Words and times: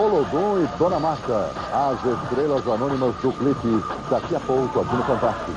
Olodum 0.00 0.62
e 0.62 0.78
Dona 0.78 0.98
Marta, 0.98 1.50
as 1.74 1.98
estrelas 2.02 2.66
anônimas 2.66 3.14
do 3.16 3.30
clipe, 3.32 3.84
daqui 4.10 4.34
a 4.34 4.40
pouco 4.40 4.80
aqui 4.80 4.96
no 4.96 5.02
Fantástico. 5.02 5.52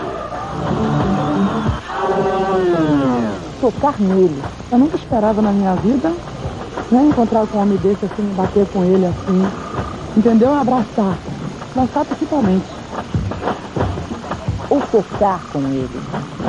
Tocar 3.61 3.97
nele. 3.99 4.43
Eu 4.69 4.77
nunca 4.79 4.97
esperava 4.97 5.41
na 5.41 5.51
minha 5.51 5.75
vida 5.75 6.13
né, 6.91 7.05
encontrar 7.05 7.47
com 7.47 7.57
um 7.57 7.61
homem 7.61 7.77
desse 7.77 8.03
assim, 8.03 8.33
bater 8.35 8.67
com 8.67 8.83
ele 8.83 9.05
assim, 9.05 9.47
entendeu? 10.17 10.53
Abraçar. 10.53 11.17
Abraçar 11.71 12.05
principalmente. 12.05 12.65
Ou 14.69 14.81
tocar 14.91 15.39
com 15.53 15.59
ele. 15.59 16.01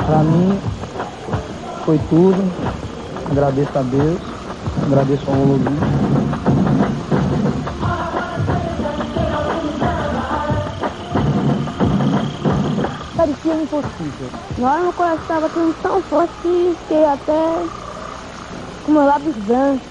Pra 0.05 0.17
mim, 0.17 0.59
foi 1.85 1.97
tudo. 2.09 2.51
Agradeço 3.31 3.77
a 3.77 3.81
Deus, 3.83 4.19
agradeço 4.85 5.31
ao 5.31 5.37
Olodum. 5.37 5.94
Impossível. 13.75 14.29
Na 14.57 14.71
hora 14.71 14.81
meu 14.83 14.93
coração 14.93 15.21
estava 15.21 15.47
batendo 15.49 15.75
tão 15.81 16.01
forte 16.03 16.33
que 16.41 16.77
fiquei 16.79 17.03
até 17.03 17.65
com 18.85 18.91
meu 18.93 19.03
lábios 19.03 19.35
brancos. 19.35 19.85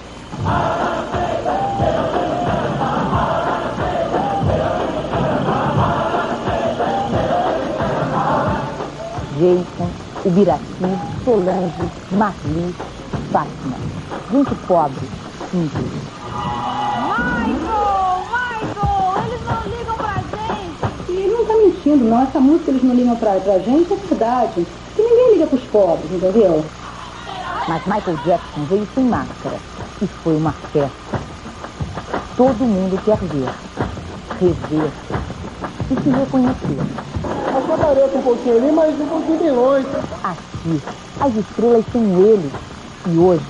Jason, 9.37 9.91
Ubirati, 10.25 10.63
Solange, 11.23 11.91
Marli, 12.11 12.75
Fátima. 13.31 13.77
Gente 14.31 14.55
pobre, 14.65 15.07
simples. 15.51 16.14
Não 21.85 21.95
mentindo, 21.95 22.05
não. 22.05 22.21
Essa 22.21 22.39
música 22.39 22.71
eles 22.71 22.83
não 22.83 22.95
ligam 22.95 23.15
pra, 23.15 23.39
pra 23.39 23.59
gente, 23.59 23.93
é 23.93 23.95
verdade. 23.95 24.65
Que 24.95 25.01
ninguém 25.01 25.33
liga 25.33 25.47
pros 25.47 25.63
pobres, 25.65 26.11
entendeu? 26.11 26.63
Mas 27.67 27.85
Michael 27.85 28.17
Jackson 28.25 28.65
veio 28.69 28.87
sem 28.93 29.03
máscara 29.05 29.57
e 30.01 30.07
foi 30.23 30.35
uma 30.35 30.51
festa. 30.51 31.19
Todo 32.35 32.65
mundo 32.65 32.99
quer 33.03 33.17
ver, 33.17 33.49
rever 34.39 34.91
e 35.89 36.03
se 36.03 36.09
reconhecer. 36.09 37.05
Só 37.67 37.73
aparece 37.73 38.17
um 38.17 38.21
pouquinho 38.21 38.57
ali, 38.57 38.71
mas 38.71 38.99
um 38.99 39.07
pouquinho 39.07 39.39
bem 39.39 39.51
longe. 39.51 39.87
Aqui, 40.23 40.81
as 41.21 41.35
estrelas 41.35 41.85
são 41.91 42.21
eles. 42.21 42.51
E 43.07 43.17
hoje, 43.17 43.45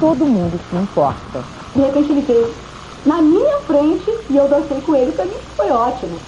todo 0.00 0.24
mundo 0.24 0.58
se 0.70 0.76
importa. 0.76 1.44
De 1.74 1.82
repente 1.82 2.12
ele 2.12 2.20
veio 2.22 2.54
na 3.04 3.20
minha 3.20 3.58
frente 3.66 4.10
e 4.30 4.36
eu 4.36 4.48
dancei 4.48 4.80
com 4.80 4.94
ele. 4.94 5.12
Pra 5.12 5.24
mim 5.26 5.34
foi 5.56 5.70
ótimo. 5.70 6.18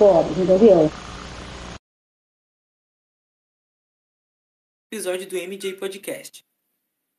Pobres, 0.00 0.38
entendeu? 0.38 0.88
episódio 4.90 5.28
do 5.28 5.36
MJ 5.36 5.74
Podcast. 5.74 6.42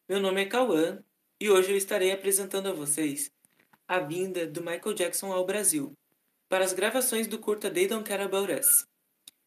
Meu 0.09 0.19
nome 0.19 0.41
é 0.41 0.45
Cauã 0.45 0.97
e 1.39 1.47
hoje 1.47 1.71
eu 1.71 1.77
estarei 1.77 2.11
apresentando 2.11 2.69
a 2.69 2.73
vocês 2.73 3.31
a 3.87 3.99
vinda 3.99 4.47
do 4.47 4.61
Michael 4.61 4.95
Jackson 4.95 5.31
ao 5.31 5.45
Brasil 5.45 5.93
para 6.49 6.65
as 6.65 6.73
gravações 6.73 7.27
do 7.27 7.37
curta 7.37 7.69
They 7.69 7.87
Don't 7.87 8.03
Care 8.03 8.23
About 8.23 8.51
Us. 8.51 8.87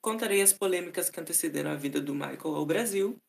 Contarei 0.01 0.41
as 0.41 0.53
polêmicas 0.53 1.11
que 1.11 1.19
antecederam 1.19 1.73
a 1.73 1.75
vinda 1.75 2.01
do 2.01 2.15
Michael 2.15 2.55
ao 2.55 2.65
Brasil, 2.65 3.21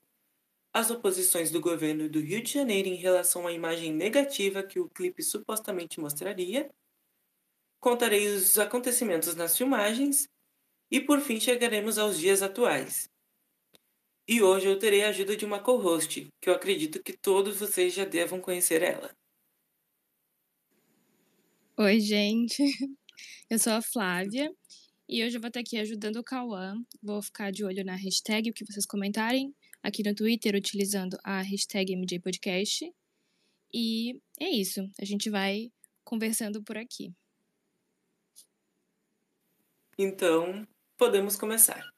as 0.71 0.91
oposições 0.91 1.49
do 1.49 1.59
governo 1.59 2.07
do 2.07 2.19
Rio 2.19 2.43
de 2.43 2.53
Janeiro 2.53 2.89
em 2.89 2.95
relação 2.95 3.47
à 3.47 3.51
imagem 3.51 3.91
negativa 3.91 4.61
que 4.61 4.79
o 4.79 4.87
clipe 4.87 5.23
supostamente 5.23 5.99
mostraria, 5.99 6.69
contarei 7.85 8.27
os 8.29 8.57
acontecimentos 8.57 9.35
nas 9.35 9.55
filmagens 9.55 10.27
e 10.89 10.99
por 10.99 11.21
fim 11.21 11.39
chegaremos 11.39 11.99
aos 11.99 12.17
dias 12.17 12.41
atuais. 12.41 13.07
E 14.27 14.41
hoje 14.41 14.65
eu 14.65 14.79
terei 14.79 15.03
a 15.03 15.09
ajuda 15.09 15.37
de 15.37 15.45
uma 15.45 15.61
co-host, 15.61 16.27
que 16.41 16.49
eu 16.49 16.55
acredito 16.55 17.03
que 17.03 17.15
todos 17.15 17.59
vocês 17.59 17.93
já 17.93 18.03
devam 18.03 18.41
conhecer 18.41 18.81
ela. 18.81 19.15
Oi, 21.77 21.99
gente. 21.99 22.57
Eu 23.51 23.59
sou 23.59 23.73
a 23.73 23.81
Flávia 23.81 24.51
e 25.07 25.23
hoje 25.23 25.37
eu 25.37 25.41
vou 25.41 25.49
estar 25.49 25.59
aqui 25.59 25.77
ajudando 25.77 26.15
o 26.15 26.23
Cauã. 26.23 26.73
Vou 27.03 27.21
ficar 27.21 27.51
de 27.51 27.63
olho 27.63 27.85
na 27.85 27.95
hashtag, 27.95 28.49
o 28.49 28.53
que 28.53 28.65
vocês 28.65 28.87
comentarem 28.87 29.53
aqui 29.83 30.01
no 30.03 30.15
Twitter, 30.15 30.55
utilizando 30.55 31.15
a 31.23 31.43
hashtag 31.43 31.95
MJPodcast. 31.95 32.91
E 33.71 34.19
é 34.39 34.49
isso. 34.49 34.81
A 34.99 35.05
gente 35.05 35.29
vai 35.29 35.71
conversando 36.03 36.63
por 36.63 36.75
aqui. 36.75 37.13
Então, 39.97 40.67
podemos 40.97 41.37
começar. 41.37 41.89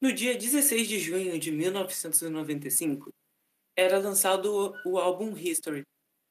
No 0.00 0.12
dia 0.12 0.36
16 0.38 0.86
de 0.86 1.00
junho 1.00 1.36
de 1.36 1.50
1995, 1.50 3.12
era 3.76 3.98
lançado 3.98 4.72
o, 4.84 4.98
álbum 4.98 5.36
History, 5.36 5.82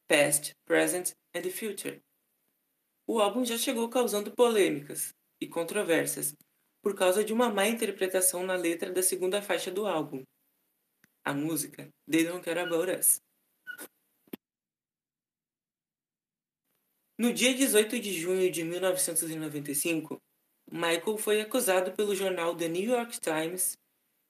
Past, 0.07 0.53
Present 0.65 1.11
and 1.35 1.49
Future. 1.51 2.01
O 3.05 3.19
álbum 3.19 3.43
já 3.43 3.57
chegou 3.57 3.89
causando 3.89 4.33
polêmicas 4.33 5.13
e 5.41 5.47
controvérsias 5.47 6.33
por 6.81 6.95
causa 6.95 7.21
de 7.21 7.33
uma 7.33 7.49
má 7.49 7.67
interpretação 7.67 8.45
na 8.45 8.55
letra 8.55 8.93
da 8.93 9.03
segunda 9.03 9.41
faixa 9.41 9.69
do 9.69 9.85
álbum, 9.85 10.23
a 11.25 11.33
música 11.33 11.89
They 12.09 12.23
Don't 12.23 12.45
Care 12.45 12.59
About 12.59 12.91
Us. 12.91 13.21
No 17.21 17.31
dia 17.31 17.53
18 17.53 17.99
de 17.99 18.19
junho 18.19 18.49
de 18.49 18.63
1995, 18.63 20.19
Michael 20.71 21.19
foi 21.19 21.39
acusado 21.39 21.91
pelo 21.91 22.15
jornal 22.15 22.55
The 22.55 22.67
New 22.67 22.81
York 22.81 23.19
Times 23.21 23.77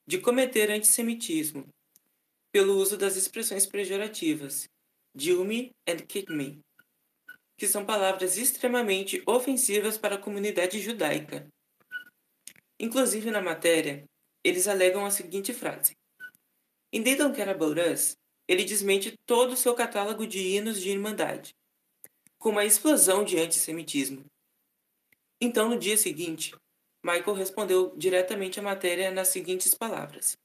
de 0.06 0.18
cometer 0.18 0.70
antissemitismo 0.70 1.66
pelo 2.52 2.76
uso 2.76 2.98
das 2.98 3.16
expressões 3.16 3.64
pejorativas 3.64 4.68
"Jew 5.16 5.42
me" 5.42 5.70
and 5.88 6.04
"kick 6.06 6.30
me", 6.30 6.60
que 7.56 7.66
são 7.66 7.82
palavras 7.82 8.36
extremamente 8.36 9.22
ofensivas 9.24 9.96
para 9.96 10.16
a 10.16 10.20
comunidade 10.20 10.78
judaica. 10.78 11.48
Inclusive 12.78 13.30
na 13.30 13.40
matéria, 13.40 14.04
eles 14.44 14.68
alegam 14.68 15.06
a 15.06 15.10
seguinte 15.10 15.54
frase: 15.54 15.96
In 16.92 17.02
They 17.02 17.16
Don't 17.16 17.34
Care 17.34 17.52
About 17.52 17.80
Us, 17.80 18.18
ele 18.46 18.66
desmente 18.66 19.14
todo 19.24 19.52
o 19.52 19.56
seu 19.56 19.74
catálogo 19.74 20.26
de 20.26 20.40
hinos 20.40 20.78
de 20.78 20.90
irmandade, 20.90 21.54
com 22.42 22.48
uma 22.48 22.64
explosão 22.64 23.22
de 23.22 23.38
antissemitismo. 23.38 24.24
Então, 25.40 25.68
no 25.68 25.78
dia 25.78 25.96
seguinte, 25.96 26.52
Michael 27.00 27.34
respondeu 27.34 27.94
diretamente 27.96 28.58
à 28.58 28.62
matéria 28.62 29.12
nas 29.12 29.28
seguintes 29.28 29.76
palavras: 29.76 30.36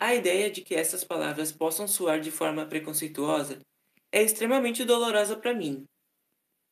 A 0.00 0.16
ideia 0.16 0.50
de 0.50 0.62
que 0.62 0.74
essas 0.74 1.04
palavras 1.04 1.52
possam 1.52 1.86
soar 1.86 2.20
de 2.20 2.32
forma 2.32 2.66
preconceituosa 2.66 3.60
é 4.10 4.20
extremamente 4.20 4.84
dolorosa 4.84 5.36
para 5.36 5.54
mim. 5.54 5.84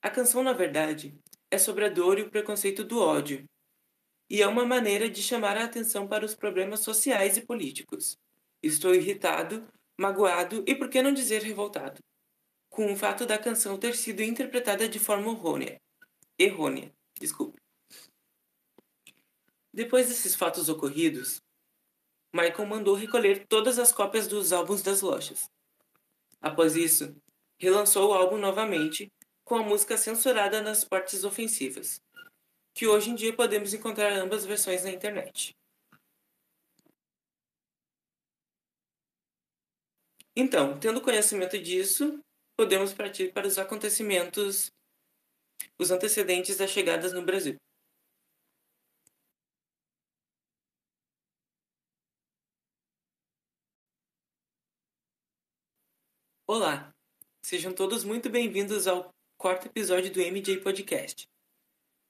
A 0.02 0.10
canção, 0.10 0.42
na 0.42 0.52
verdade, 0.52 1.16
é 1.48 1.56
sobre 1.56 1.84
a 1.84 1.88
dor 1.88 2.18
e 2.18 2.22
o 2.22 2.30
preconceito 2.30 2.82
do 2.82 3.00
ódio, 3.00 3.44
e 4.28 4.42
é 4.42 4.48
uma 4.48 4.66
maneira 4.66 5.08
de 5.08 5.22
chamar 5.22 5.56
a 5.56 5.64
atenção 5.64 6.08
para 6.08 6.24
os 6.24 6.34
problemas 6.34 6.80
sociais 6.80 7.36
e 7.36 7.46
políticos. 7.46 8.18
Estou 8.60 8.92
irritado, 8.92 9.64
magoado 9.96 10.64
e, 10.66 10.75
por 10.75 10.88
que 10.88 11.00
não 11.00 11.14
dizer, 11.14 11.43
revoltado, 11.43 12.00
com 12.69 12.93
o 12.93 12.97
fato 12.97 13.26
da 13.26 13.38
canção 13.38 13.79
ter 13.79 13.94
sido 13.94 14.23
interpretada 14.23 14.88
de 14.88 14.99
forma 14.99 15.31
errônea. 15.31 15.81
Errônea, 16.38 16.93
desculpe. 17.19 17.61
Depois 19.73 20.09
desses 20.09 20.35
fatos 20.35 20.69
ocorridos, 20.69 21.41
Michael 22.32 22.67
mandou 22.67 22.94
recolher 22.94 23.47
todas 23.47 23.79
as 23.79 23.93
cópias 23.93 24.26
dos 24.26 24.53
álbuns 24.53 24.82
das 24.82 25.00
lojas. 25.00 25.50
Após 26.41 26.76
isso, 26.76 27.15
relançou 27.59 28.11
o 28.11 28.15
álbum 28.15 28.38
novamente, 28.38 29.12
com 29.44 29.56
a 29.56 29.62
música 29.62 29.97
censurada 29.97 30.61
nas 30.61 30.85
partes 30.85 31.25
ofensivas, 31.25 32.00
que 32.75 32.87
hoje 32.87 33.11
em 33.11 33.15
dia 33.15 33.35
podemos 33.35 33.73
encontrar 33.75 34.12
ambas 34.12 34.44
versões 34.44 34.85
na 34.85 34.91
internet. 34.91 35.56
Então, 40.37 40.79
tendo 40.79 41.00
conhecimento 41.00 41.59
disso, 41.59 42.23
podemos 42.58 42.93
partir 42.93 43.32
para 43.32 43.46
os 43.46 43.56
acontecimentos, 43.56 44.72
os 45.78 45.93
antecedentes 45.93 46.56
das 46.56 46.69
chegadas 46.69 47.12
no 47.12 47.22
Brasil. 47.22 47.55
Olá, 56.49 56.93
sejam 57.40 57.72
todos 57.72 58.02
muito 58.02 58.28
bem-vindos 58.28 58.88
ao 58.88 59.14
quarto 59.37 59.69
episódio 59.69 60.12
do 60.12 60.20
MJ 60.20 60.56
Podcast. 60.60 61.28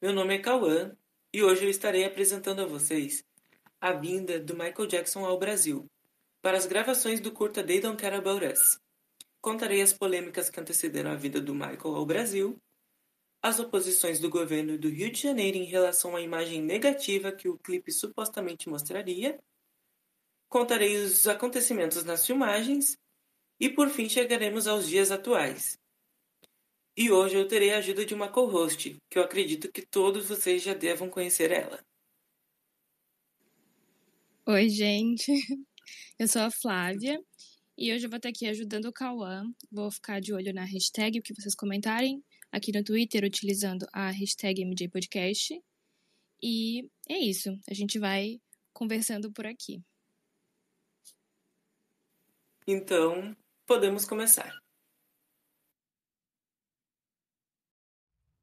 Meu 0.01 0.15
nome 0.15 0.37
é 0.37 0.39
Cauã 0.39 0.97
e 1.31 1.43
hoje 1.43 1.65
eu 1.65 1.69
estarei 1.69 2.07
apresentando 2.07 2.63
a 2.63 2.67
vocês 2.67 3.23
a 3.79 3.93
vinda 3.93 4.41
do 4.41 4.55
Michael 4.55 4.87
Jackson 4.87 5.27
ao 5.27 5.39
Brasil 5.39 5.85
para 6.41 6.57
as 6.57 6.65
gravações 6.65 7.21
do 7.21 7.33
curta 7.33 7.63
They 7.63 7.83
Don't 7.83 8.01
Care 8.01 8.17
About 8.17 8.47
Us. 8.47 8.88
Contarei 9.49 9.81
as 9.81 9.95
polêmicas 9.95 10.51
que 10.51 10.61
antecederam 10.61 11.11
a 11.11 11.15
vida 11.15 11.41
do 11.41 11.55
Michael 11.55 11.97
ao 11.97 12.05
Brasil, 12.05 12.61
as 13.43 13.59
oposições 13.59 14.21
do 14.21 14.29
governo 14.29 14.77
do 14.77 14.91
Rio 14.91 15.11
de 15.11 15.23
Janeiro 15.23 15.57
em 15.57 15.65
relação 15.65 16.15
à 16.15 16.21
imagem 16.21 16.61
negativa 16.61 17.33
que 17.33 17.49
o 17.49 17.57
clipe 17.57 17.91
supostamente 17.91 18.69
mostraria, 18.69 19.43
contarei 20.51 20.99
os 20.99 21.27
acontecimentos 21.27 22.05
nas 22.05 22.27
filmagens 22.27 22.99
e 23.59 23.71
por 23.71 23.89
fim 23.89 24.07
chegaremos 24.07 24.67
aos 24.67 24.87
dias 24.87 25.11
atuais. 25.11 25.79
E 26.95 27.11
hoje 27.11 27.37
eu 27.37 27.49
terei 27.49 27.73
a 27.73 27.79
ajuda 27.79 28.05
de 28.05 28.13
uma 28.13 28.31
co-host, 28.31 28.99
que 29.09 29.19
eu 29.19 29.23
acredito 29.23 29.73
que 29.73 29.81
todos 29.81 30.29
vocês 30.29 30.63
já 30.63 30.75
devam 30.75 31.09
conhecer 31.09 31.51
ela. 31.51 31.83
Oi, 34.47 34.69
gente. 34.69 35.33
Eu 36.19 36.27
sou 36.27 36.43
a 36.43 36.51
Flávia 36.51 37.19
e 37.79 37.93
hoje 37.95 38.07
eu 38.07 38.11
vou 38.11 38.17
estar 38.17 38.29
aqui 38.29 38.45
ajudando 38.49 38.87
o 38.87 38.93
Cauã. 38.93 39.45
Vou 39.71 39.89
ficar 39.89 40.21
de 40.21 40.35
olho 40.35 40.53
na 40.53 40.65
hashtag, 40.65 41.21
o 41.21 41.23
que 41.23 41.33
vocês 41.33 41.55
comentarem 41.55 42.25
aqui 42.51 42.73
no 42.73 42.83
Twitter, 42.83 43.25
utilizando 43.25 43.87
a 43.93 44.11
hashtag 44.11 44.65
MJPodcast. 44.65 45.63
E 46.43 46.91
é 47.09 47.17
isso. 47.17 47.57
A 47.71 47.75
gente 47.75 47.97
vai 48.01 48.41
conversando 48.73 49.31
por 49.33 49.47
aqui. 49.47 49.81
Então, 52.67 53.37
podemos 53.65 54.05
começar. 54.05 54.53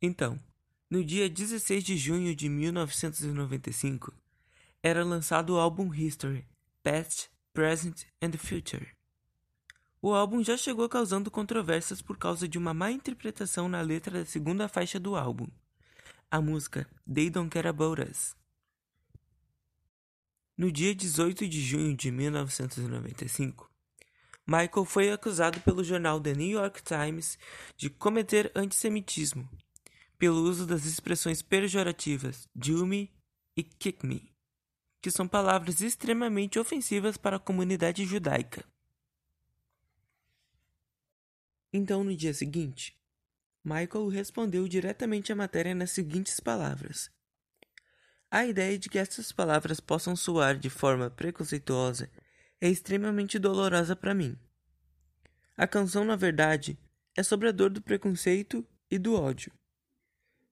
Então, 0.02 0.40
no 0.90 1.04
dia 1.04 1.30
16 1.30 1.84
de 1.84 1.98
junho 1.98 2.34
de 2.34 2.48
1995, 2.48 4.14
era 4.82 5.04
lançado 5.04 5.56
o 5.56 5.60
álbum 5.60 5.94
History, 5.94 6.48
Past, 6.82 7.30
Present 7.54 8.04
and 8.22 8.32
Future. 8.38 8.95
O 10.08 10.14
álbum 10.14 10.44
já 10.44 10.56
chegou 10.56 10.88
causando 10.88 11.32
controvérsias 11.32 12.00
por 12.00 12.16
causa 12.16 12.48
de 12.48 12.60
uma 12.60 12.76
má 12.76 12.92
interpretação 12.92 13.68
na 13.68 13.82
letra 13.82 14.20
da 14.20 14.24
segunda 14.24 14.68
faixa 14.68 15.00
do 15.00 15.16
álbum, 15.16 15.48
a 16.30 16.40
música 16.40 16.88
They 17.12 17.32
Don't 17.32 17.50
Care 17.50 17.70
About 17.70 18.04
Us. 18.04 18.36
No 20.56 20.72
dia 20.72 20.94
18 20.94 21.48
de 21.48 21.60
junho 21.60 21.98
de 21.98 22.12
1995, 22.12 23.68
Michael 24.46 24.86
foi 24.86 25.12
acusado 25.12 25.60
pelo 25.62 25.84
jornal 25.84 26.22
The 26.22 26.36
New 26.36 26.52
York 26.52 26.84
Times 26.84 27.40
de 27.76 27.90
cometer 27.90 28.52
antissemitismo 28.54 29.50
pelo 30.20 30.44
uso 30.44 30.68
das 30.68 30.86
expressões 30.86 31.42
pejorativas 31.42 32.48
"do 32.54 32.86
me" 32.86 33.12
e 33.58 33.64
"kick 33.64 34.06
me", 34.06 34.32
que 35.02 35.10
são 35.10 35.28
palavras 35.28 35.82
extremamente 35.82 36.60
ofensivas 36.60 37.18
para 37.18 37.38
a 37.38 37.40
comunidade 37.40 38.06
judaica. 38.06 38.64
Então, 41.78 42.06
no 42.06 42.16
dia 42.16 42.34
seguinte, 42.34 42.98
Michael 43.62 44.08
respondeu 44.08 44.66
diretamente 44.66 45.34
à 45.34 45.36
matéria 45.36 45.76
nas 45.76 45.92
seguintes 45.92 46.40
palavras: 46.40 47.12
A 48.32 48.46
ideia 48.46 48.80
de 48.80 48.88
que 48.88 48.98
essas 48.98 49.34
palavras 49.34 49.82
possam 49.82 50.16
soar 50.16 50.58
de 50.58 50.70
forma 50.70 51.10
preconceituosa 51.10 52.10
é 52.62 52.70
extremamente 52.70 53.38
dolorosa 53.38 53.94
para 53.94 54.14
mim. 54.14 54.40
A 55.58 55.68
canção, 55.68 56.06
na 56.06 56.16
verdade, 56.16 56.80
é 57.14 57.22
sobre 57.22 57.50
a 57.50 57.52
dor 57.52 57.72
do 57.72 57.82
preconceito 57.82 58.66
e 58.90 58.98
do 58.98 59.14
ódio. 59.14 59.52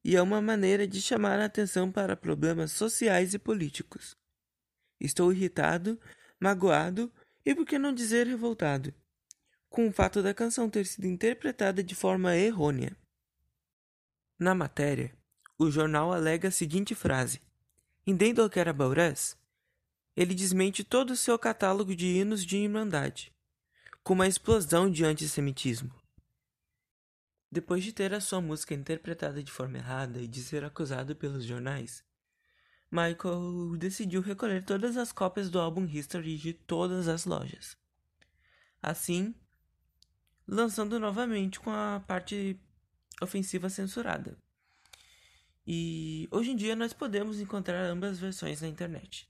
E 0.04 0.18
é 0.18 0.22
uma 0.22 0.42
maneira 0.42 0.86
de 0.86 1.02
chamar 1.02 1.40
a 1.40 1.46
atenção 1.46 1.90
para 1.90 2.18
problemas 2.18 2.74
sociais 2.74 3.34
e 3.34 3.40
políticos. 3.40 4.18
Estou 5.00 5.32
irritado, 5.32 5.98
magoado 6.38 7.10
e, 7.46 7.56
por 7.56 7.66
que 7.66 7.80
não 7.80 7.94
dizer, 7.94 8.28
revoltado, 8.28 8.94
com 9.74 9.88
o 9.88 9.92
fato 9.92 10.22
da 10.22 10.36
canção 10.36 10.70
ter 10.70 10.86
sido 10.86 11.08
interpretada 11.08 11.84
de 11.84 11.96
forma 11.96 12.38
errônea. 12.38 12.96
Na 14.38 14.54
matéria, 14.54 15.12
o 15.58 15.72
jornal 15.72 16.14
alega 16.14 16.50
a 16.50 16.52
seguinte 16.52 16.94
frase: 16.94 17.42
In 18.06 18.16
Dendel 18.16 18.52
Care 18.52 18.70
About 18.70 19.02
Us, 19.02 19.36
ele 20.16 20.36
desmente 20.36 20.84
todo 20.84 21.10
o 21.10 21.16
seu 21.16 21.40
catálogo 21.40 21.96
de 21.96 22.06
hinos 22.06 22.46
de 22.46 22.58
irmandade, 22.58 23.34
com 24.04 24.14
uma 24.14 24.28
explosão 24.28 24.92
de 24.92 25.04
antissemitismo. 25.04 25.92
Depois 27.52 27.84
de 27.84 27.92
ter 27.92 28.14
a 28.14 28.22
sua 28.22 28.40
música 28.40 28.76
interpretada 28.76 29.42
de 29.42 29.52
forma 29.52 29.80
errada 29.80 30.22
e 30.22 30.28
de 30.28 30.44
ser 30.44 30.64
acusado 30.64 31.16
pelos 31.16 31.46
jornais, 31.46 32.04
Michael 32.92 33.76
decidiu 33.80 34.22
recolher 34.22 34.64
todas 34.64 34.98
as 34.98 35.12
cópias 35.12 35.50
do 35.50 35.60
álbum 35.60 35.84
History 35.86 36.38
de 36.38 36.54
todas 36.54 37.08
as 37.08 37.26
lojas. 37.26 37.76
Assim, 38.80 39.34
lançando 40.48 41.00
novamente 41.00 41.60
com 41.60 41.72
a 41.72 42.02
parte 42.08 42.60
ofensiva 43.22 43.70
censurada. 43.70 44.38
E 45.66 46.28
hoje 46.32 46.52
em 46.52 46.56
dia 46.56 46.76
nós 46.76 46.92
podemos 46.92 47.40
encontrar 47.40 47.86
ambas 47.86 48.20
versões 48.20 48.62
na 48.62 48.68
internet. 48.68 49.30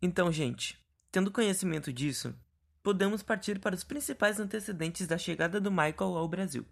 Então, 0.00 0.30
gente, 0.30 0.78
tendo 1.10 1.32
conhecimento 1.32 1.92
disso, 1.92 2.34
podemos 2.82 3.22
partir 3.22 3.58
para 3.58 3.74
os 3.74 3.82
principais 3.82 4.38
antecedentes 4.38 5.06
da 5.06 5.18
chegada 5.18 5.60
do 5.60 5.70
Michael 5.70 6.16
ao 6.16 6.28
Brasil. 6.28 6.66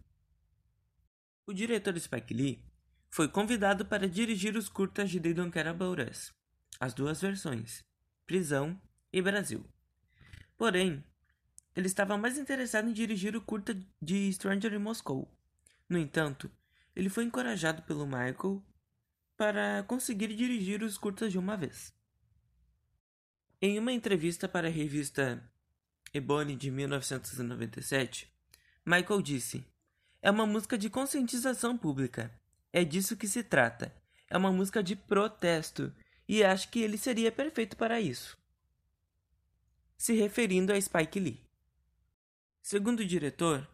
O 1.47 1.53
diretor 1.53 1.99
Spike 1.99 2.35
Lee 2.35 2.65
foi 3.09 3.29
convidado 3.29 3.87
para 3.87 4.09
dirigir 4.09 4.57
os 4.57 4.69
curtas 4.69 5.11
de 5.11 5.19
They 5.19 5.33
Don't 5.33 5.51
Care 5.51 5.69
About 5.69 6.03
Us, 6.03 6.35
as 6.79 6.93
duas 6.93 7.21
versões, 7.21 7.85
Prisão 8.27 8.81
e 9.13 9.23
Brasil. 9.23 9.65
Porém, 10.57 11.03
ele 11.77 11.87
estava 11.87 12.17
mais 12.17 12.39
interessado 12.39 12.89
em 12.89 12.93
dirigir 12.93 13.37
o 13.37 13.43
curta 13.43 13.79
de 14.01 14.33
Stranger 14.33 14.73
in 14.73 14.79
Moscow. 14.79 15.31
No 15.87 15.99
entanto, 15.99 16.51
ele 16.95 17.11
foi 17.11 17.25
encorajado 17.25 17.83
pelo 17.83 18.07
Michael 18.07 18.65
para 19.37 19.85
conseguir 19.87 20.35
dirigir 20.35 20.83
os 20.83 20.97
curtas 20.97 21.31
de 21.31 21.39
uma 21.39 21.55
vez. 21.55 21.95
Em 23.61 23.79
uma 23.79 23.93
entrevista 23.93 24.49
para 24.49 24.69
a 24.69 24.71
revista 24.71 25.43
Ebony 26.15 26.57
de 26.57 26.71
1997, 26.71 28.33
Michael 28.85 29.21
disse: 29.21 29.67
É 30.23 30.31
uma 30.31 30.47
música 30.47 30.79
de 30.79 30.89
conscientização 30.89 31.77
pública. 31.77 32.33
É 32.73 32.85
disso 32.85 33.17
que 33.17 33.29
se 33.29 33.43
trata. 33.43 33.95
É 34.29 34.37
uma 34.37 34.51
música 34.51 34.83
de 34.83 34.97
protesto 34.97 35.95
e 36.27 36.43
acho 36.43 36.71
que 36.71 36.81
ele 36.81 36.97
seria 36.97 37.31
perfeito 37.31 37.77
para 37.77 38.01
isso. 38.01 38.37
Se 39.99 40.15
referindo 40.15 40.73
a 40.73 40.81
Spike 40.81 41.21
Lee. 41.21 41.46
Segundo 42.69 42.99
o 42.99 43.07
diretor, 43.07 43.65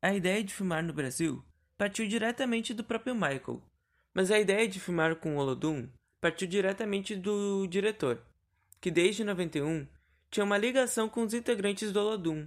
a 0.00 0.14
ideia 0.14 0.44
de 0.44 0.54
filmar 0.54 0.84
no 0.84 0.92
Brasil 0.92 1.44
partiu 1.76 2.06
diretamente 2.06 2.72
do 2.72 2.84
próprio 2.84 3.12
Michael, 3.12 3.60
mas 4.14 4.30
a 4.30 4.38
ideia 4.38 4.68
de 4.68 4.78
filmar 4.78 5.16
com 5.16 5.34
o 5.34 5.38
Olodum 5.40 5.88
partiu 6.20 6.46
diretamente 6.46 7.16
do 7.16 7.66
diretor 7.66 8.22
que 8.80 8.88
desde 8.88 9.24
91 9.24 9.84
tinha 10.30 10.44
uma 10.44 10.56
ligação 10.56 11.08
com 11.08 11.24
os 11.24 11.34
integrantes 11.34 11.90
do 11.90 11.98
Olodum, 11.98 12.46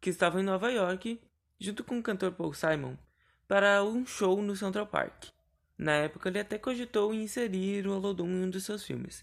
que 0.00 0.08
estavam 0.08 0.40
em 0.40 0.44
Nova 0.44 0.72
York, 0.72 1.20
junto 1.60 1.84
com 1.84 1.98
o 1.98 2.02
cantor 2.02 2.32
Paul 2.32 2.54
Simon, 2.54 2.96
para 3.46 3.84
um 3.84 4.06
show 4.06 4.40
no 4.40 4.56
Central 4.56 4.86
Park. 4.86 5.26
Na 5.76 5.92
época, 5.92 6.30
ele 6.30 6.40
até 6.40 6.56
cogitou 6.56 7.12
inserir 7.12 7.86
o 7.86 7.92
Olodum 7.92 8.30
em 8.30 8.44
um 8.44 8.48
dos 8.48 8.64
seus 8.64 8.82
filmes, 8.82 9.22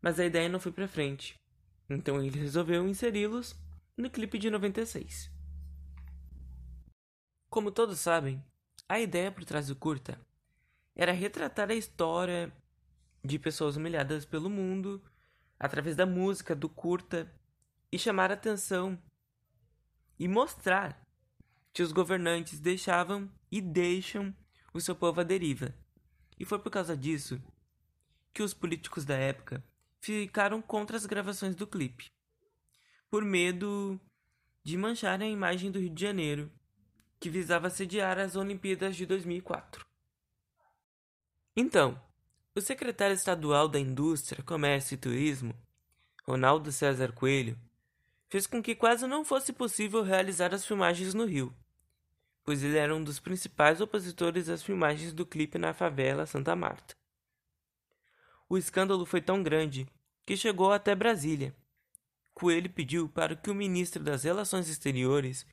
mas 0.00 0.18
a 0.18 0.24
ideia 0.24 0.48
não 0.48 0.58
foi 0.58 0.72
para 0.72 0.88
frente, 0.88 1.38
então 1.90 2.18
ele 2.24 2.38
resolveu 2.38 2.88
inseri-los 2.88 3.54
no 3.96 4.10
clipe 4.10 4.38
de 4.38 4.50
96. 4.50 5.30
Como 7.50 7.70
todos 7.70 8.00
sabem, 8.00 8.42
a 8.88 8.98
ideia 8.98 9.30
por 9.30 9.44
trás 9.44 9.68
do 9.68 9.76
curta 9.76 10.18
era 10.94 11.12
retratar 11.12 11.70
a 11.70 11.74
história 11.74 12.52
de 13.24 13.38
pessoas 13.38 13.76
humilhadas 13.76 14.24
pelo 14.24 14.50
mundo 14.50 15.02
através 15.58 15.94
da 15.94 16.06
música, 16.06 16.56
do 16.56 16.68
curta, 16.68 17.30
e 17.92 17.98
chamar 17.98 18.32
atenção 18.32 18.98
e 20.18 20.26
mostrar 20.26 21.06
que 21.72 21.82
os 21.82 21.92
governantes 21.92 22.58
deixavam 22.58 23.30
e 23.50 23.60
deixam 23.60 24.34
o 24.72 24.80
seu 24.80 24.96
povo 24.96 25.20
à 25.20 25.24
deriva. 25.24 25.74
E 26.38 26.44
foi 26.44 26.58
por 26.58 26.70
causa 26.70 26.96
disso 26.96 27.40
que 28.32 28.42
os 28.42 28.54
políticos 28.54 29.04
da 29.04 29.14
época 29.14 29.62
ficaram 30.00 30.62
contra 30.62 30.96
as 30.96 31.04
gravações 31.04 31.54
do 31.54 31.66
clipe, 31.66 32.10
por 33.12 33.26
medo 33.26 34.00
de 34.64 34.74
mancharem 34.78 35.28
a 35.28 35.30
imagem 35.30 35.70
do 35.70 35.78
Rio 35.78 35.90
de 35.90 36.00
Janeiro, 36.00 36.50
que 37.20 37.28
visava 37.28 37.68
sediar 37.68 38.18
as 38.18 38.36
Olimpíadas 38.36 38.96
de 38.96 39.04
2004. 39.04 39.84
Então, 41.54 42.00
o 42.54 42.60
secretário 42.62 43.12
estadual 43.12 43.68
da 43.68 43.78
Indústria, 43.78 44.42
Comércio 44.42 44.94
e 44.94 44.96
Turismo, 44.96 45.54
Ronaldo 46.26 46.72
César 46.72 47.12
Coelho, 47.12 47.58
fez 48.30 48.46
com 48.46 48.62
que 48.62 48.74
quase 48.74 49.06
não 49.06 49.26
fosse 49.26 49.52
possível 49.52 50.02
realizar 50.02 50.54
as 50.54 50.64
filmagens 50.64 51.12
no 51.12 51.26
Rio, 51.26 51.54
pois 52.42 52.64
ele 52.64 52.78
era 52.78 52.96
um 52.96 53.04
dos 53.04 53.20
principais 53.20 53.82
opositores 53.82 54.48
às 54.48 54.62
filmagens 54.62 55.12
do 55.12 55.26
clipe 55.26 55.58
na 55.58 55.74
favela 55.74 56.24
Santa 56.24 56.56
Marta. 56.56 56.96
O 58.48 58.56
escândalo 58.56 59.04
foi 59.04 59.20
tão 59.20 59.42
grande 59.42 59.86
que 60.24 60.34
chegou 60.34 60.72
até 60.72 60.94
Brasília. 60.94 61.54
Coelho 62.34 62.70
pediu 62.70 63.08
para 63.08 63.36
que 63.36 63.50
o 63.50 63.54
ministro 63.54 64.02
das 64.02 64.24
Relações 64.24 64.68
Exteriores 64.68 65.46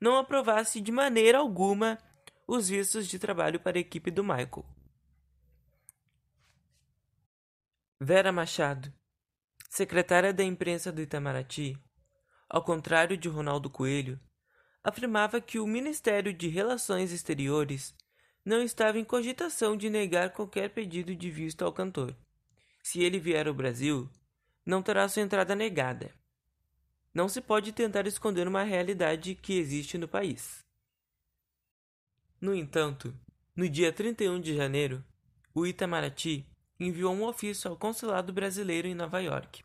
não 0.00 0.16
aprovasse 0.16 0.80
de 0.80 0.90
maneira 0.90 1.38
alguma 1.38 1.98
os 2.46 2.68
vistos 2.68 3.06
de 3.06 3.18
trabalho 3.18 3.60
para 3.60 3.78
a 3.78 3.80
equipe 3.80 4.10
do 4.10 4.24
Michael. 4.24 4.66
Vera 8.00 8.32
Machado, 8.32 8.92
secretária 9.70 10.32
da 10.32 10.42
imprensa 10.42 10.90
do 10.90 11.00
Itamaraty, 11.00 11.78
ao 12.48 12.62
contrário 12.62 13.16
de 13.16 13.28
Ronaldo 13.28 13.70
Coelho, 13.70 14.18
afirmava 14.82 15.40
que 15.40 15.58
o 15.58 15.66
Ministério 15.66 16.34
de 16.34 16.48
Relações 16.48 17.12
Exteriores 17.12 17.94
não 18.44 18.60
estava 18.60 18.98
em 18.98 19.04
cogitação 19.04 19.76
de 19.76 19.88
negar 19.88 20.30
qualquer 20.32 20.70
pedido 20.70 21.14
de 21.14 21.30
visto 21.30 21.64
ao 21.64 21.72
cantor. 21.72 22.16
Se 22.82 23.00
ele 23.00 23.20
vier 23.20 23.46
ao 23.46 23.54
Brasil, 23.54 24.10
não 24.66 24.82
terá 24.82 25.08
sua 25.08 25.22
entrada 25.22 25.54
negada. 25.54 26.12
Não 27.14 27.28
se 27.28 27.40
pode 27.40 27.72
tentar 27.72 28.06
esconder 28.06 28.48
uma 28.48 28.62
realidade 28.62 29.34
que 29.34 29.58
existe 29.58 29.98
no 29.98 30.08
país. 30.08 30.64
No 32.40 32.54
entanto, 32.54 33.14
no 33.54 33.68
dia 33.68 33.92
31 33.92 34.40
de 34.40 34.56
janeiro, 34.56 35.04
o 35.54 35.66
Itamaraty 35.66 36.46
enviou 36.80 37.12
um 37.12 37.24
ofício 37.24 37.70
ao 37.70 37.76
consulado 37.76 38.32
brasileiro 38.32 38.88
em 38.88 38.94
Nova 38.94 39.20
York, 39.20 39.62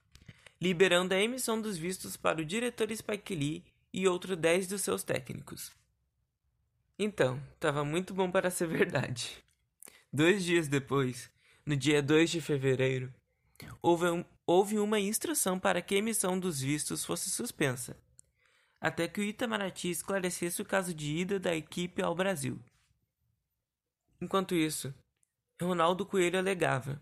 liberando 0.62 1.14
a 1.14 1.20
emissão 1.20 1.60
dos 1.60 1.78
vistos 1.78 2.18
para 2.18 2.42
o 2.42 2.46
diretor 2.46 2.94
Spike 2.96 3.34
Lee 3.34 3.64
e 3.94 4.08
outros 4.08 4.38
10 4.38 4.68
dos 4.68 4.82
seus 4.82 5.04
técnicos. 5.04 5.72
Então, 7.00 7.42
estava 7.54 7.86
muito 7.86 8.14
bom 8.14 8.30
para 8.30 8.52
ser 8.52 8.68
verdade. 8.68 9.44
Dois 10.12 10.44
dias 10.44 10.68
depois, 10.68 11.32
no 11.66 11.76
dia 11.76 12.02
2 12.02 12.30
de 12.30 12.42
fevereiro, 12.42 13.14
houve, 13.82 14.08
um, 14.08 14.26
houve 14.48 14.80
uma 14.80 14.98
instrução 14.98 15.60
para 15.60 15.82
que 15.82 15.94
a 15.94 15.98
emissão 15.98 16.40
dos 16.40 16.62
vistos 16.62 17.04
fosse 17.04 17.30
suspensa, 17.30 18.00
até 18.80 19.06
que 19.06 19.20
o 19.20 19.24
Itamaraty 19.24 19.90
esclarecesse 19.90 20.62
o 20.62 20.66
caso 20.66 20.94
de 20.94 21.18
ida 21.18 21.38
da 21.38 21.54
equipe 21.54 22.02
ao 22.02 22.16
Brasil. 22.16 22.58
Enquanto 24.22 24.56
isso, 24.56 24.96
Ronaldo 25.62 26.06
Coelho 26.06 26.40
alegava: 26.40 27.02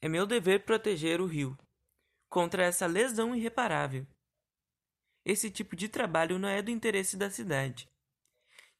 É 0.00 0.08
meu 0.08 0.26
dever 0.26 0.64
proteger 0.64 1.20
o 1.20 1.26
Rio 1.26 1.56
contra 2.30 2.64
essa 2.64 2.86
lesão 2.86 3.36
irreparável. 3.36 4.06
Esse 5.24 5.50
tipo 5.50 5.76
de 5.76 5.88
trabalho 5.88 6.38
não 6.38 6.48
é 6.48 6.62
do 6.62 6.70
interesse 6.70 7.16
da 7.16 7.30
cidade, 7.30 7.86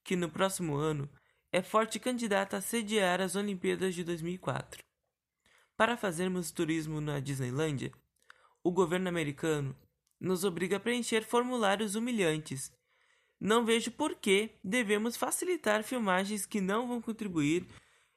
que 0.03 0.17
no 0.17 0.31
próximo 0.31 0.75
ano 0.75 1.09
é 1.53 1.63
forte 1.63 2.01
candidata 2.01 2.57
a 2.57 2.61
sediar 2.63 3.21
as 3.21 3.37
Olimpíadas 3.37 3.95
de 3.95 4.03
2004. 4.03 4.83
Para 5.77 5.97
fazermos 5.97 6.51
turismo 6.51 7.01
na 7.01 7.19
Disneylândia, 7.19 7.93
o 8.63 8.71
governo 8.71 9.09
americano 9.09 9.77
nos 10.21 10.45
obriga 10.45 10.77
a 10.77 10.81
preencher 10.81 11.25
formulários 11.25 11.95
humilhantes. 11.95 12.73
Não 13.41 13.65
vejo 13.65 13.91
por 13.91 14.15
que 14.15 14.51
devemos 14.63 15.17
facilitar 15.17 15.83
filmagens 15.83 16.47
que 16.47 16.61
não 16.61 16.87
vão 16.87 17.01
contribuir 17.01 17.67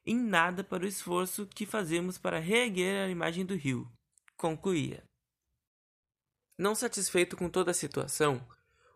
em 0.05 0.15
nada 0.15 0.63
para 0.63 0.83
o 0.83 0.87
esforço 0.87 1.47
que 1.47 1.65
fazemos 1.65 2.17
para 2.17 2.39
reerguer 2.39 3.05
a 3.05 3.09
imagem 3.09 3.43
do 3.43 3.55
rio, 3.55 3.91
concluía. 4.37 5.03
Não 6.57 6.75
satisfeito 6.75 7.35
com 7.35 7.49
toda 7.49 7.71
a 7.71 7.73
situação, 7.73 8.45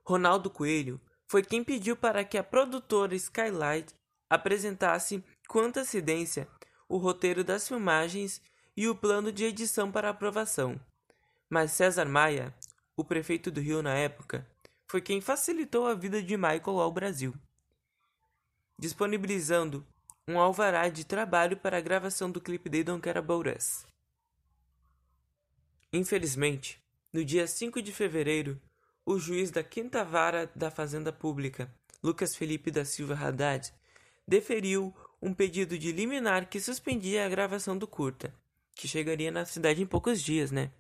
Ronaldo 0.06 0.50
Coelho 0.50 1.01
foi 1.28 1.44
quem 1.44 1.63
pediu 1.63 1.96
para 1.96 2.24
que 2.24 2.38
a 2.38 2.44
produtora 2.44 3.16
Skylight 3.16 3.94
apresentasse 4.30 5.24
com 5.48 5.60
antecedência 5.60 6.48
o 6.89 6.98
roteiro 6.98 7.43
das 7.43 7.67
filmagens 7.67 8.41
e 8.75 8.88
o 8.88 8.96
plano 8.96 9.31
de 9.31 9.46
edição 9.46 9.91
para 9.91 10.10
aprovação. 10.10 10.79
Mas 11.48 11.72
César 11.72 12.05
Maia, 12.05 12.53
o 12.98 13.03
prefeito 13.03 13.51
do 13.51 13.62
Rio 13.62 13.84
na 13.84 13.93
época, 13.93 14.46
foi 14.88 15.00
quem 15.00 15.22
facilitou 15.22 15.86
a 15.86 15.93
vida 15.93 16.22
de 16.22 16.36
Michael 16.36 16.79
ao 16.79 16.91
Brasil, 16.91 17.34
disponibilizando 18.77 19.86
um 20.27 20.39
alvará 20.39 20.89
de 20.89 21.05
trabalho 21.05 21.58
para 21.58 21.77
a 21.77 21.81
gravação 21.81 22.31
do 22.31 22.41
clipe 22.41 22.69
de 22.69 22.84
Don't 22.84 23.01
Care 23.01 23.19
About 23.19 23.50
Us. 23.50 23.86
Infelizmente, 25.93 26.81
no 27.13 27.24
dia 27.24 27.48
5 27.48 27.81
de 27.81 27.91
fevereiro, 27.91 28.60
o 29.05 29.17
juiz 29.17 29.51
da 29.51 29.63
Quinta 29.63 30.03
Vara 30.03 30.51
da 30.55 30.69
Fazenda 30.69 31.12
Pública, 31.12 31.74
Lucas 32.01 32.36
Felipe 32.36 32.69
da 32.72 32.86
Silva 32.86 33.15
Haddad, 33.15 33.74
deferiu 34.27 34.93
um 35.22 35.34
pedido 35.34 35.78
de 35.78 35.92
liminar 35.92 36.48
que 36.50 36.60
suspendia 36.60 37.26
a 37.26 37.30
gravação 37.30 37.78
do 37.78 37.88
curta, 37.88 38.34
que 38.76 38.88
chegaria 38.88 39.32
na 39.32 39.46
cidade 39.46 39.82
em 39.82 39.86
poucos 39.86 40.22
dias, 40.22 40.52
né? 40.52 40.72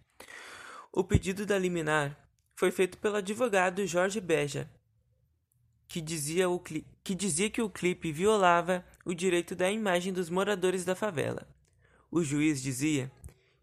O 0.91 1.03
pedido 1.03 1.45
da 1.45 1.57
liminar 1.57 2.17
foi 2.55 2.71
feito 2.71 2.97
pelo 2.97 3.17
advogado 3.17 3.85
Jorge 3.85 4.19
Beja, 4.19 4.69
que 5.87 6.01
dizia, 6.01 6.49
o 6.49 6.59
que 6.59 7.15
dizia 7.15 7.49
que 7.49 7.61
o 7.61 7.69
clipe 7.69 8.11
violava 8.11 8.85
o 9.03 9.13
direito 9.13 9.55
da 9.55 9.71
imagem 9.71 10.13
dos 10.13 10.29
moradores 10.29 10.85
da 10.85 10.95
favela. 10.95 11.47
O 12.11 12.23
juiz 12.23 12.61
dizia 12.61 13.11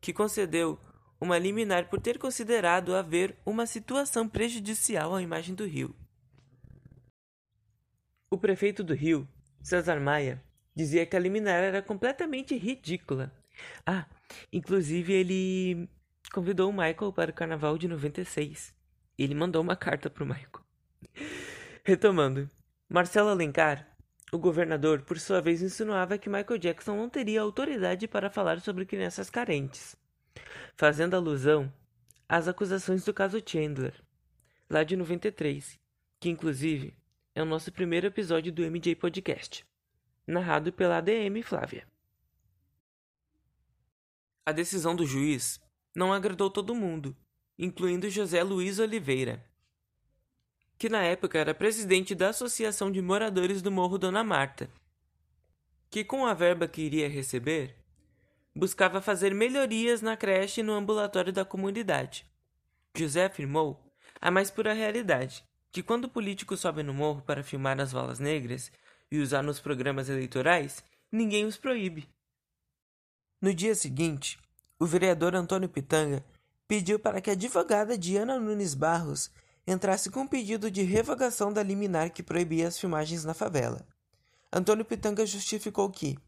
que 0.00 0.12
concedeu 0.12 0.78
uma 1.20 1.38
liminar 1.38 1.88
por 1.88 2.00
ter 2.00 2.18
considerado 2.18 2.94
haver 2.94 3.36
uma 3.46 3.66
situação 3.66 4.28
prejudicial 4.28 5.14
à 5.14 5.22
imagem 5.22 5.54
do 5.54 5.64
Rio. 5.64 5.94
O 8.30 8.36
prefeito 8.36 8.84
do 8.84 8.92
Rio, 8.92 9.26
César 9.62 10.00
Maia, 10.00 10.42
dizia 10.76 11.06
que 11.06 11.16
a 11.16 11.20
liminar 11.20 11.62
era 11.62 11.82
completamente 11.82 12.56
ridícula. 12.56 13.32
Ah, 13.86 14.06
Inclusive, 14.52 15.12
ele 15.12 15.88
convidou 16.32 16.70
o 16.70 16.72
Michael 16.72 17.12
para 17.12 17.30
o 17.30 17.34
carnaval 17.34 17.78
de 17.78 17.88
96. 17.88 18.74
Ele 19.18 19.34
mandou 19.34 19.62
uma 19.62 19.76
carta 19.76 20.10
para 20.10 20.24
o 20.24 20.26
Michael. 20.26 20.64
Retomando, 21.84 22.50
Marcelo 22.88 23.30
Alencar, 23.30 23.96
o 24.32 24.38
governador, 24.38 25.02
por 25.02 25.18
sua 25.18 25.40
vez, 25.40 25.62
insinuava 25.62 26.18
que 26.18 26.28
Michael 26.28 26.58
Jackson 26.58 26.96
não 26.96 27.08
teria 27.08 27.40
autoridade 27.40 28.08
para 28.08 28.30
falar 28.30 28.60
sobre 28.60 28.84
crianças 28.84 29.30
carentes, 29.30 29.96
fazendo 30.76 31.14
alusão 31.14 31.72
às 32.28 32.48
acusações 32.48 33.04
do 33.04 33.14
caso 33.14 33.40
Chandler, 33.44 33.94
lá 34.68 34.82
de 34.82 34.96
93, 34.96 35.78
que 36.18 36.28
inclusive 36.28 36.92
é 37.34 37.42
o 37.42 37.46
nosso 37.46 37.70
primeiro 37.70 38.08
episódio 38.08 38.52
do 38.52 38.62
MJ 38.62 38.96
Podcast, 38.96 39.64
narrado 40.26 40.72
pela 40.72 40.98
ADM 40.98 41.42
Flávia. 41.42 41.86
A 44.44 44.52
decisão 44.52 44.94
do 44.94 45.06
juiz 45.06 45.60
não 45.94 46.12
agradou 46.12 46.50
todo 46.50 46.74
mundo, 46.74 47.16
incluindo 47.58 48.10
José 48.10 48.42
Luiz 48.42 48.78
Oliveira, 48.78 49.44
que 50.78 50.88
na 50.88 51.02
época 51.02 51.38
era 51.38 51.54
presidente 51.54 52.14
da 52.14 52.28
Associação 52.28 52.90
de 52.90 53.00
Moradores 53.00 53.62
do 53.62 53.70
Morro 53.70 53.98
Dona 53.98 54.22
Marta, 54.22 54.70
que 55.90 56.04
com 56.04 56.26
a 56.26 56.34
verba 56.34 56.68
que 56.68 56.82
iria 56.82 57.08
receber, 57.08 57.76
buscava 58.54 59.00
fazer 59.00 59.34
melhorias 59.34 60.02
na 60.02 60.16
creche 60.16 60.60
e 60.60 60.64
no 60.64 60.74
ambulatório 60.74 61.32
da 61.32 61.44
comunidade. 61.44 62.26
José 62.94 63.26
afirmou 63.26 63.82
a 64.20 64.30
mais 64.30 64.50
pura 64.50 64.72
realidade, 64.72 65.44
que 65.70 65.82
quando 65.82 66.08
políticos 66.08 66.60
sobem 66.60 66.84
no 66.84 66.94
morro 66.94 67.22
para 67.22 67.42
filmar 67.42 67.80
as 67.80 67.92
valas 67.92 68.18
negras 68.18 68.72
e 69.10 69.18
usar 69.20 69.42
nos 69.42 69.60
programas 69.60 70.08
eleitorais, 70.08 70.82
ninguém 71.10 71.44
os 71.44 71.56
proíbe. 71.56 72.08
No 73.40 73.54
dia 73.54 73.74
seguinte, 73.74 74.38
o 74.78 74.86
vereador 74.86 75.34
Antônio 75.34 75.68
Pitanga 75.68 76.24
pediu 76.66 76.98
para 76.98 77.20
que 77.20 77.30
a 77.30 77.34
advogada 77.34 77.96
Diana 77.96 78.38
Nunes 78.38 78.74
Barros 78.74 79.30
entrasse 79.66 80.10
com 80.10 80.20
um 80.20 80.26
pedido 80.26 80.70
de 80.70 80.82
revogação 80.82 81.52
da 81.52 81.62
liminar 81.62 82.10
que 82.10 82.22
proibia 82.22 82.68
as 82.68 82.78
filmagens 82.78 83.24
na 83.24 83.34
favela. 83.34 83.86
Antônio 84.52 84.84
Pitanga 84.84 85.26
justificou 85.26 85.90
que 85.90 86.18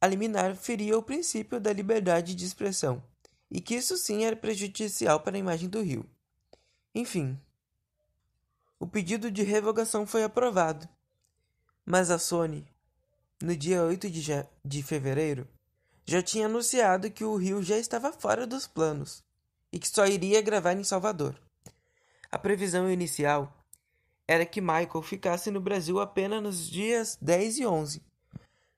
a 0.00 0.06
liminar 0.06 0.56
feria 0.56 0.98
o 0.98 1.02
princípio 1.02 1.60
da 1.60 1.72
liberdade 1.72 2.34
de 2.34 2.44
expressão 2.44 3.02
e 3.50 3.60
que 3.60 3.74
isso 3.74 3.96
sim 3.96 4.24
era 4.24 4.34
prejudicial 4.34 5.20
para 5.20 5.36
a 5.36 5.38
imagem 5.38 5.68
do 5.68 5.82
Rio. 5.82 6.04
Enfim, 6.94 7.38
o 8.80 8.86
pedido 8.86 9.30
de 9.30 9.42
revogação 9.42 10.06
foi 10.06 10.24
aprovado, 10.24 10.88
mas 11.84 12.10
a 12.10 12.18
Sony, 12.18 12.66
no 13.42 13.56
dia 13.56 13.82
8 13.82 14.08
de, 14.08 14.22
de 14.64 14.82
fevereiro, 14.82 15.48
já 16.04 16.22
tinha 16.22 16.46
anunciado 16.46 17.10
que 17.10 17.24
o 17.24 17.36
Rio 17.36 17.62
já 17.62 17.76
estava 17.78 18.12
fora 18.12 18.46
dos 18.46 18.66
planos 18.66 19.24
e 19.72 19.78
que 19.78 19.88
só 19.88 20.06
iria 20.06 20.42
gravar 20.42 20.74
em 20.74 20.84
Salvador. 20.84 21.34
A 22.30 22.38
previsão 22.38 22.90
inicial 22.90 23.52
era 24.26 24.46
que 24.46 24.60
Michael 24.60 25.02
ficasse 25.02 25.50
no 25.50 25.60
Brasil 25.60 26.00
apenas 26.00 26.42
nos 26.42 26.70
dias 26.70 27.18
10 27.20 27.58
e 27.58 27.66
11, 27.66 28.02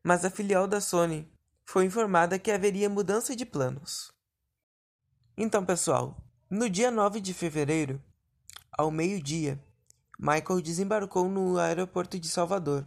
mas 0.03 0.25
a 0.25 0.31
filial 0.31 0.67
da 0.67 0.81
Sony 0.81 1.31
foi 1.65 1.85
informada 1.85 2.39
que 2.39 2.51
haveria 2.51 2.89
mudança 2.89 3.35
de 3.35 3.47
planos. 3.47 4.13
Então, 5.37 5.65
pessoal, 5.65 6.17
no 6.49 6.69
dia 6.69 6.91
9 6.91 7.21
de 7.21 7.35
fevereiro, 7.35 8.03
ao 8.73 8.91
meio-dia, 8.91 9.63
Michael 10.19 10.61
desembarcou 10.61 11.29
no 11.29 11.59
aeroporto 11.59 12.19
de 12.19 12.29
Salvador, 12.29 12.87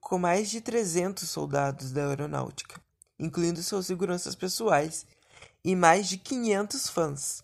com 0.00 0.18
mais 0.18 0.50
de 0.50 0.60
300 0.60 1.28
soldados 1.28 1.92
da 1.92 2.08
aeronáutica, 2.08 2.80
incluindo 3.18 3.62
seus 3.62 3.86
seguranças 3.86 4.34
pessoais 4.34 5.06
e 5.64 5.74
mais 5.76 6.08
de 6.08 6.18
500 6.18 6.88
fãs. 6.88 7.42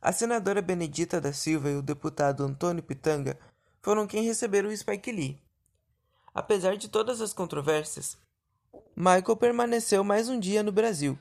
A 0.00 0.12
senadora 0.12 0.62
Benedita 0.62 1.20
da 1.20 1.32
Silva 1.32 1.70
e 1.70 1.76
o 1.76 1.82
deputado 1.82 2.42
Antônio 2.44 2.82
Pitanga 2.82 3.38
foram 3.82 4.06
quem 4.06 4.24
receberam 4.24 4.68
o 4.68 4.76
Spike 4.76 5.12
Lee. 5.12 5.40
Apesar 6.34 6.76
de 6.76 6.88
todas 6.88 7.20
as 7.20 7.32
controvérsias, 7.32 8.16
Michael 8.96 9.36
permaneceu 9.36 10.04
mais 10.04 10.28
um 10.28 10.38
dia 10.38 10.62
no 10.62 10.72
Brasil. 10.72 11.18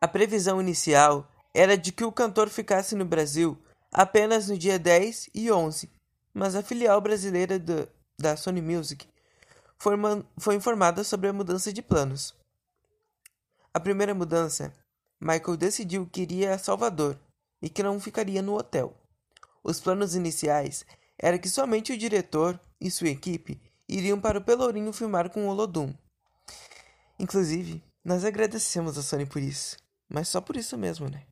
A 0.00 0.06
previsão 0.06 0.60
inicial 0.60 1.30
era 1.54 1.76
de 1.76 1.90
que 1.90 2.04
o 2.04 2.12
cantor 2.12 2.48
ficasse 2.48 2.94
no 2.94 3.04
Brasil 3.04 3.58
apenas 3.92 4.48
no 4.48 4.56
dia 4.56 4.78
10 4.78 5.30
e 5.34 5.50
11, 5.50 5.90
mas 6.32 6.54
a 6.54 6.62
filial 6.62 7.00
brasileira 7.00 7.58
do, 7.58 7.88
da 8.18 8.36
Sony 8.36 8.60
Music 8.60 9.08
foi, 9.78 10.54
informada 10.54 11.04
sobre 11.04 11.28
a 11.28 11.32
mudança 11.32 11.72
de 11.72 11.80
planos. 11.80 12.34
A 13.72 13.78
primeira 13.78 14.14
mudança, 14.14 14.72
Michael 15.20 15.56
decidiu 15.56 16.06
que 16.06 16.22
iria 16.22 16.54
a 16.54 16.58
Salvador 16.58 17.18
e 17.62 17.68
que 17.68 17.82
não 17.82 18.00
ficaria 18.00 18.42
no 18.42 18.56
hotel. 18.56 18.96
Os 19.62 19.80
planos 19.80 20.14
iniciais 20.14 20.84
era 21.16 21.38
que 21.38 21.48
somente 21.48 21.92
o 21.92 21.98
diretor 21.98 22.58
e 22.80 22.90
sua 22.90 23.08
equipe 23.08 23.60
iriam 23.88 24.20
para 24.20 24.38
o 24.38 24.44
Pelourinho 24.44 24.92
filmar 24.92 25.30
com 25.30 25.46
o 25.46 25.50
Olodum. 25.50 25.94
Inclusive, 27.18 27.82
nós 28.04 28.24
agradecemos 28.24 28.96
a 28.96 29.02
Sony 29.02 29.26
por 29.26 29.42
isso, 29.42 29.76
mas 30.08 30.28
só 30.28 30.40
por 30.40 30.56
isso 30.56 30.76
mesmo, 30.78 31.08
né? 31.08 31.26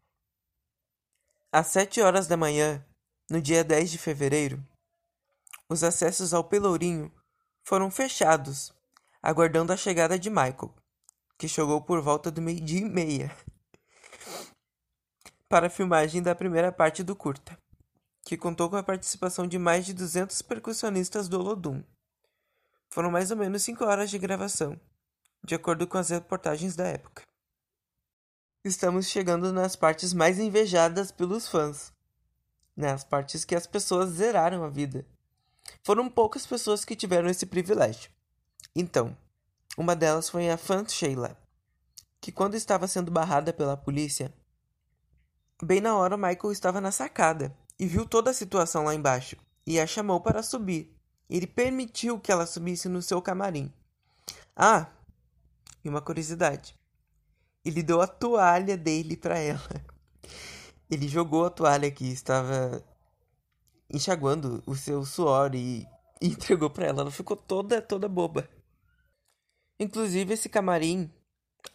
Às 1.52 1.68
sete 1.68 2.00
horas 2.00 2.26
da 2.26 2.36
manhã, 2.36 2.84
no 3.30 3.40
dia 3.40 3.64
10 3.64 3.90
de 3.90 3.98
fevereiro, 3.98 4.62
os 5.68 5.82
acessos 5.82 6.34
ao 6.34 6.44
Pelourinho 6.44 7.10
foram 7.66 7.90
fechados, 7.90 8.73
aguardando 9.23 9.73
a 9.73 9.76
chegada 9.76 10.18
de 10.18 10.30
Michael, 10.30 10.75
que 11.37 11.49
chegou 11.49 11.82
por 11.82 12.00
volta 12.00 12.30
do 12.30 12.40
meio-dia 12.40 12.80
e 12.80 12.85
meia, 12.85 13.37
para 15.49 15.66
a 15.66 15.70
filmagem 15.70 16.23
da 16.23 16.35
primeira 16.35 16.70
parte 16.70 17.02
do 17.02 17.16
curta 17.16 17.58
que 18.26 18.37
contou 18.37 18.68
com 18.68 18.75
a 18.75 18.82
participação 18.82 19.46
de 19.46 19.56
mais 19.56 19.87
de 19.87 19.94
200 19.94 20.42
percussionistas 20.42 21.28
do 21.28 21.38
Olodum. 21.38 21.80
Foram 22.90 23.08
mais 23.08 23.30
ou 23.30 23.37
menos 23.37 23.62
5 23.62 23.85
horas 23.85 24.11
de 24.11 24.18
gravação, 24.18 24.80
de 25.44 25.54
acordo 25.54 25.87
com 25.87 25.96
as 25.96 26.11
reportagens 26.11 26.75
da 26.75 26.88
época. 26.88 27.23
Estamos 28.64 29.06
chegando 29.06 29.52
nas 29.52 29.76
partes 29.76 30.12
mais 30.12 30.40
invejadas 30.40 31.12
pelos 31.12 31.46
fãs, 31.46 31.92
nas 32.76 33.04
né? 33.04 33.08
partes 33.08 33.44
que 33.44 33.54
as 33.54 33.64
pessoas 33.64 34.11
zeraram 34.11 34.64
a 34.64 34.68
vida. 34.68 35.06
Foram 35.82 36.08
poucas 36.08 36.46
pessoas 36.46 36.85
que 36.85 36.96
tiveram 36.96 37.28
esse 37.28 37.46
privilégio. 37.46 38.11
Então, 38.75 39.16
uma 39.76 39.94
delas 39.94 40.28
foi 40.28 40.50
a 40.50 40.56
fã 40.56 40.87
Sheila, 40.87 41.37
que 42.20 42.32
quando 42.32 42.54
estava 42.54 42.87
sendo 42.87 43.11
barrada 43.11 43.52
pela 43.52 43.76
polícia, 43.76 44.32
bem 45.62 45.80
na 45.80 45.96
hora 45.96 46.16
Michael 46.16 46.52
estava 46.52 46.80
na 46.80 46.90
sacada 46.90 47.56
e 47.78 47.87
viu 47.87 48.06
toda 48.06 48.30
a 48.30 48.35
situação 48.35 48.85
lá 48.85 48.94
embaixo 48.94 49.37
e 49.66 49.80
a 49.80 49.87
chamou 49.87 50.20
para 50.20 50.42
subir. 50.42 50.94
Ele 51.28 51.46
permitiu 51.46 52.20
que 52.20 52.30
ela 52.30 52.46
subisse 52.46 52.88
no 52.88 53.02
seu 53.02 53.20
camarim. 53.20 53.73
Ah, 54.54 54.87
e 55.85 55.88
uma 55.88 56.00
curiosidade. 56.00 56.75
Ele 57.64 57.82
deu 57.82 58.00
a 58.00 58.06
toalha 58.06 58.76
dele 58.76 59.16
para 59.16 59.38
ela. 59.38 59.61
Ele 60.88 61.08
jogou 61.08 61.44
a 61.44 61.50
toalha 61.50 61.90
que 61.90 62.06
estava 62.06 62.80
enxaguando 63.92 64.62
o 64.66 64.74
seu 64.74 65.04
suor 65.04 65.54
e, 65.54 65.86
entregou 66.20 66.70
para 66.70 66.86
ela. 66.86 67.02
Ela 67.02 67.10
ficou 67.10 67.36
toda 67.36 67.80
toda 67.80 68.08
boba. 68.08 68.49
Inclusive 69.78 70.34
esse 70.34 70.49
camarim, 70.49 71.10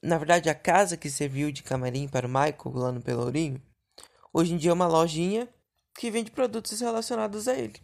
na 0.01 0.17
verdade 0.17 0.49
a 0.49 0.55
casa 0.55 0.97
que 0.97 1.09
serviu 1.09 1.51
de 1.51 1.61
camarim 1.61 2.07
para 2.07 2.27
o 2.27 2.29
Michael 2.29 2.75
lá 2.75 2.91
no 2.91 3.01
Pelourinho, 3.01 3.61
hoje 4.33 4.53
em 4.53 4.57
dia 4.57 4.71
é 4.71 4.73
uma 4.73 4.87
lojinha 4.87 5.47
que 5.97 6.09
vende 6.09 6.31
produtos 6.31 6.79
relacionados 6.79 7.47
a 7.47 7.53
ele. 7.53 7.79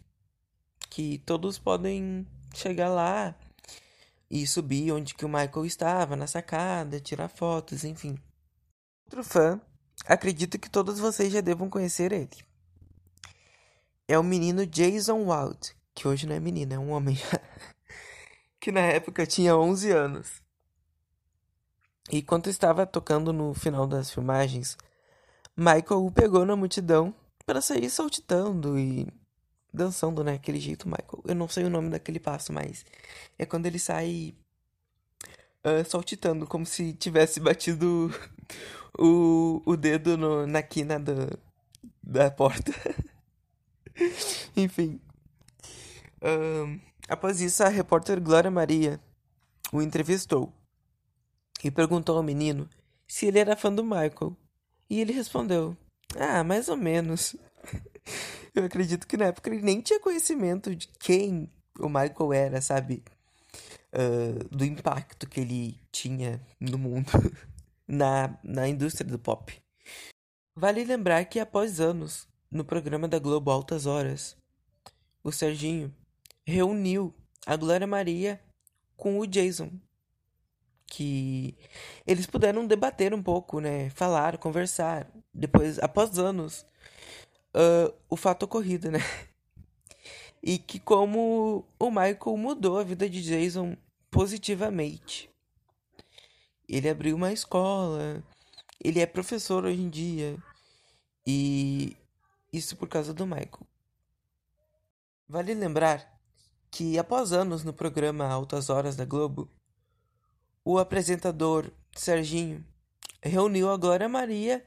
Que 0.90 1.18
todos 1.18 1.58
podem 1.58 2.26
chegar 2.54 2.88
lá 2.88 3.34
e 4.30 4.46
subir 4.46 4.92
onde 4.92 5.14
que 5.14 5.24
o 5.24 5.28
Michael 5.28 5.64
estava, 5.64 6.16
na 6.16 6.26
sacada, 6.26 7.00
tirar 7.00 7.28
fotos, 7.28 7.84
enfim. 7.84 8.18
Outro 9.06 9.24
fã, 9.24 9.60
acredito 10.04 10.58
que 10.58 10.68
todos 10.68 10.98
vocês 10.98 11.32
já 11.32 11.40
devam 11.40 11.70
conhecer 11.70 12.12
ele. 12.12 12.47
É 14.08 14.18
o 14.18 14.24
menino 14.24 14.64
Jason 14.64 15.26
Wild, 15.30 15.76
que 15.94 16.08
hoje 16.08 16.26
não 16.26 16.34
é 16.34 16.40
menino, 16.40 16.72
é 16.72 16.78
um 16.78 16.92
homem 16.92 17.16
que 18.58 18.72
na 18.72 18.80
época 18.80 19.26
tinha 19.26 19.54
11 19.54 19.90
anos. 19.90 20.42
E 22.10 22.22
quando 22.22 22.48
estava 22.48 22.86
tocando 22.86 23.34
no 23.34 23.52
final 23.52 23.86
das 23.86 24.10
filmagens, 24.10 24.78
Michael 25.54 26.06
o 26.06 26.10
pegou 26.10 26.46
na 26.46 26.56
multidão 26.56 27.14
para 27.44 27.60
sair 27.60 27.90
saltitando 27.90 28.78
e 28.78 29.06
dançando, 29.72 30.24
né? 30.24 30.40
Jeito, 30.54 30.88
Michael. 30.88 31.22
Eu 31.26 31.34
não 31.34 31.48
sei 31.48 31.64
o 31.64 31.70
nome 31.70 31.90
daquele 31.90 32.18
passo, 32.18 32.52
mas 32.52 32.86
é 33.38 33.44
quando 33.44 33.66
ele 33.66 33.78
sai 33.78 34.34
uh, 35.64 35.84
saltitando, 35.88 36.46
como 36.46 36.64
se 36.64 36.94
tivesse 36.94 37.40
batido 37.40 38.10
o, 38.98 39.62
o 39.66 39.76
dedo 39.76 40.16
no, 40.16 40.46
na 40.46 40.62
quina 40.62 40.98
da, 40.98 41.28
da 42.02 42.30
porta. 42.30 42.72
Enfim. 44.56 45.00
Uh, 46.22 46.80
após 47.08 47.40
isso, 47.40 47.62
a 47.62 47.68
repórter 47.68 48.20
Glória 48.20 48.50
Maria 48.50 49.00
o 49.72 49.82
entrevistou 49.82 50.52
e 51.62 51.70
perguntou 51.70 52.16
ao 52.16 52.22
menino 52.22 52.68
se 53.06 53.26
ele 53.26 53.38
era 53.38 53.56
fã 53.56 53.72
do 53.72 53.84
Michael. 53.84 54.36
E 54.90 55.00
ele 55.00 55.12
respondeu: 55.12 55.76
ah, 56.16 56.42
mais 56.42 56.68
ou 56.68 56.76
menos. 56.76 57.36
Eu 58.54 58.64
acredito 58.64 59.06
que 59.06 59.16
na 59.16 59.26
época 59.26 59.50
ele 59.50 59.62
nem 59.62 59.80
tinha 59.80 60.00
conhecimento 60.00 60.74
de 60.74 60.88
quem 60.98 61.50
o 61.78 61.88
Michael 61.88 62.32
era, 62.32 62.60
sabe? 62.60 63.02
Uh, 63.92 64.44
do 64.54 64.64
impacto 64.64 65.28
que 65.28 65.40
ele 65.40 65.80
tinha 65.92 66.40
no 66.58 66.78
mundo, 66.78 67.10
na, 67.86 68.38
na 68.42 68.68
indústria 68.68 69.08
do 69.08 69.18
pop. 69.18 69.54
Vale 70.56 70.84
lembrar 70.84 71.24
que 71.26 71.38
após 71.38 71.80
anos, 71.80 72.26
no 72.50 72.64
programa 72.64 73.06
da 73.06 73.18
Globo 73.18 73.50
Altas 73.50 73.86
Horas, 73.86 74.36
o 75.22 75.30
Serginho 75.30 75.94
reuniu 76.46 77.14
a 77.46 77.56
Glória 77.56 77.86
Maria 77.86 78.40
com 78.96 79.18
o 79.18 79.26
Jason. 79.26 79.70
Que 80.86 81.54
eles 82.06 82.26
puderam 82.26 82.66
debater 82.66 83.12
um 83.12 83.22
pouco, 83.22 83.60
né? 83.60 83.90
Falar, 83.90 84.38
conversar 84.38 85.06
depois, 85.34 85.78
após 85.78 86.18
anos, 86.18 86.64
uh, 87.54 87.94
o 88.08 88.16
fato 88.16 88.44
ocorrido, 88.44 88.90
né? 88.90 89.00
E 90.42 90.56
que 90.56 90.78
como 90.78 91.66
o 91.78 91.90
Michael 91.90 92.36
mudou 92.36 92.78
a 92.78 92.84
vida 92.84 93.10
de 93.10 93.20
Jason 93.22 93.76
positivamente. 94.10 95.28
Ele 96.68 96.88
abriu 96.88 97.16
uma 97.16 97.32
escola, 97.32 98.22
ele 98.82 99.00
é 99.00 99.06
professor 99.06 99.64
hoje 99.64 99.82
em 99.82 99.90
dia. 99.90 100.38
E 101.26 101.96
isso 102.52 102.76
por 102.76 102.88
causa 102.88 103.12
do 103.12 103.26
Michael. 103.26 103.66
Vale 105.28 105.54
lembrar 105.54 106.18
que 106.70 106.98
após 106.98 107.32
anos 107.32 107.64
no 107.64 107.72
programa 107.72 108.26
Altas 108.26 108.70
Horas 108.70 108.96
da 108.96 109.04
Globo, 109.04 109.50
o 110.64 110.78
apresentador 110.78 111.70
Serginho 111.94 112.64
reuniu 113.22 113.70
a 113.70 113.76
Glória 113.76 114.08
Maria 114.08 114.66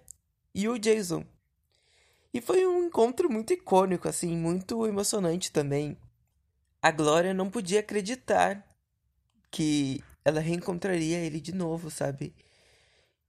e 0.54 0.68
o 0.68 0.78
Jason. 0.78 1.26
E 2.34 2.40
foi 2.40 2.66
um 2.66 2.86
encontro 2.86 3.30
muito 3.30 3.54
icônico, 3.54 4.08
assim, 4.08 4.36
muito 4.36 4.86
emocionante 4.86 5.52
também. 5.52 5.98
A 6.82 6.92
Glória 6.92 7.34
não 7.34 7.50
podia 7.50 7.82
acreditar 7.82 8.66
que 9.50 10.04
ela 10.24 10.40
reencontraria 10.40 11.18
ele 11.18 11.42
de 11.42 11.54
novo, 11.54 11.92
sabe? 11.92 12.34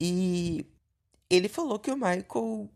E 0.00 0.66
ele 1.28 1.48
falou 1.48 1.78
que 1.78 1.90
o 1.90 1.96
Michael 1.96 2.68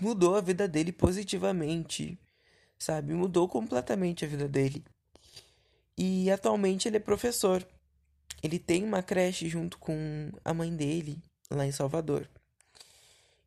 mudou 0.00 0.36
a 0.36 0.40
vida 0.40 0.68
dele 0.68 0.92
positivamente, 0.92 2.18
sabe? 2.78 3.14
Mudou 3.14 3.48
completamente 3.48 4.24
a 4.24 4.28
vida 4.28 4.48
dele. 4.48 4.84
E 5.96 6.30
atualmente 6.30 6.88
ele 6.88 6.98
é 6.98 7.00
professor. 7.00 7.66
Ele 8.42 8.58
tem 8.58 8.84
uma 8.84 9.02
creche 9.02 9.48
junto 9.48 9.78
com 9.78 10.30
a 10.44 10.52
mãe 10.52 10.74
dele 10.74 11.22
lá 11.50 11.66
em 11.66 11.72
Salvador. 11.72 12.28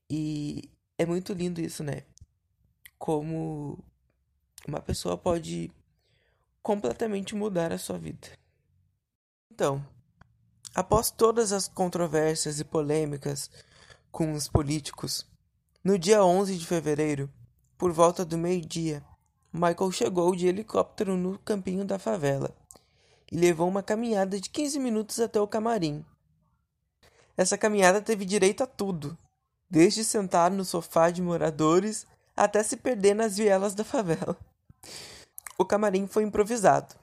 E 0.09 0.69
é 0.97 1.05
muito 1.05 1.33
lindo 1.33 1.61
isso, 1.61 1.83
né? 1.83 2.03
Como 2.97 3.77
uma 4.67 4.81
pessoa 4.81 5.17
pode 5.17 5.71
completamente 6.63 7.35
mudar 7.35 7.71
a 7.71 7.77
sua 7.77 7.97
vida. 7.97 8.27
Então, 9.51 9.85
após 10.73 11.11
todas 11.11 11.51
as 11.51 11.67
controvérsias 11.67 12.59
e 12.59 12.65
polêmicas 12.65 13.49
com 14.11 14.33
os 14.33 14.47
políticos, 14.47 15.28
no 15.81 15.97
dia 15.97 16.23
11 16.23 16.57
de 16.57 16.67
fevereiro, 16.67 17.29
por 17.77 17.93
volta 17.93 18.25
do 18.25 18.37
meio-dia, 18.37 19.01
Michael 19.51 19.91
chegou 19.93 20.35
de 20.35 20.45
helicóptero 20.45 21.15
no 21.15 21.39
campinho 21.39 21.85
da 21.85 21.97
favela 21.97 22.53
e 23.31 23.37
levou 23.37 23.67
uma 23.67 23.81
caminhada 23.81 24.37
de 24.39 24.49
15 24.49 24.77
minutos 24.77 25.19
até 25.21 25.39
o 25.39 25.47
camarim. 25.47 26.03
Essa 27.37 27.57
caminhada 27.57 28.01
teve 28.01 28.25
direito 28.25 28.61
a 28.61 28.67
tudo, 28.67 29.17
desde 29.69 30.03
sentar 30.03 30.51
no 30.51 30.65
sofá 30.65 31.09
de 31.09 31.21
moradores 31.21 32.05
até 32.35 32.61
se 32.61 32.75
perder 32.75 33.13
nas 33.13 33.37
vielas 33.37 33.73
da 33.73 33.85
favela. 33.85 34.37
O 35.57 35.63
camarim 35.63 36.07
foi 36.07 36.23
improvisado, 36.23 36.93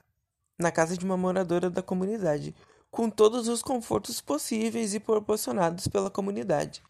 na 0.57 0.71
casa 0.71 0.95
de 0.95 1.03
uma 1.03 1.17
moradora 1.17 1.69
da 1.69 1.81
comunidade, 1.81 2.55
com 2.91 3.09
todos 3.09 3.47
os 3.47 3.63
confortos 3.63 4.21
possíveis 4.21 4.93
e 4.93 4.99
proporcionados 4.99 5.87
pela 5.87 6.11
comunidade, 6.11 6.83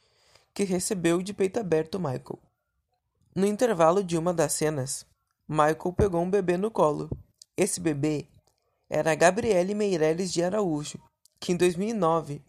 que 0.57 0.63
recebeu 0.63 1.21
de 1.21 1.35
peito 1.35 1.59
aberto 1.59 1.99
Michael. 1.99 2.39
No 3.35 3.45
intervalo 3.45 4.03
de 4.03 4.17
uma 4.17 4.33
das 4.33 4.53
cenas, 4.53 5.05
Michael 5.47 5.93
pegou 5.95 6.19
um 6.19 6.31
bebê 6.31 6.57
no 6.57 6.71
colo. 6.71 7.11
Esse 7.55 7.79
bebê 7.79 8.27
era 8.89 9.13
Gabriele 9.13 9.75
Meireles 9.75 10.33
de 10.33 10.43
Araújo, 10.43 10.99
que 11.39 11.51
em 11.51 11.55
2009 11.55 12.43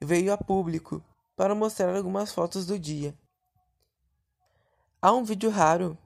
veio 0.00 0.32
a 0.32 0.38
público 0.38 1.02
para 1.34 1.52
mostrar 1.52 1.96
algumas 1.96 2.32
fotos 2.32 2.64
do 2.64 2.78
dia. 2.78 3.12
Há 5.02 5.10
um 5.10 5.24
vídeo 5.24 5.50
raro 5.50 5.98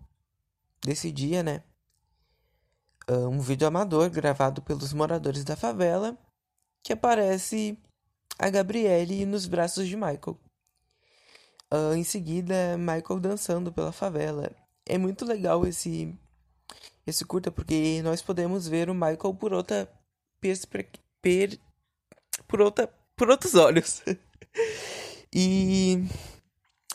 desse 0.82 1.12
dia, 1.12 1.42
né? 1.42 1.62
Um 3.06 3.40
vídeo 3.40 3.68
amador 3.68 4.08
gravado 4.08 4.62
pelos 4.62 4.94
moradores 4.94 5.44
da 5.44 5.54
favela 5.54 6.16
que 6.82 6.94
aparece 6.94 7.78
a 8.38 8.48
Gabriele 8.48 9.26
nos 9.26 9.46
braços 9.46 9.86
de 9.86 9.96
Michael. 9.96 10.40
Uh, 11.72 11.94
em 11.94 12.02
seguida, 12.02 12.76
Michael 12.76 13.20
dançando 13.20 13.72
pela 13.72 13.92
favela. 13.92 14.50
É 14.84 14.98
muito 14.98 15.24
legal 15.24 15.64
esse 15.66 16.12
esse 17.06 17.24
curta 17.24 17.50
porque 17.50 18.02
nós 18.02 18.20
podemos 18.20 18.66
ver 18.66 18.90
o 18.90 18.94
Michael 18.94 19.34
por 19.38 19.52
outra 19.52 19.88
per, 21.20 21.58
por 22.48 22.60
outra 22.60 22.88
por 23.16 23.30
outros 23.30 23.54
olhos. 23.54 24.02
e 25.32 26.04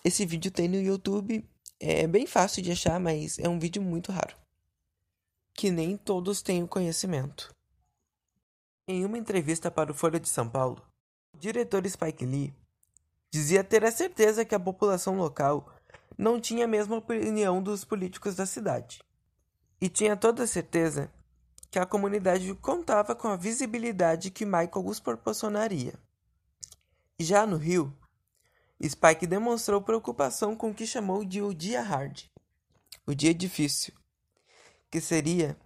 esse 0.04 0.26
vídeo 0.26 0.52
tem 0.52 0.68
no 0.68 0.82
YouTube. 0.82 1.48
É 1.80 2.06
bem 2.06 2.26
fácil 2.26 2.62
de 2.62 2.72
achar, 2.72 3.00
mas 3.00 3.40
é 3.40 3.48
um 3.48 3.60
vídeo 3.60 3.82
muito 3.82 4.12
raro. 4.12 4.36
Que 5.54 5.72
nem 5.72 5.96
todos 5.96 6.42
têm 6.42 6.64
o 6.64 6.68
conhecimento. 6.68 7.56
Em 8.88 9.06
uma 9.06 9.18
entrevista 9.18 9.72
para 9.72 9.92
o 9.92 9.96
Folha 9.96 10.20
de 10.20 10.28
São 10.28 10.50
Paulo, 10.50 10.86
o 11.34 11.38
diretor 11.38 11.88
Spike 11.88 12.26
Lee 12.26 12.54
dizia 13.36 13.66
ter 13.66 13.84
a 13.84 13.92
certeza 13.92 14.46
que 14.46 14.56
a 14.56 14.60
população 14.60 15.18
local 15.18 15.70
não 16.18 16.40
tinha 16.40 16.64
a 16.64 16.68
mesma 16.70 16.96
opinião 16.96 17.62
dos 17.62 17.84
políticos 17.84 18.34
da 18.34 18.46
cidade. 18.46 19.04
E 19.82 19.90
tinha 19.90 20.16
toda 20.16 20.44
a 20.44 20.48
certeza 20.48 21.12
que 21.70 21.78
a 21.78 21.86
comunidade 21.86 22.54
contava 22.56 23.14
com 23.14 23.28
a 23.28 23.36
visibilidade 23.36 24.32
que 24.32 24.46
Michael 24.46 24.86
os 24.86 25.02
proporcionaria. 25.02 25.96
Já 27.20 27.46
no 27.46 27.58
Rio, 27.58 27.94
Spike 28.82 29.28
demonstrou 29.28 29.82
preocupação 29.82 30.56
com 30.56 30.70
o 30.70 30.74
que 30.74 30.88
chamou 30.88 31.26
de 31.26 31.42
o 31.42 31.54
dia 31.54 31.82
hard, 31.82 32.24
o 33.06 33.14
dia 33.14 33.34
difícil, 33.34 33.94
que 34.90 35.02
seria 35.02 35.58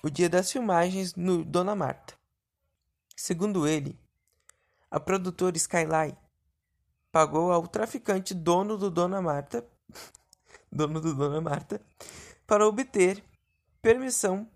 o 0.00 0.08
dia 0.08 0.28
das 0.28 0.52
filmagens 0.52 1.16
no 1.16 1.44
Dona 1.44 1.74
Marta. 1.74 2.14
Segundo 3.16 3.66
ele, 3.66 3.98
a 4.88 5.00
produtora 5.00 5.56
Skyline 5.56 6.16
pagou 7.12 7.52
ao 7.52 7.66
traficante 7.66 8.34
dono 8.34 8.76
do 8.76 8.90
Dona 8.90 9.20
Marta, 9.20 9.66
dono 10.70 11.00
do 11.00 11.14
Dona 11.14 11.40
Marta, 11.40 11.80
para 12.46 12.66
obter 12.66 13.24
permissão 13.82 14.48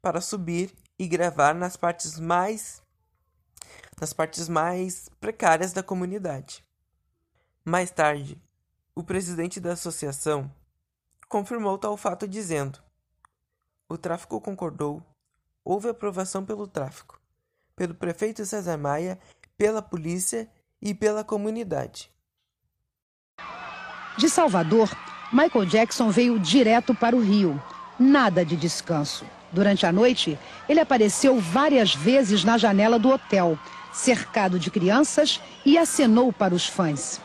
para 0.00 0.20
subir 0.20 0.74
e 0.98 1.08
gravar 1.08 1.54
nas 1.54 1.76
partes 1.76 2.18
mais 2.18 2.82
nas 4.00 4.12
partes 4.12 4.48
mais 4.48 5.08
precárias 5.20 5.72
da 5.72 5.82
comunidade. 5.82 6.64
Mais 7.64 7.90
tarde, 7.90 8.40
o 8.94 9.02
presidente 9.02 9.58
da 9.60 9.72
associação 9.72 10.50
confirmou 11.28 11.76
tal 11.76 11.96
fato 11.96 12.28
dizendo: 12.28 12.80
O 13.88 13.98
tráfico 13.98 14.40
concordou, 14.40 15.02
houve 15.64 15.88
aprovação 15.88 16.44
pelo 16.44 16.66
tráfico 16.66 17.18
pelo 17.78 17.94
prefeito 17.94 18.44
César 18.44 18.76
Maia, 18.76 19.20
pela 19.56 19.80
polícia 19.80 20.50
e 20.80 20.94
pela 20.94 21.24
comunidade. 21.24 22.10
De 24.16 24.28
Salvador, 24.28 24.90
Michael 25.32 25.66
Jackson 25.66 26.10
veio 26.10 26.38
direto 26.38 26.94
para 26.94 27.14
o 27.14 27.20
Rio. 27.20 27.62
Nada 27.98 28.44
de 28.44 28.56
descanso. 28.56 29.24
Durante 29.52 29.86
a 29.86 29.92
noite, 29.92 30.38
ele 30.68 30.80
apareceu 30.80 31.38
várias 31.40 31.94
vezes 31.94 32.44
na 32.44 32.58
janela 32.58 32.98
do 32.98 33.10
hotel, 33.10 33.58
cercado 33.92 34.58
de 34.58 34.70
crianças, 34.70 35.40
e 35.64 35.78
acenou 35.78 36.32
para 36.32 36.54
os 36.54 36.66
fãs. 36.66 37.20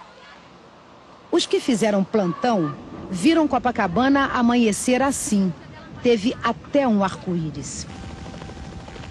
Os 1.31 1.45
que 1.45 1.59
fizeram 1.59 2.03
plantão 2.03 2.75
viram 3.09 3.47
Copacabana 3.47 4.27
amanhecer 4.27 5.01
assim. 5.01 5.53
Teve 6.01 6.35
até 6.43 6.87
um 6.87 7.03
arco-íris. 7.03 7.87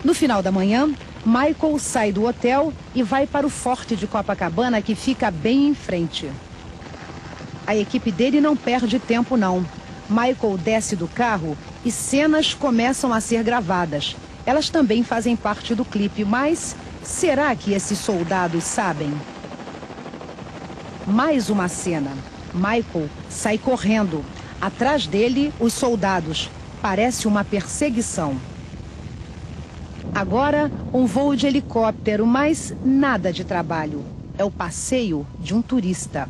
No 0.04 0.14
final 0.14 0.42
da 0.42 0.52
manhã, 0.52 0.92
Michael 1.24 1.78
sai 1.78 2.10
do 2.10 2.26
hotel 2.26 2.72
e 2.94 3.02
vai 3.02 3.28
para 3.28 3.46
o 3.46 3.50
forte 3.50 3.94
de 3.94 4.08
Copacabana, 4.08 4.82
que 4.82 4.96
fica 4.96 5.30
bem 5.30 5.68
em 5.68 5.74
frente. 5.74 6.28
A 7.64 7.76
equipe 7.76 8.10
dele 8.10 8.40
não 8.40 8.56
perde 8.56 8.98
tempo, 8.98 9.36
não. 9.36 9.64
Michael 10.08 10.58
desce 10.58 10.96
do 10.96 11.06
carro 11.06 11.56
e 11.84 11.92
cenas 11.92 12.54
começam 12.54 13.12
a 13.12 13.20
ser 13.20 13.44
gravadas. 13.44 14.16
Elas 14.44 14.68
também 14.68 15.04
fazem 15.04 15.36
parte 15.36 15.76
do 15.76 15.84
clipe, 15.84 16.24
mas 16.24 16.74
será 17.04 17.54
que 17.54 17.72
esses 17.72 17.98
soldados 18.00 18.64
sabem? 18.64 19.14
Mais 21.06 21.48
uma 21.48 21.68
cena. 21.68 22.10
Michael 22.52 23.08
sai 23.30 23.58
correndo. 23.58 24.24
Atrás 24.60 25.06
dele, 25.06 25.52
os 25.60 25.72
soldados. 25.72 26.50
Parece 26.80 27.28
uma 27.28 27.44
perseguição. 27.44 28.40
Agora, 30.14 30.70
um 30.92 31.06
voo 31.06 31.34
de 31.34 31.46
helicóptero, 31.46 32.26
mas 32.26 32.74
nada 32.84 33.32
de 33.32 33.44
trabalho. 33.44 34.04
É 34.36 34.44
o 34.44 34.50
passeio 34.50 35.26
de 35.40 35.54
um 35.54 35.62
turista. 35.62 36.28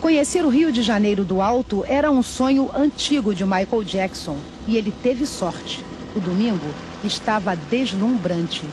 Conhecer 0.00 0.44
o 0.44 0.48
Rio 0.48 0.72
de 0.72 0.82
Janeiro 0.82 1.24
do 1.24 1.40
alto 1.40 1.84
era 1.86 2.10
um 2.10 2.22
sonho 2.22 2.70
antigo 2.74 3.32
de 3.32 3.44
Michael 3.44 3.84
Jackson 3.84 4.36
e 4.66 4.76
ele 4.76 4.92
teve 5.02 5.26
sorte. 5.26 5.84
O 6.16 6.20
domingo 6.20 6.66
estava 7.04 7.54
deslumbrante. 7.54 8.64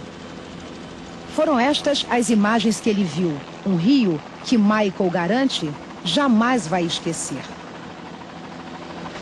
Foram 1.36 1.60
estas 1.60 2.04
as 2.10 2.30
imagens 2.32 2.80
que 2.80 2.90
ele 2.90 3.04
viu. 3.04 3.32
Um 3.66 3.76
rio 3.76 4.20
que 4.44 4.58
Michael 4.58 5.10
garante 5.12 5.70
jamais 6.04 6.68
vai 6.68 6.84
esquecer. 6.84 7.42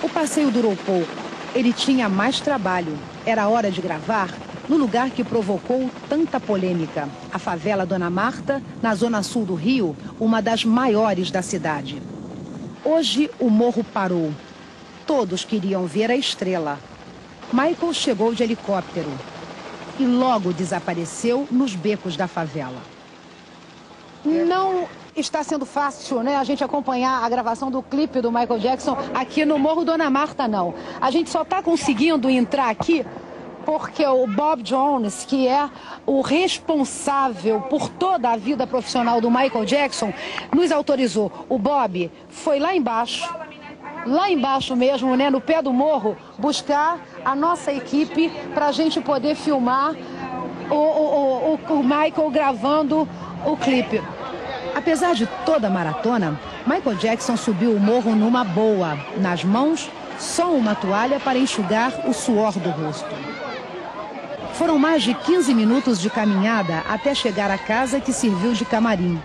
O 0.02 0.08
passeio 0.08 0.50
durou 0.50 0.78
pouco. 0.86 1.12
Ele 1.54 1.74
tinha 1.74 2.08
mais 2.08 2.40
trabalho 2.40 2.98
era 3.26 3.48
hora 3.48 3.72
de 3.72 3.82
gravar 3.82 4.30
no 4.68 4.78
lugar 4.78 5.10
que 5.10 5.24
provocou 5.24 5.90
tanta 6.08 6.40
polêmica, 6.40 7.10
a 7.32 7.40
favela 7.40 7.86
Dona 7.86 8.10
Marta, 8.10 8.62
na 8.82 8.96
zona 8.96 9.22
sul 9.22 9.46
do 9.46 9.56
Rio, 9.56 9.96
uma 10.20 10.42
das 10.42 10.64
maiores 10.64 11.30
da 11.32 11.42
cidade. 11.42 12.02
Hoje 12.84 13.30
o 13.40 13.50
morro 13.50 13.84
parou. 13.84 14.32
Todos 15.06 15.44
queriam 15.44 15.86
ver 15.86 16.10
a 16.10 16.16
estrela. 16.16 16.80
Michael 17.52 17.94
chegou 17.94 18.34
de 18.34 18.44
helicóptero 18.44 19.12
e 20.00 20.06
logo 20.06 20.54
desapareceu 20.54 21.48
nos 21.52 21.76
becos 21.76 22.16
da 22.16 22.28
favela. 22.28 22.82
Não 24.24 24.88
está 25.15 25.43
sendo 25.43 25.65
fácil, 25.65 26.23
né, 26.23 26.36
a 26.36 26.43
gente 26.43 26.63
acompanhar 26.63 27.23
a 27.23 27.30
gravação 27.30 27.69
do 27.69 27.82
clipe 27.84 28.19
do 28.21 28.32
Michael 28.32 28.60
Jackson 28.60 28.97
aqui 29.13 29.45
no 29.45 29.60
Morro 29.60 29.86
Dona 29.86 30.10
Marta, 30.10 30.47
não. 30.47 30.73
A 30.99 31.12
gente 31.12 31.30
só 31.30 31.43
está 31.43 31.62
conseguindo 31.62 32.30
entrar 32.30 32.69
aqui 32.69 33.06
porque 33.65 34.06
o 34.06 34.28
Bob 34.28 34.62
Jones, 34.62 35.26
que 35.26 35.47
é 35.47 35.69
o 36.06 36.21
responsável 36.21 37.62
por 37.62 37.89
toda 37.89 38.30
a 38.30 38.38
vida 38.38 38.67
profissional 38.67 39.21
do 39.21 39.30
Michael 39.30 39.65
Jackson, 39.65 40.13
nos 40.54 40.71
autorizou. 40.71 41.32
O 41.47 41.58
Bob 41.58 42.12
foi 42.28 42.60
lá 42.60 42.76
embaixo, 42.76 43.34
lá 44.06 44.30
embaixo 44.30 44.76
mesmo, 44.76 45.15
né, 45.15 45.30
no 45.30 45.39
pé 45.39 45.62
do 45.62 45.71
morro, 45.71 46.17
buscar 46.38 46.99
a 47.23 47.36
nossa 47.36 47.71
equipe 47.71 48.30
para 48.54 48.67
a 48.67 48.71
gente 48.71 48.99
poder 48.99 49.36
filmar 49.36 49.95
o, 50.69 50.76
o, 50.76 51.60
o, 51.69 51.73
o 51.76 51.84
Michael 51.84 52.30
gravando 52.32 53.08
o 53.45 53.56
clipe. 53.56 54.02
Apesar 54.76 55.15
de 55.15 55.28
toda 55.45 55.67
a 55.67 55.69
maratona, 55.69 56.39
Michael 56.65 56.95
Jackson 56.97 57.38
subiu 57.38 57.71
o 57.73 57.80
morro 57.80 58.15
numa 58.15 58.43
boa. 58.43 58.97
Nas 59.17 59.43
mãos, 59.43 59.89
só 60.19 60.52
uma 60.52 60.76
toalha 60.76 61.19
para 61.19 61.38
enxugar 61.38 61.91
o 62.08 62.13
suor 62.13 62.54
do 62.54 62.69
rosto. 62.69 63.15
Foram 64.54 64.78
mais 64.78 65.04
de 65.04 65.13
15 65.13 65.54
minutos 65.54 65.99
de 65.99 66.10
caminhada 66.10 66.84
até 66.89 67.15
chegar 67.15 67.49
à 67.49 67.58
casa 67.58 67.99
que 67.99 68.13
serviu 68.13 68.54
de 68.54 68.65
camarim. 68.65 69.19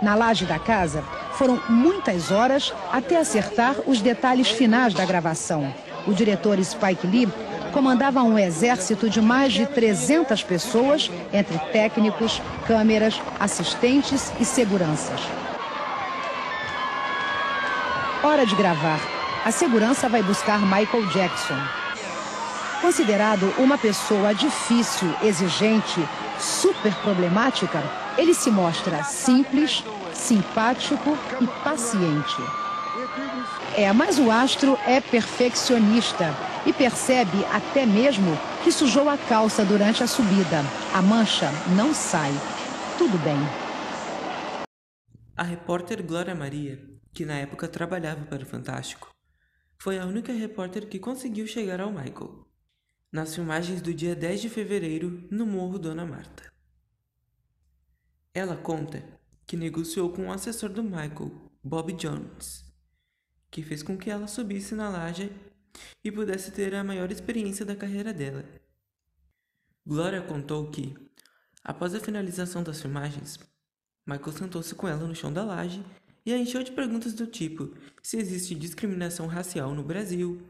Na 0.00 0.14
laje 0.14 0.46
da 0.46 0.58
casa, 0.58 1.04
Foram 1.32 1.60
muitas 1.68 2.30
horas 2.30 2.72
até 2.92 3.18
acertar 3.18 3.74
os 3.86 4.00
detalhes 4.00 4.48
finais 4.50 4.92
da 4.94 5.04
gravação. 5.04 5.72
O 6.06 6.12
diretor 6.12 6.62
Spike 6.62 7.06
Lee 7.06 7.28
comandava 7.72 8.22
um 8.22 8.38
exército 8.38 9.08
de 9.08 9.20
mais 9.20 9.52
de 9.52 9.66
300 9.66 10.42
pessoas, 10.44 11.10
entre 11.32 11.58
técnicos, 11.72 12.40
câmeras, 12.66 13.20
assistentes 13.40 14.32
e 14.38 14.44
seguranças. 14.44 15.20
Hora 18.22 18.46
de 18.46 18.54
gravar. 18.54 19.00
A 19.44 19.50
segurança 19.50 20.08
vai 20.08 20.22
buscar 20.22 20.60
Michael 20.60 21.06
Jackson. 21.06 21.58
Considerado 22.80 23.52
uma 23.58 23.78
pessoa 23.78 24.34
difícil, 24.34 25.12
exigente, 25.22 26.00
super 26.38 26.94
problemática, 26.96 27.82
ele 28.18 28.34
se 28.34 28.50
mostra 28.50 29.02
simples, 29.02 29.82
simpático 30.12 31.16
e 31.40 31.46
paciente. 31.64 32.36
É, 33.76 33.90
mas 33.92 34.18
o 34.18 34.30
astro 34.30 34.78
é 34.86 35.00
perfeccionista 35.00 36.51
e 36.66 36.72
percebe 36.72 37.44
até 37.52 37.84
mesmo 37.84 38.30
que 38.62 38.70
sujou 38.70 39.08
a 39.08 39.18
calça 39.18 39.64
durante 39.64 40.02
a 40.02 40.06
subida. 40.06 40.60
A 40.94 41.02
mancha 41.02 41.50
não 41.76 41.92
sai. 41.94 42.32
Tudo 42.98 43.18
bem. 43.18 43.36
A 45.36 45.42
repórter 45.42 46.02
Glória 46.02 46.34
Maria, 46.34 46.78
que 47.12 47.24
na 47.24 47.34
época 47.34 47.66
trabalhava 47.66 48.24
para 48.26 48.42
o 48.42 48.46
Fantástico, 48.46 49.12
foi 49.78 49.98
a 49.98 50.06
única 50.06 50.32
repórter 50.32 50.88
que 50.88 50.98
conseguiu 50.98 51.46
chegar 51.46 51.80
ao 51.80 51.90
Michael, 51.90 52.46
nas 53.10 53.34
filmagens 53.34 53.82
do 53.82 53.92
dia 53.92 54.14
10 54.14 54.42
de 54.42 54.48
fevereiro 54.48 55.26
no 55.30 55.44
Morro 55.44 55.78
Dona 55.78 56.06
Marta. 56.06 56.52
Ela 58.32 58.56
conta 58.56 59.02
que 59.46 59.56
negociou 59.56 60.10
com 60.10 60.28
o 60.28 60.32
assessor 60.32 60.70
do 60.70 60.82
Michael, 60.82 61.32
Bob 61.62 61.92
Jones, 61.92 62.64
que 63.50 63.62
fez 63.62 63.82
com 63.82 63.98
que 63.98 64.08
ela 64.08 64.26
subisse 64.26 64.74
na 64.74 64.88
laje 64.88 65.30
e 66.04 66.10
pudesse 66.10 66.50
ter 66.50 66.74
a 66.74 66.84
maior 66.84 67.10
experiência 67.10 67.64
da 67.64 67.76
carreira 67.76 68.12
dela. 68.12 68.44
Gloria 69.86 70.22
contou 70.22 70.70
que, 70.70 70.94
após 71.64 71.94
a 71.94 72.00
finalização 72.00 72.62
das 72.62 72.80
filmagens, 72.80 73.38
Michael 74.06 74.32
sentou-se 74.32 74.74
com 74.74 74.88
ela 74.88 75.06
no 75.06 75.14
chão 75.14 75.32
da 75.32 75.44
laje 75.44 75.84
e 76.24 76.32
a 76.32 76.38
encheu 76.38 76.62
de 76.62 76.72
perguntas 76.72 77.12
do 77.12 77.26
tipo 77.26 77.74
se 78.02 78.16
existe 78.16 78.54
discriminação 78.54 79.26
racial 79.26 79.74
no 79.74 79.82
Brasil, 79.82 80.42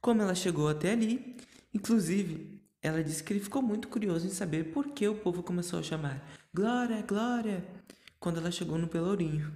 como 0.00 0.22
ela 0.22 0.34
chegou 0.34 0.68
até 0.68 0.92
ali, 0.92 1.36
inclusive 1.72 2.62
ela 2.82 3.02
disse 3.02 3.24
que 3.24 3.32
ele 3.32 3.40
ficou 3.40 3.62
muito 3.62 3.88
curioso 3.88 4.26
em 4.26 4.30
saber 4.30 4.64
por 4.64 4.90
que 4.90 5.08
o 5.08 5.14
povo 5.14 5.42
começou 5.42 5.78
a 5.78 5.82
chamar 5.82 6.22
Glória, 6.52 7.00
Glória, 7.02 7.64
quando 8.20 8.38
ela 8.38 8.50
chegou 8.50 8.76
no 8.76 8.86
Pelourinho. 8.86 9.50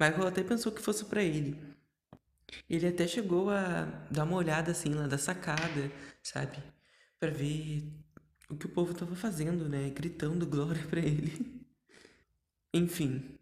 Michael 0.00 0.26
até 0.26 0.42
pensou 0.42 0.72
que 0.72 0.82
fosse 0.82 1.04
para 1.04 1.22
ele. 1.22 1.56
Ele 2.68 2.86
até 2.86 3.06
chegou 3.06 3.50
a 3.50 3.84
dar 4.10 4.24
uma 4.24 4.36
olhada 4.36 4.70
assim 4.70 4.94
lá 4.94 5.06
da 5.06 5.18
sacada, 5.18 5.90
sabe? 6.22 6.62
Para 7.18 7.30
ver 7.30 7.84
o 8.48 8.56
que 8.56 8.66
o 8.66 8.70
povo 8.70 8.94
tava 8.94 9.14
fazendo, 9.14 9.68
né? 9.68 9.90
Gritando 9.90 10.46
glória 10.46 10.82
para 10.88 11.00
ele. 11.00 11.62
Enfim. 12.72 13.38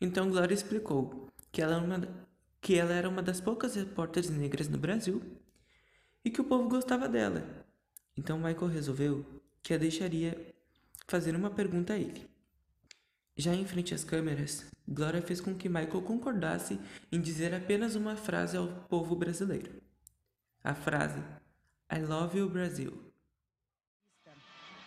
Então 0.00 0.30
Glória 0.30 0.54
explicou 0.54 1.28
que 1.52 1.62
ela, 1.62 1.76
era 1.76 1.84
uma, 1.84 2.26
que 2.60 2.74
ela 2.74 2.92
era 2.92 3.08
uma 3.08 3.22
das 3.22 3.40
poucas 3.40 3.74
repórteres 3.76 4.30
negras 4.30 4.68
no 4.68 4.78
Brasil 4.78 5.22
e 6.24 6.30
que 6.30 6.40
o 6.40 6.44
povo 6.44 6.68
gostava 6.68 7.08
dela 7.08 7.62
então 8.16 8.36
Michael 8.38 8.66
resolveu 8.66 9.24
que 9.62 9.72
a 9.72 9.78
deixaria 9.78 10.54
fazer 11.06 11.34
uma 11.34 11.50
pergunta 11.50 11.94
a 11.94 11.98
ele. 11.98 12.28
Já 13.42 13.52
em 13.52 13.64
frente 13.64 13.92
às 13.92 14.04
câmeras, 14.04 14.66
Gloria 14.88 15.20
fez 15.20 15.40
com 15.40 15.52
que 15.52 15.68
Michael 15.68 16.02
concordasse 16.02 16.78
em 17.10 17.20
dizer 17.20 17.52
apenas 17.52 17.96
uma 17.96 18.14
frase 18.14 18.56
ao 18.56 18.68
povo 18.88 19.16
brasileiro. 19.16 19.82
A 20.62 20.74
frase 20.74 21.18
I 21.92 21.98
love 21.98 22.38
you 22.38 22.48
Brasil. 22.48 22.92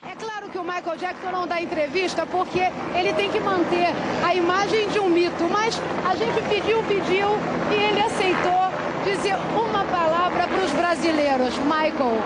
É 0.02 0.16
claro 0.16 0.50
que 0.50 0.58
o 0.58 0.64
Michael 0.64 0.98
Jackson 0.98 1.32
não 1.32 1.46
dá 1.46 1.62
entrevista 1.62 2.26
porque 2.26 2.62
ele 2.98 3.14
tem 3.16 3.30
que 3.30 3.42
manter 3.42 3.90
a 4.24 4.34
imagem 4.34 4.88
de 4.88 5.02
um 5.02 5.10
mito, 5.10 5.44
mas 5.52 5.76
a 6.10 6.16
gente 6.16 6.42
pediu, 6.48 6.82
pediu 6.84 7.28
e 7.70 7.90
ele 7.90 8.00
aceitou 8.00 8.72
dizer 9.04 9.36
uma 9.54 9.84
palavra 9.84 10.48
para 10.48 10.64
os 10.64 10.72
brasileiros. 10.72 11.58
Michael, 11.58 12.24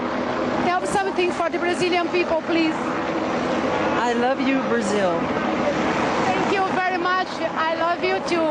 Tell 0.63 0.85
something 0.85 1.31
for 1.31 1.49
the 1.49 1.57
Brazilian 1.57 2.07
people, 2.09 2.43
please. 2.43 2.75
I 3.97 4.13
love 4.13 4.39
you, 4.39 4.61
Brazil. 4.69 5.38
Much. 7.29 7.41
I 7.41 7.75
love 7.75 8.03
you 8.05 8.17
too. 8.27 8.41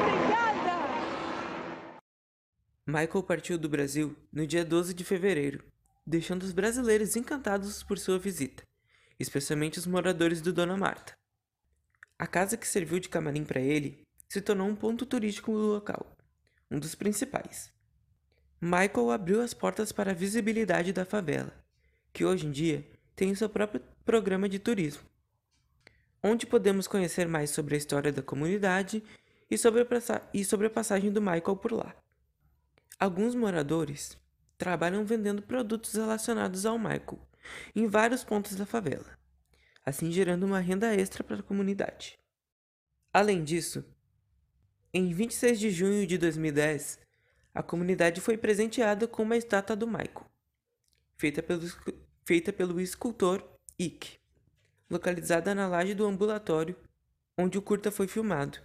Obrigada. 0.00 0.78
Michael 2.86 3.22
partiu 3.22 3.58
do 3.58 3.68
Brasil 3.68 4.16
no 4.32 4.46
dia 4.46 4.64
12 4.64 4.94
de 4.94 5.04
fevereiro, 5.04 5.64
deixando 6.06 6.42
os 6.42 6.52
brasileiros 6.52 7.16
encantados 7.16 7.82
por 7.82 7.98
sua 7.98 8.18
visita, 8.18 8.62
especialmente 9.18 9.78
os 9.78 9.86
moradores 9.86 10.40
do 10.40 10.52
Dona 10.52 10.76
Marta. 10.76 11.16
A 12.18 12.26
casa 12.26 12.56
que 12.56 12.66
serviu 12.66 12.98
de 12.98 13.08
camarim 13.08 13.44
para 13.44 13.60
ele 13.60 14.02
se 14.28 14.40
tornou 14.40 14.66
um 14.66 14.76
ponto 14.76 15.04
turístico 15.04 15.52
do 15.52 15.66
local, 15.66 16.16
um 16.70 16.78
dos 16.78 16.94
principais. 16.94 17.72
Michael 18.60 19.10
abriu 19.12 19.40
as 19.40 19.54
portas 19.54 19.92
para 19.92 20.10
a 20.10 20.14
visibilidade 20.14 20.92
da 20.92 21.04
favela, 21.04 21.52
que 22.12 22.24
hoje 22.24 22.46
em 22.46 22.50
dia 22.50 22.84
tem 23.14 23.34
seu 23.34 23.48
próprio 23.48 23.80
programa 24.04 24.48
de 24.48 24.58
turismo, 24.58 25.02
onde 26.22 26.46
podemos 26.46 26.86
conhecer 26.86 27.28
mais 27.28 27.50
sobre 27.50 27.74
a 27.74 27.78
história 27.78 28.12
da 28.12 28.22
comunidade 28.22 29.02
e 29.50 29.56
sobre, 29.56 29.82
a, 29.82 29.86
e 30.32 30.44
sobre 30.44 30.66
a 30.66 30.70
passagem 30.70 31.10
do 31.12 31.20
Michael 31.20 31.56
por 31.56 31.72
lá. 31.72 31.94
Alguns 32.98 33.34
moradores 33.34 34.18
trabalham 34.56 35.04
vendendo 35.04 35.42
produtos 35.42 35.94
relacionados 35.94 36.66
ao 36.66 36.78
Michael 36.78 37.18
em 37.74 37.86
vários 37.86 38.24
pontos 38.24 38.56
da 38.56 38.66
favela, 38.66 39.18
assim 39.84 40.10
gerando 40.10 40.44
uma 40.44 40.58
renda 40.58 40.94
extra 40.94 41.22
para 41.22 41.36
a 41.36 41.42
comunidade. 41.42 42.18
Além 43.12 43.42
disso, 43.42 43.84
em 44.92 45.12
26 45.12 45.60
de 45.60 45.70
junho 45.70 46.06
de 46.06 46.18
2010, 46.18 46.98
a 47.54 47.62
comunidade 47.62 48.20
foi 48.20 48.36
presenteada 48.36 49.06
com 49.06 49.22
uma 49.22 49.36
estátua 49.36 49.76
do 49.76 49.86
Michael, 49.86 50.26
feita 51.16 51.42
pelo, 51.42 51.62
feita 52.24 52.52
pelo 52.52 52.80
escultor 52.80 53.42
Ike, 53.78 54.17
localizada 54.90 55.54
na 55.54 55.66
laje 55.66 55.94
do 55.94 56.06
ambulatório 56.06 56.76
onde 57.36 57.56
o 57.56 57.62
curta 57.62 57.90
foi 57.90 58.08
filmado. 58.08 58.58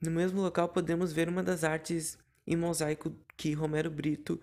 No 0.00 0.10
mesmo 0.10 0.40
local 0.40 0.68
podemos 0.68 1.12
ver 1.12 1.28
uma 1.28 1.42
das 1.42 1.64
artes 1.64 2.18
em 2.46 2.56
mosaico 2.56 3.14
que 3.36 3.52
Romero 3.52 3.90
Brito 3.90 4.40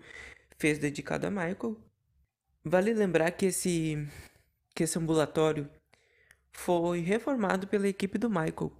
fez 0.58 0.78
dedicada 0.78 1.28
a 1.28 1.30
Michael. 1.30 1.76
Vale 2.64 2.92
lembrar 2.92 3.30
que 3.30 3.46
esse, 3.46 4.08
que 4.74 4.82
esse 4.82 4.98
ambulatório 4.98 5.70
foi 6.52 7.00
reformado 7.00 7.66
pela 7.68 7.88
equipe 7.88 8.18
do 8.18 8.28
Michael 8.28 8.72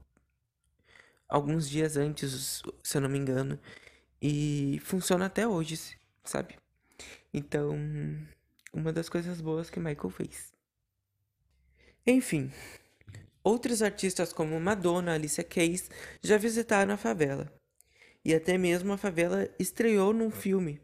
alguns 1.28 1.68
dias 1.68 1.96
antes, 1.96 2.62
se 2.82 2.96
eu 2.96 3.00
não 3.00 3.08
me 3.08 3.18
engano, 3.18 3.58
e 4.20 4.80
funciona 4.82 5.26
até 5.26 5.46
hoje, 5.46 5.98
sabe? 6.24 6.56
Então, 7.32 7.76
uma 8.72 8.92
das 8.92 9.08
coisas 9.08 9.40
boas 9.40 9.68
que 9.68 9.80
Michael 9.80 10.10
fez. 10.10 10.55
Enfim, 12.06 12.52
outros 13.42 13.82
artistas 13.82 14.32
como 14.32 14.60
Madonna, 14.60 15.14
Alicia 15.14 15.42
Keys 15.42 15.90
já 16.22 16.36
visitaram 16.38 16.94
a 16.94 16.96
favela. 16.96 17.52
E 18.24 18.32
até 18.32 18.56
mesmo 18.56 18.92
a 18.92 18.96
favela 18.96 19.48
estreou 19.58 20.12
num 20.12 20.30
filme, 20.30 20.80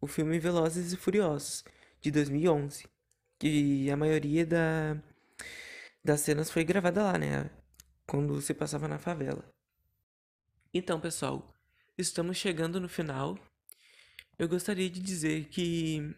o 0.00 0.06
filme 0.06 0.38
Velozes 0.38 0.92
e 0.92 0.96
Furiosos, 0.96 1.64
de 2.00 2.10
2011, 2.10 2.86
que 3.38 3.90
a 3.90 3.96
maioria 3.96 4.44
da, 4.44 5.02
das 6.04 6.20
cenas 6.20 6.50
foi 6.50 6.62
gravada 6.62 7.02
lá, 7.02 7.18
né? 7.18 7.50
Quando 8.06 8.40
se 8.42 8.52
passava 8.52 8.86
na 8.86 8.98
favela. 8.98 9.44
Então, 10.74 11.00
pessoal, 11.00 11.54
estamos 11.96 12.36
chegando 12.36 12.78
no 12.78 12.88
final. 12.88 13.38
Eu 14.38 14.46
gostaria 14.46 14.90
de 14.90 15.00
dizer 15.00 15.46
que 15.46 16.14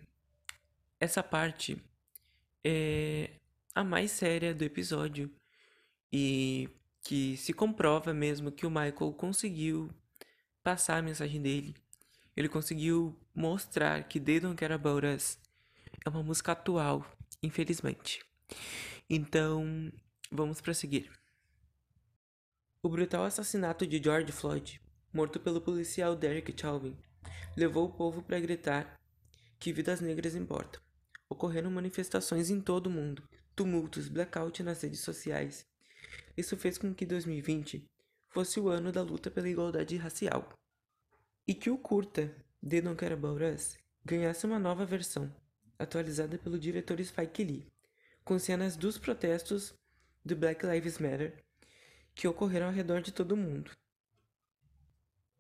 essa 0.98 1.22
parte 1.22 1.80
é 2.64 3.37
a 3.78 3.84
mais 3.84 4.10
séria 4.10 4.54
do 4.54 4.64
episódio 4.64 5.30
e 6.12 6.68
que 7.02 7.36
se 7.36 7.52
comprova 7.52 8.12
mesmo 8.12 8.50
que 8.50 8.66
o 8.66 8.70
Michael 8.70 9.12
conseguiu 9.16 9.90
passar 10.62 10.98
a 10.98 11.02
mensagem 11.02 11.40
dele. 11.40 11.74
Ele 12.36 12.48
conseguiu 12.48 13.18
mostrar 13.34 14.02
que 14.04 14.20
They 14.20 14.40
Don't 14.40 14.56
Care 14.56 14.74
About 14.74 15.06
Us 15.06 15.38
é 16.04 16.08
uma 16.08 16.22
música 16.22 16.52
atual, 16.52 17.04
infelizmente. 17.42 18.24
Então, 19.08 19.92
vamos 20.30 20.60
prosseguir. 20.60 21.10
O 22.82 22.88
brutal 22.88 23.24
assassinato 23.24 23.86
de 23.86 24.02
George 24.02 24.32
Floyd 24.32 24.80
morto 25.12 25.40
pelo 25.40 25.60
policial 25.60 26.14
Derek 26.14 26.54
Chauvin, 26.58 26.96
levou 27.56 27.86
o 27.86 27.92
povo 27.92 28.22
para 28.22 28.38
gritar 28.38 29.00
que 29.58 29.72
vidas 29.72 30.00
negras 30.00 30.34
importam. 30.34 30.80
Ocorreram 31.28 31.70
manifestações 31.70 32.50
em 32.50 32.60
todo 32.60 32.86
o 32.86 32.90
mundo, 32.90 33.22
tumultos, 33.58 34.08
blackout 34.08 34.62
nas 34.62 34.80
redes 34.80 35.00
sociais 35.00 35.66
Isso 36.36 36.56
fez 36.56 36.78
com 36.78 36.94
que 36.94 37.04
2020 37.04 37.84
fosse 38.28 38.60
o 38.60 38.68
ano 38.68 38.92
da 38.92 39.02
luta 39.02 39.32
pela 39.32 39.48
igualdade 39.48 39.96
racial. 39.96 40.48
E 41.44 41.52
que 41.52 41.68
o 41.68 41.76
curta 41.76 42.32
The 42.64 42.80
Don't 42.80 42.96
Care 42.96 43.14
About 43.14 43.42
Us 43.42 43.76
ganhasse 44.04 44.46
uma 44.46 44.60
nova 44.60 44.86
versão, 44.86 45.34
atualizada 45.76 46.38
pelo 46.38 46.56
diretor 46.56 47.02
Spike 47.02 47.42
Lee, 47.42 47.66
com 48.24 48.38
cenas 48.38 48.76
dos 48.76 48.96
protestos 48.96 49.74
do 50.24 50.36
Black 50.36 50.64
Lives 50.64 50.98
Matter 50.98 51.42
que 52.14 52.28
ocorreram 52.28 52.66
ao 52.66 52.72
redor 52.72 53.00
de 53.00 53.10
todo 53.10 53.32
o 53.32 53.36
mundo. 53.36 53.72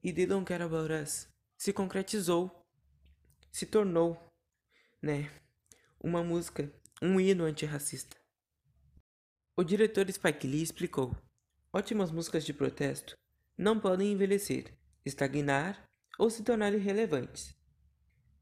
E 0.02 0.12
They 0.12 0.26
Don't 0.26 0.44
Care 0.44 0.64
About 0.64 0.92
Us 0.92 1.28
se 1.56 1.72
concretizou, 1.72 2.66
se 3.52 3.64
tornou, 3.64 4.18
né, 5.00 5.30
uma 6.00 6.24
música, 6.24 6.72
um 7.00 7.20
hino 7.20 7.44
antirracista. 7.44 8.16
O 9.56 9.62
diretor 9.62 10.10
Spike 10.10 10.46
Lee 10.46 10.62
explicou: 10.62 11.14
ótimas 11.72 12.10
músicas 12.10 12.44
de 12.44 12.52
protesto 12.52 13.16
não 13.56 13.78
podem 13.78 14.12
envelhecer, 14.12 14.72
estagnar 15.04 15.84
ou 16.18 16.30
se 16.30 16.42
tornar 16.42 16.74
irrelevantes, 16.74 17.54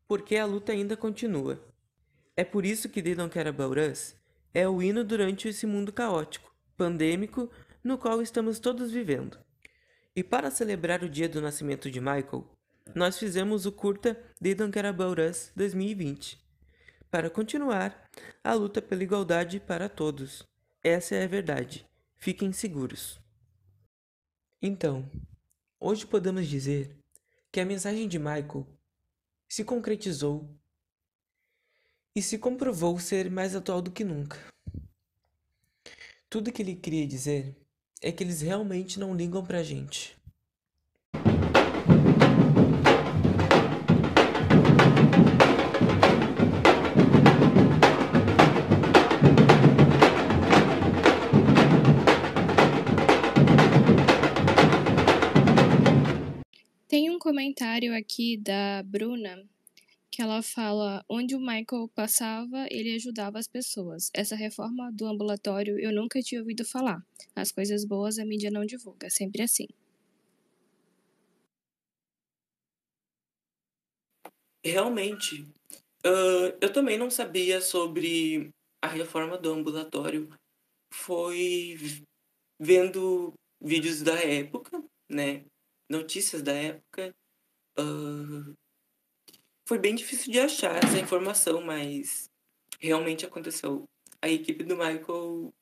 porque 0.06 0.36
a 0.36 0.46
luta 0.46 0.72
ainda 0.72 0.96
continua. 0.96 1.62
É 2.36 2.44
por 2.44 2.64
isso 2.64 2.88
que 2.88 3.02
They 3.02 3.14
Don't 3.14 3.32
Care 3.32 3.48
About 3.48 3.78
Us 3.80 4.14
é 4.52 4.68
o 4.68 4.82
hino 4.82 5.04
durante 5.04 5.48
esse 5.48 5.66
mundo 5.66 5.92
caótico, 5.92 6.54
pandêmico, 6.76 7.50
no 7.82 7.98
qual 7.98 8.20
estamos 8.22 8.58
todos 8.58 8.90
vivendo. 8.90 9.38
E 10.14 10.24
para 10.24 10.50
celebrar 10.50 11.02
o 11.02 11.08
dia 11.08 11.28
do 11.28 11.42
nascimento 11.42 11.90
de 11.90 12.00
Michael, 12.00 12.50
nós 12.94 13.18
fizemos 13.18 13.66
o 13.66 13.72
curta 13.72 14.18
They 14.40 14.54
Don't 14.54 14.72
Care 14.72 14.88
About 14.88 15.20
Us 15.20 15.52
2020, 15.56 16.38
para 17.10 17.28
continuar 17.28 18.05
a 18.42 18.54
luta 18.54 18.80
pela 18.80 19.02
igualdade 19.02 19.60
para 19.60 19.88
todos. 19.88 20.46
Essa 20.82 21.16
é 21.16 21.24
a 21.24 21.28
verdade. 21.28 21.86
Fiquem 22.16 22.52
seguros. 22.52 23.20
Então, 24.60 25.10
hoje 25.78 26.06
podemos 26.06 26.46
dizer 26.46 26.96
que 27.52 27.60
a 27.60 27.64
mensagem 27.64 28.08
de 28.08 28.18
Michael 28.18 28.66
se 29.48 29.64
concretizou 29.64 30.48
e 32.14 32.22
se 32.22 32.38
comprovou 32.38 32.98
ser 32.98 33.30
mais 33.30 33.54
atual 33.54 33.82
do 33.82 33.90
que 33.90 34.02
nunca. 34.02 34.38
Tudo 36.30 36.50
que 36.50 36.62
ele 36.62 36.74
queria 36.74 37.06
dizer 37.06 37.54
é 38.00 38.10
que 38.10 38.24
eles 38.24 38.40
realmente 38.40 38.98
não 38.98 39.14
ligam 39.14 39.44
pra 39.44 39.62
gente. 39.62 40.15
Comentário 57.26 57.92
aqui 57.92 58.36
da 58.36 58.84
Bruna 58.84 59.44
que 60.12 60.22
ela 60.22 60.42
fala: 60.42 61.04
onde 61.08 61.34
o 61.34 61.40
Michael 61.40 61.90
passava, 61.92 62.68
ele 62.70 62.94
ajudava 62.94 63.36
as 63.36 63.48
pessoas. 63.48 64.10
Essa 64.14 64.36
reforma 64.36 64.92
do 64.92 65.06
ambulatório 65.06 65.76
eu 65.76 65.92
nunca 65.92 66.22
tinha 66.22 66.40
ouvido 66.40 66.64
falar. 66.64 67.04
As 67.34 67.50
coisas 67.50 67.84
boas 67.84 68.20
a 68.20 68.24
mídia 68.24 68.48
não 68.48 68.64
divulga, 68.64 69.10
sempre 69.10 69.42
assim. 69.42 69.66
Realmente, 74.64 75.42
uh, 76.06 76.54
eu 76.60 76.72
também 76.72 76.96
não 76.96 77.10
sabia 77.10 77.60
sobre 77.60 78.50
a 78.80 78.86
reforma 78.86 79.36
do 79.36 79.50
ambulatório. 79.52 80.28
Foi 80.94 81.76
vendo 82.60 83.32
vídeos 83.60 84.00
da 84.02 84.14
época, 84.14 84.80
né? 85.10 85.44
Notícias 85.88 86.42
da 86.42 86.52
época. 86.52 87.14
Uh, 87.78 88.56
foi 89.66 89.78
bem 89.78 89.94
difícil 89.94 90.32
de 90.32 90.40
achar 90.40 90.76
essa 90.76 90.98
informação, 90.98 91.60
mas 91.60 92.30
realmente 92.80 93.26
aconteceu. 93.26 93.88
A 94.22 94.28
equipe 94.28 94.64
do 94.64 94.76
Michael 94.76 95.52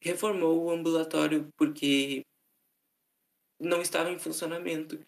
reformou 0.00 0.64
o 0.64 0.70
ambulatório 0.70 1.48
porque 1.56 2.24
não 3.58 3.80
estava 3.80 4.10
em 4.10 4.18
funcionamento. 4.18 4.98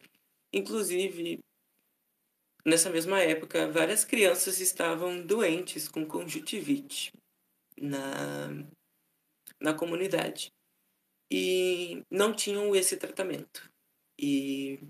Inclusive, 0.53 1.41
nessa 2.65 2.91
mesma 2.91 3.21
época, 3.21 3.71
várias 3.71 4.05
crianças 4.05 4.61
estavam 4.61 5.21
doentes 5.21 5.89
com 5.89 6.07
conjuntivite 6.07 7.13
na, 7.77 8.49
na 9.61 9.75
comunidade 9.75 10.53
e 11.31 12.05
não 12.09 12.33
tinham 12.33 12.75
esse 12.75 12.97
tratamento. 12.97 13.74
E 14.19 14.81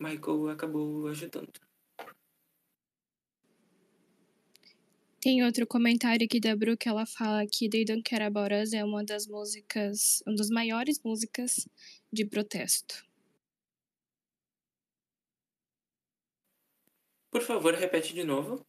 Michael 0.00 0.50
acabou 0.50 1.08
ajudando. 1.08 1.68
Tem 5.20 5.44
outro 5.44 5.66
comentário 5.66 6.24
aqui 6.24 6.38
da 6.38 6.54
Bru 6.54 6.76
que 6.76 6.88
ela 6.88 7.04
fala 7.04 7.44
que 7.44 7.68
They 7.68 7.84
Don't 7.84 8.02
Care 8.02 8.22
About 8.24 8.54
Us 8.54 8.72
é 8.72 8.84
uma 8.84 9.04
das 9.04 9.26
músicas, 9.26 10.22
uma 10.24 10.36
das 10.36 10.48
maiores 10.48 11.00
músicas 11.02 11.68
de 12.12 12.24
protesto. 12.24 13.04
Por 17.30 17.42
favor, 17.42 17.74
repete 17.74 18.14
de 18.14 18.22
novo. 18.22 18.64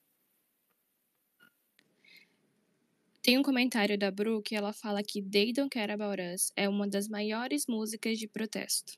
Tem 3.21 3.37
um 3.37 3.43
comentário 3.43 3.95
da 3.95 4.09
Bru 4.09 4.41
que 4.41 4.55
ela 4.55 4.73
fala 4.73 5.03
que 5.03 5.21
They 5.21 5.53
Don't 5.53 5.69
Care 5.69 5.91
About 5.91 6.19
Us 6.33 6.51
é 6.55 6.67
uma 6.67 6.87
das 6.87 7.07
maiores 7.07 7.67
músicas 7.67 8.17
de 8.17 8.27
protesto. 8.27 8.97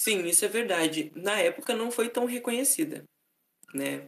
Sim, 0.00 0.24
isso 0.24 0.46
é 0.46 0.48
verdade. 0.48 1.12
Na 1.14 1.38
época 1.38 1.76
não 1.76 1.90
foi 1.90 2.08
tão 2.08 2.24
reconhecida, 2.24 3.04
né? 3.74 4.06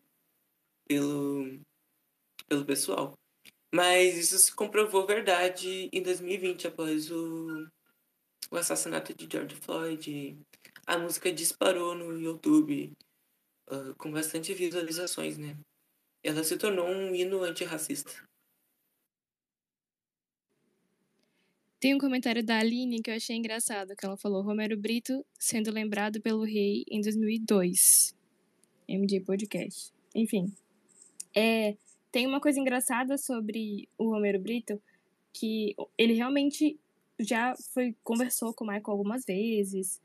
Pelo, 0.89 1.61
pelo 2.49 2.65
pessoal. 2.65 3.13
Mas 3.75 4.17
isso 4.17 4.39
se 4.39 4.55
comprovou 4.55 5.07
verdade 5.07 5.91
em 5.93 6.03
2020, 6.03 6.69
após 6.69 7.11
o, 7.11 7.69
o 8.51 8.57
assassinato 8.57 9.13
de 9.15 9.29
George 9.31 9.55
Floyd. 9.57 10.39
A 10.87 10.97
música 10.97 11.31
disparou 11.31 11.95
no 11.95 12.19
YouTube 12.19 12.91
uh, 13.71 13.95
com 13.99 14.11
bastante 14.11 14.55
visualizações, 14.55 15.37
né? 15.37 15.59
Ela 16.25 16.43
se 16.43 16.57
tornou 16.57 16.87
um 16.87 17.15
hino 17.15 17.43
antirracista. 17.43 18.27
Tem 21.83 21.97
um 21.97 21.99
comentário 21.99 22.45
da 22.45 22.61
Aline 22.61 23.03
que 23.03 23.11
eu 23.11 23.17
achei 23.17 23.35
engraçado, 23.35 23.97
que 23.97 24.07
ela 24.07 24.17
falou 24.17 24.41
Romero 24.41 24.77
Brito 24.77 25.27
sendo 25.37 25.73
lembrado 25.73 26.21
pelo 26.21 26.45
rei 26.45 26.85
em 26.89 27.01
2002. 27.01 28.15
MJ 28.89 29.19
Podcast. 29.23 29.93
Enfim. 30.15 30.53
É, 31.35 31.77
tem 32.13 32.25
uma 32.25 32.41
coisa 32.41 32.61
engraçada 32.61 33.19
sobre 33.19 33.89
o 33.99 34.11
Romero 34.11 34.39
Brito, 34.39 34.81
que 35.33 35.75
ele 35.99 36.13
realmente 36.13 36.79
já 37.19 37.57
foi 37.75 37.97
conversou 38.05 38.55
com 38.55 38.63
o 38.63 38.69
Michael 38.69 38.85
algumas 38.87 39.25
vezes. 39.25 40.01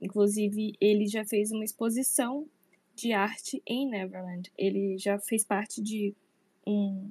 Inclusive, 0.00 0.76
ele 0.80 1.06
já 1.06 1.26
fez 1.26 1.52
uma 1.52 1.62
exposição 1.62 2.48
de 2.94 3.12
arte 3.12 3.62
em 3.66 3.86
Neverland. 3.86 4.50
Ele 4.56 4.96
já 4.96 5.18
fez 5.18 5.44
parte 5.44 5.82
de 5.82 6.14
um. 6.66 7.10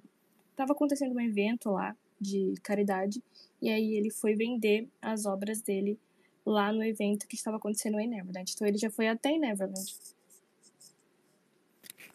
Tava 0.56 0.74
acontecendo 0.74 1.14
um 1.14 1.22
evento 1.22 1.70
lá 1.70 1.96
de 2.20 2.54
caridade 2.64 3.22
e 3.62 3.70
aí 3.70 3.96
ele 3.96 4.10
foi 4.10 4.36
vender 4.36 4.88
as 5.02 5.26
obras 5.26 5.62
dele 5.62 6.00
lá 6.46 6.72
no 6.72 6.84
evento 6.84 7.28
que 7.28 7.36
estava 7.36 7.58
acontecendo 7.58 8.00
em 8.00 8.08
Neverland. 8.08 8.52
Então 8.54 8.68
ele 8.68 8.78
já 8.78 8.90
foi 8.90 9.08
até 9.08 9.30
em 9.30 9.40
Neverland. 9.40 9.96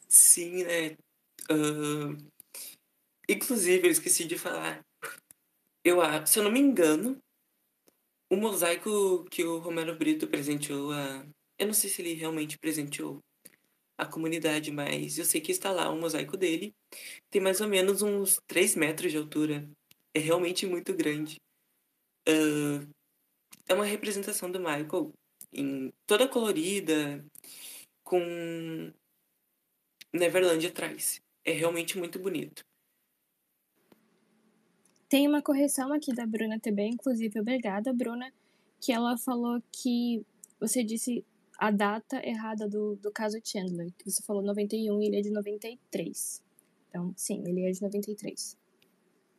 Sim, 0.09 0.65
né? 0.65 0.97
Uh, 1.51 2.17
inclusive, 3.29 3.87
eu 3.87 3.91
esqueci 3.91 4.25
de 4.25 4.39
falar. 4.39 4.85
Eu, 5.85 5.99
se 6.27 6.39
eu 6.39 6.45
não 6.45 6.51
me 6.51 6.61
engano, 6.61 7.19
o 8.31 8.37
mosaico 8.37 9.25
que 9.31 9.45
o 9.45 9.59
Romero 9.59 9.97
Brito 9.97 10.27
presenteou 10.29 10.93
a. 10.93 11.27
Eu 11.59 11.67
não 11.67 11.75
sei 11.75 11.91
se 11.91 12.01
ele 12.01 12.15
realmente 12.15 12.59
presenteou 12.59 13.19
a 13.99 14.07
comunidade, 14.07 14.71
mas 14.71 15.19
eu 15.19 15.25
sei 15.25 15.41
que 15.41 15.53
está 15.53 15.71
lá 15.71 15.91
o 15.91 16.01
mosaico 16.01 16.37
dele. 16.37 16.75
Tem 17.31 17.41
mais 17.41 17.61
ou 17.61 17.69
menos 17.69 18.03
uns 18.03 18.41
3 18.47 18.77
metros 18.77 19.13
de 19.13 19.19
altura 19.19 19.69
é 20.15 20.19
realmente 20.19 20.67
muito 20.67 20.95
grande. 20.95 21.37
Uh, 22.29 22.89
é 23.69 23.75
uma 23.75 23.85
representação 23.85 24.51
do 24.51 24.59
Michael 24.59 25.13
em 25.53 25.93
toda 26.07 26.29
colorida, 26.29 27.25
com 28.05 28.93
Neverland 30.13 30.67
atrás. 30.67 31.21
É 31.45 31.53
realmente 31.53 31.99
muito 31.99 32.19
bonito. 32.19 32.63
Tem 35.09 35.29
uma 35.29 35.43
correção 35.43 35.93
aqui 35.93 36.15
da 36.15 36.27
Bruna 36.27 36.59
também, 36.59 36.93
inclusive, 36.93 37.39
obrigada, 37.39 37.93
Bruna, 37.93 38.33
que 38.81 38.93
ela 38.93 39.19
falou 39.19 39.63
que 39.71 40.25
você 40.59 40.83
disse 40.83 41.25
a 41.59 41.71
data 41.71 42.27
errada 42.27 42.69
do, 42.69 42.97
do 42.97 43.13
caso 43.13 43.39
Chandler, 43.45 43.93
que 43.99 44.11
você 44.11 44.23
falou 44.23 44.43
91 44.43 45.03
e 45.03 45.07
ele 45.07 45.17
é 45.17 45.21
de 45.21 45.31
93. 45.31 46.43
Então, 46.89 47.13
sim, 47.17 47.43
ele 47.47 47.67
é 47.67 47.71
de 47.71 47.83
93. 47.83 48.57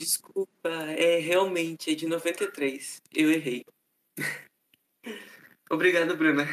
Desculpa, 0.03 0.69
é 0.97 1.17
realmente 1.19 1.91
é 1.91 1.95
de 1.95 2.05
93. 2.05 3.01
Eu 3.15 3.31
errei. 3.31 3.63
Obrigado, 5.71 6.17
Bruna. 6.17 6.45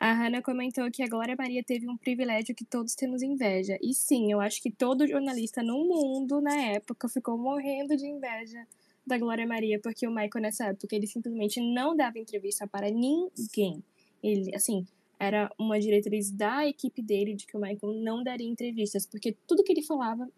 A 0.00 0.12
Hannah 0.14 0.40
comentou 0.40 0.90
que 0.90 1.02
a 1.02 1.06
Glória 1.06 1.36
Maria 1.38 1.62
teve 1.62 1.86
um 1.86 1.98
privilégio 1.98 2.54
que 2.54 2.64
todos 2.64 2.94
temos 2.94 3.20
inveja. 3.20 3.76
E 3.82 3.92
sim, 3.92 4.32
eu 4.32 4.40
acho 4.40 4.62
que 4.62 4.70
todo 4.70 5.06
jornalista 5.06 5.62
no 5.62 5.84
mundo, 5.84 6.40
na 6.40 6.56
época, 6.72 7.06
ficou 7.06 7.36
morrendo 7.36 7.98
de 7.98 8.06
inveja 8.06 8.66
da 9.06 9.18
Glória 9.18 9.46
Maria, 9.46 9.78
porque 9.78 10.06
o 10.06 10.10
Michael, 10.10 10.40
nessa 10.40 10.68
época, 10.68 10.96
ele 10.96 11.06
simplesmente 11.06 11.60
não 11.60 11.94
dava 11.94 12.18
entrevista 12.18 12.66
para 12.66 12.90
ninguém. 12.90 13.84
Ele, 14.22 14.54
assim, 14.54 14.86
era 15.18 15.50
uma 15.58 15.78
diretriz 15.78 16.30
da 16.30 16.66
equipe 16.66 17.02
dele 17.02 17.34
de 17.34 17.46
que 17.46 17.56
o 17.56 17.60
Michael 17.60 17.94
não 18.02 18.22
daria 18.22 18.48
entrevistas, 18.48 19.06
porque 19.06 19.36
tudo 19.46 19.62
que 19.62 19.72
ele 19.72 19.82
falava 19.82 20.28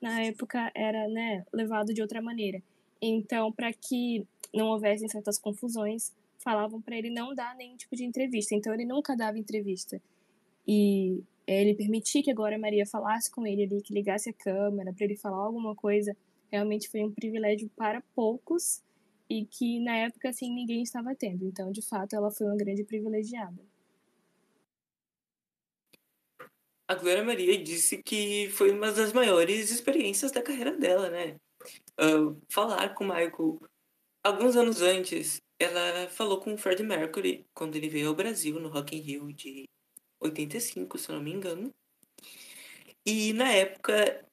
na 0.00 0.22
época 0.22 0.70
era, 0.74 1.08
né, 1.08 1.44
levado 1.52 1.92
de 1.92 2.02
outra 2.02 2.22
maneira. 2.22 2.62
Então, 3.00 3.52
para 3.52 3.72
que 3.72 4.26
não 4.54 4.66
houvessem 4.68 5.08
certas 5.08 5.38
confusões, 5.38 6.12
falavam 6.38 6.80
para 6.80 6.96
ele 6.96 7.10
não 7.10 7.34
dar 7.34 7.54
nenhum 7.56 7.76
tipo 7.76 7.96
de 7.96 8.04
entrevista. 8.04 8.54
Então, 8.54 8.72
ele 8.72 8.84
nunca 8.84 9.16
dava 9.16 9.38
entrevista. 9.38 10.00
E 10.66 11.22
ele 11.46 11.74
permitir 11.74 12.22
que 12.22 12.30
agora 12.30 12.56
a 12.56 12.58
Maria 12.58 12.86
falasse 12.86 13.30
com 13.30 13.46
ele 13.46 13.64
ali, 13.64 13.80
que 13.80 13.94
ligasse 13.94 14.30
a 14.30 14.32
câmera 14.32 14.92
para 14.92 15.04
ele 15.04 15.16
falar 15.16 15.38
alguma 15.38 15.74
coisa, 15.74 16.16
realmente 16.50 16.88
foi 16.88 17.02
um 17.02 17.10
privilégio 17.10 17.70
para 17.76 18.02
poucos 18.14 18.82
e 19.30 19.44
que 19.44 19.80
na 19.80 19.96
época 19.96 20.28
assim 20.28 20.52
ninguém 20.54 20.82
estava 20.82 21.14
tendo. 21.14 21.46
Então, 21.46 21.70
de 21.70 21.82
fato, 21.82 22.14
ela 22.14 22.30
foi 22.30 22.46
uma 22.46 22.56
grande 22.56 22.84
privilegiada. 22.84 23.58
A 26.88 26.94
Glória 26.94 27.22
Maria 27.22 27.62
disse 27.62 28.02
que 28.02 28.48
foi 28.48 28.70
uma 28.70 28.90
das 28.90 29.12
maiores 29.12 29.70
experiências 29.70 30.32
da 30.32 30.42
carreira 30.42 30.74
dela, 30.74 31.10
né? 31.10 31.36
Uh, 32.00 32.40
falar 32.48 32.94
com 32.94 33.04
o 33.04 33.08
Michael. 33.08 33.60
Alguns 34.24 34.56
anos 34.56 34.80
antes, 34.80 35.38
ela 35.60 36.08
falou 36.08 36.40
com 36.40 36.54
o 36.54 36.56
Freddie 36.56 36.82
Mercury 36.82 37.46
quando 37.52 37.76
ele 37.76 37.90
veio 37.90 38.08
ao 38.08 38.14
Brasil 38.14 38.58
no 38.58 38.70
Rock 38.70 38.96
in 38.96 39.00
Rio 39.00 39.32
de 39.34 39.68
85, 40.18 40.96
se 40.96 41.10
eu 41.10 41.16
não 41.16 41.22
me 41.22 41.30
engano. 41.30 41.74
E 43.04 43.34
na 43.34 43.52
época, 43.52 44.26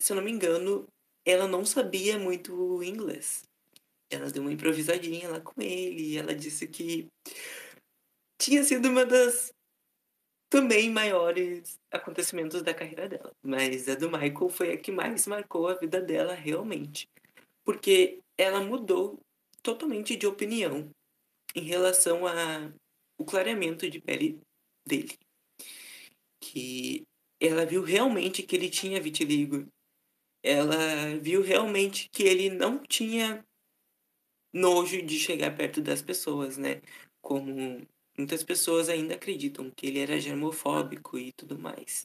se 0.00 0.12
eu 0.12 0.16
não 0.16 0.22
me 0.22 0.30
engano, 0.30 0.86
ela 1.24 1.48
não 1.48 1.64
sabia 1.64 2.16
muito 2.16 2.80
inglês. 2.80 3.42
Ela 4.08 4.30
deu 4.30 4.42
uma 4.42 4.52
improvisadinha 4.52 5.28
lá 5.28 5.40
com 5.40 5.60
ele 5.60 6.12
e 6.12 6.16
ela 6.16 6.32
disse 6.32 6.68
que 6.68 7.08
tinha 8.40 8.62
sido 8.62 8.88
uma 8.88 9.04
das 9.04 9.52
também 10.48 10.90
maiores 10.90 11.78
acontecimentos 11.90 12.62
da 12.62 12.74
carreira 12.74 13.08
dela. 13.08 13.32
Mas 13.42 13.88
a 13.88 13.94
do 13.94 14.10
Michael 14.10 14.48
foi 14.48 14.72
a 14.72 14.78
que 14.78 14.90
mais 14.90 15.26
marcou 15.26 15.68
a 15.68 15.74
vida 15.74 16.00
dela 16.00 16.34
realmente. 16.34 17.06
Porque 17.64 18.20
ela 18.36 18.60
mudou 18.60 19.20
totalmente 19.62 20.16
de 20.16 20.26
opinião 20.26 20.90
em 21.54 21.62
relação 21.62 22.26
a 22.26 22.72
o 23.18 23.24
clareamento 23.24 23.90
de 23.90 24.00
pele 24.00 24.40
dele. 24.86 25.18
Que 26.40 27.02
ela 27.40 27.66
viu 27.66 27.82
realmente 27.82 28.42
que 28.42 28.56
ele 28.56 28.70
tinha 28.70 29.00
vitiligo. 29.00 29.66
Ela 30.42 31.18
viu 31.20 31.42
realmente 31.42 32.08
que 32.10 32.22
ele 32.22 32.48
não 32.48 32.78
tinha 32.78 33.44
nojo 34.52 35.02
de 35.02 35.18
chegar 35.18 35.54
perto 35.56 35.80
das 35.80 36.00
pessoas, 36.00 36.56
né? 36.56 36.80
Como 37.20 37.86
Muitas 38.18 38.42
pessoas 38.42 38.88
ainda 38.88 39.14
acreditam 39.14 39.70
que 39.70 39.86
ele 39.86 40.00
era 40.00 40.18
germofóbico 40.18 41.16
e 41.16 41.30
tudo 41.30 41.56
mais. 41.56 42.04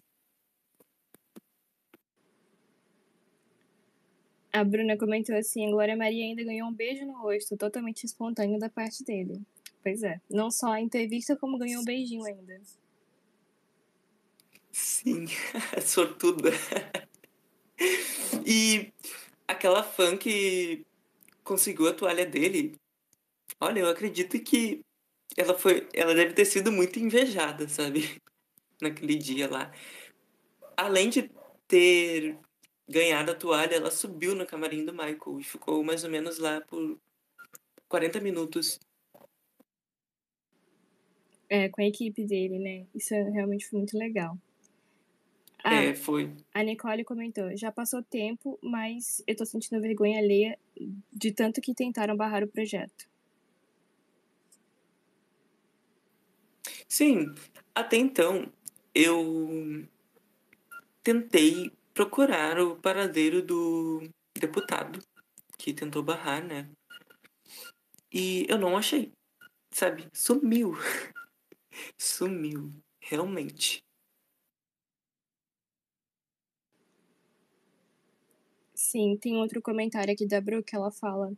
A 4.51 4.63
Bruna 4.63 4.95
comentou 4.95 5.35
assim: 5.35 5.65
a 5.65 5.71
Glória 5.71 5.97
Maria 5.97 6.23
ainda 6.23 6.43
ganhou 6.43 6.69
um 6.69 6.73
beijo 6.73 7.03
no 7.07 7.19
rosto, 7.19 7.57
totalmente 7.57 8.03
espontâneo 8.03 8.59
da 8.59 8.69
parte 8.69 9.03
dele. 9.03 9.41
Pois 9.81 10.03
é, 10.03 10.21
não 10.29 10.51
só 10.51 10.73
a 10.73 10.79
entrevista, 10.79 11.35
como 11.35 11.57
ganhou 11.57 11.81
um 11.81 11.85
beijinho 11.85 12.23
ainda. 12.25 12.61
Sim, 14.71 15.25
sortuda. 15.83 16.51
e 18.45 18.93
aquela 19.47 19.81
fã 19.81 20.15
que 20.15 20.85
conseguiu 21.43 21.87
a 21.87 21.93
toalha 21.93 22.25
dele, 22.25 22.75
olha, 23.59 23.79
eu 23.79 23.89
acredito 23.89 24.39
que 24.39 24.85
ela 25.37 25.57
foi, 25.57 25.87
ela 25.93 26.13
deve 26.13 26.33
ter 26.33 26.45
sido 26.45 26.71
muito 26.71 26.99
invejada, 26.99 27.67
sabe? 27.67 28.21
Naquele 28.81 29.15
dia 29.15 29.49
lá. 29.49 29.71
Além 30.75 31.09
de 31.09 31.29
ter 31.67 32.37
ganhado 32.87 33.31
a 33.31 33.35
toalha, 33.35 33.75
ela 33.75 33.91
subiu 33.91 34.35
no 34.35 34.45
camarim 34.45 34.85
do 34.85 34.91
Michael 34.91 35.39
e 35.39 35.43
ficou 35.43 35.83
mais 35.83 36.03
ou 36.03 36.09
menos 36.09 36.37
lá 36.37 36.61
por 36.61 36.99
40 37.87 38.19
minutos. 38.19 38.79
É, 41.49 41.69
com 41.69 41.81
a 41.81 41.85
equipe 41.85 42.25
dele, 42.25 42.59
né? 42.59 42.85
Isso 42.93 43.13
realmente 43.13 43.67
foi 43.67 43.79
muito 43.79 43.97
legal. 43.97 44.37
Ah, 45.63 45.75
é, 45.75 45.95
foi. 45.95 46.29
A 46.53 46.61
Nicole 46.61 47.05
comentou: 47.05 47.55
já 47.55 47.71
passou 47.71 48.03
tempo, 48.03 48.59
mas 48.61 49.23
eu 49.25 49.35
tô 49.35 49.45
sentindo 49.45 49.81
vergonha 49.81 50.19
alheia 50.19 50.59
de 51.11 51.31
tanto 51.31 51.61
que 51.61 51.73
tentaram 51.73 52.17
barrar 52.17 52.43
o 52.43 52.47
projeto. 52.47 53.07
Sim, 56.95 57.33
até 57.73 57.97
então 57.97 58.53
eu 58.93 59.83
tentei 61.01 61.71
procurar 61.91 62.59
o 62.59 62.75
paradeiro 62.75 63.41
do 63.41 64.07
deputado 64.39 64.99
que 65.57 65.73
tentou 65.73 66.03
barrar, 66.03 66.45
né? 66.45 66.69
E 68.13 68.45
eu 68.47 68.59
não 68.59 68.77
achei, 68.77 69.11
sabe? 69.71 70.07
Sumiu. 70.13 70.73
Sumiu, 71.97 72.71
realmente. 73.01 73.83
Sim, 78.75 79.17
tem 79.17 79.35
outro 79.37 79.63
comentário 79.63 80.13
aqui 80.13 80.27
da 80.27 80.39
Brooke, 80.39 80.75
ela 80.75 80.91
fala: 80.91 81.33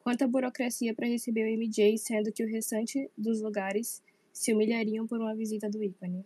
Quanta 0.00 0.28
burocracia 0.28 0.94
para 0.94 1.06
receber 1.06 1.44
o 1.44 1.48
MJ, 1.48 1.96
sendo 1.96 2.30
que 2.30 2.44
o 2.44 2.46
restante 2.46 3.10
dos 3.16 3.40
lugares 3.40 4.02
se 4.32 4.52
humilhariam 4.52 5.06
por 5.06 5.20
uma 5.20 5.34
visita 5.34 5.68
do 5.68 5.82
ícone. 5.82 6.24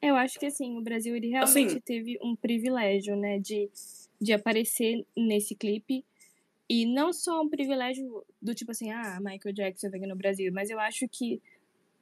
Eu 0.00 0.16
acho 0.16 0.38
que 0.40 0.46
assim, 0.46 0.76
o 0.76 0.82
Brasil 0.82 1.14
ele 1.14 1.28
realmente 1.28 1.72
assim, 1.72 1.80
teve 1.80 2.18
um 2.20 2.34
privilégio, 2.34 3.14
né, 3.14 3.38
de, 3.38 3.70
de 4.20 4.32
aparecer 4.32 5.06
nesse 5.16 5.54
clipe. 5.54 6.04
E 6.68 6.86
não 6.86 7.12
só 7.12 7.40
um 7.42 7.48
privilégio 7.48 8.24
do 8.40 8.54
tipo 8.54 8.72
assim, 8.72 8.90
ah, 8.90 9.20
Michael 9.20 9.54
Jackson 9.54 9.90
veio 9.90 10.08
no 10.08 10.16
Brasil, 10.16 10.52
mas 10.52 10.70
eu 10.70 10.80
acho 10.80 11.06
que 11.08 11.40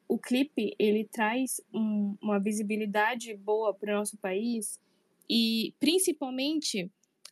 o 0.09 0.19
clipe 0.19 0.75
ele 0.79 1.05
traz 1.05 1.61
um, 1.75 2.17
uma 2.23 2.41
visibilidade 2.41 3.35
boa 3.37 3.75
para 3.75 3.93
o 3.93 3.99
nosso 3.99 4.17
país 4.17 4.81
e 5.29 5.75
principalmente 5.79 6.91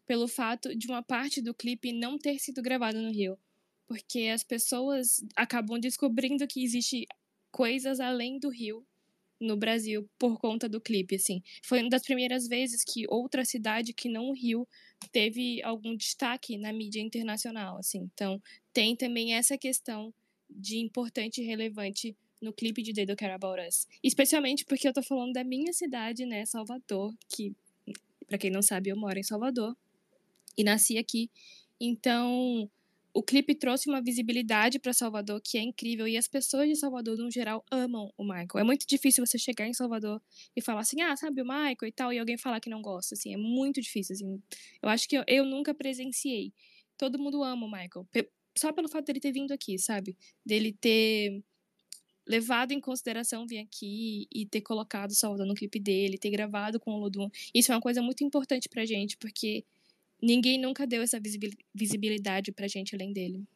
pelo 0.08 0.26
fato 0.26 0.74
de 0.74 0.86
uma 0.88 1.02
parte 1.02 1.42
do 1.42 1.52
clipe 1.52 1.92
não 1.92 2.18
ter 2.18 2.38
sido 2.38 2.62
gravada 2.62 3.00
no 3.00 3.12
Rio. 3.12 3.38
Porque 3.86 4.30
as 4.34 4.42
pessoas 4.42 5.22
acabam 5.36 5.78
descobrindo 5.78 6.46
que 6.46 6.64
existe 6.64 7.06
coisas 7.52 8.00
além 8.00 8.38
do 8.38 8.48
Rio 8.48 8.84
no 9.38 9.54
Brasil 9.54 10.08
por 10.18 10.40
conta 10.40 10.66
do 10.66 10.80
clipe, 10.80 11.16
assim. 11.16 11.42
Foi 11.62 11.80
uma 11.80 11.90
das 11.90 12.02
primeiras 12.02 12.48
vezes 12.48 12.82
que 12.82 13.04
outra 13.08 13.44
cidade 13.44 13.92
que 13.92 14.08
não 14.08 14.30
o 14.30 14.32
Rio 14.32 14.66
teve 15.12 15.62
algum 15.62 15.94
destaque 15.94 16.56
na 16.56 16.72
mídia 16.72 17.00
internacional, 17.00 17.76
assim. 17.76 18.10
Então, 18.14 18.42
tem 18.72 18.96
também 18.96 19.34
essa 19.34 19.58
questão 19.58 20.12
de 20.48 20.78
importante 20.78 21.42
e 21.42 21.44
relevante 21.44 22.16
no 22.40 22.52
clipe 22.52 22.82
de 22.82 22.94
They 22.94 23.04
Don't 23.04 23.18
Care 23.18 23.34
About 23.34 23.60
Us. 23.60 23.86
Especialmente 24.02 24.64
porque 24.64 24.88
eu 24.88 24.92
tô 24.92 25.02
falando 25.02 25.34
da 25.34 25.44
minha 25.44 25.72
cidade, 25.72 26.24
né, 26.24 26.46
Salvador, 26.46 27.14
que, 27.28 27.54
para 28.26 28.38
quem 28.38 28.50
não 28.50 28.62
sabe, 28.62 28.88
eu 28.88 28.96
moro 28.96 29.18
em 29.18 29.22
Salvador 29.22 29.76
e 30.58 30.64
nasci 30.64 30.98
aqui. 30.98 31.30
Então, 31.80 32.68
o 33.14 33.22
clipe 33.22 33.54
trouxe 33.54 33.88
uma 33.88 34.02
visibilidade 34.02 34.78
para 34.78 34.92
Salvador 34.92 35.40
que 35.42 35.56
é 35.56 35.62
incrível 35.62 36.06
e 36.06 36.16
as 36.16 36.28
pessoas 36.28 36.68
de 36.68 36.76
Salvador, 36.76 37.16
no 37.16 37.30
geral, 37.30 37.64
amam 37.70 38.12
o 38.18 38.24
Michael. 38.24 38.58
É 38.58 38.64
muito 38.64 38.86
difícil 38.86 39.24
você 39.24 39.38
chegar 39.38 39.66
em 39.66 39.72
Salvador 39.72 40.20
e 40.54 40.60
falar 40.60 40.80
assim, 40.80 41.00
ah, 41.00 41.16
sabe 41.16 41.40
o 41.40 41.44
Michael 41.44 41.76
e 41.84 41.92
tal, 41.92 42.12
e 42.12 42.18
alguém 42.18 42.36
falar 42.36 42.60
que 42.60 42.68
não 42.68 42.82
gosta, 42.82 43.14
assim, 43.14 43.32
é 43.32 43.36
muito 43.36 43.80
difícil, 43.80 44.14
assim. 44.14 44.42
Eu 44.82 44.88
acho 44.88 45.08
que 45.08 45.16
eu, 45.16 45.24
eu 45.26 45.44
nunca 45.44 45.72
presenciei. 45.72 46.52
Todo 46.96 47.18
mundo 47.18 47.42
ama 47.44 47.66
o 47.66 47.70
Michael, 47.70 48.06
só 48.56 48.72
pelo 48.72 48.88
fato 48.88 49.06
dele 49.06 49.20
ter 49.20 49.32
vindo 49.32 49.52
aqui, 49.52 49.78
sabe? 49.78 50.16
Dele 50.44 50.72
ter 50.72 51.42
levado 52.26 52.72
em 52.72 52.80
consideração 52.80 53.46
vir 53.46 53.58
aqui 53.58 54.28
e 54.30 54.44
ter 54.44 54.60
colocado 54.60 55.14
Salvador 55.14 55.46
no 55.46 55.54
clipe 55.54 55.80
dele, 55.80 56.18
ter 56.18 56.30
gravado 56.30 56.78
com 56.78 56.92
o 56.92 56.98
Ludum. 56.98 57.30
Isso 57.54 57.72
é 57.72 57.74
uma 57.74 57.80
coisa 57.80 58.02
muito 58.02 58.22
importante 58.22 58.68
pra 58.68 58.84
gente, 58.84 59.16
porque 59.16 59.64
ninguém 60.22 60.60
nunca 60.60 60.86
deu 60.86 61.02
essa 61.02 61.20
visibilidade 61.74 62.52
pra 62.52 62.68
gente 62.68 62.94
além 62.94 63.12
dele. 63.12 63.46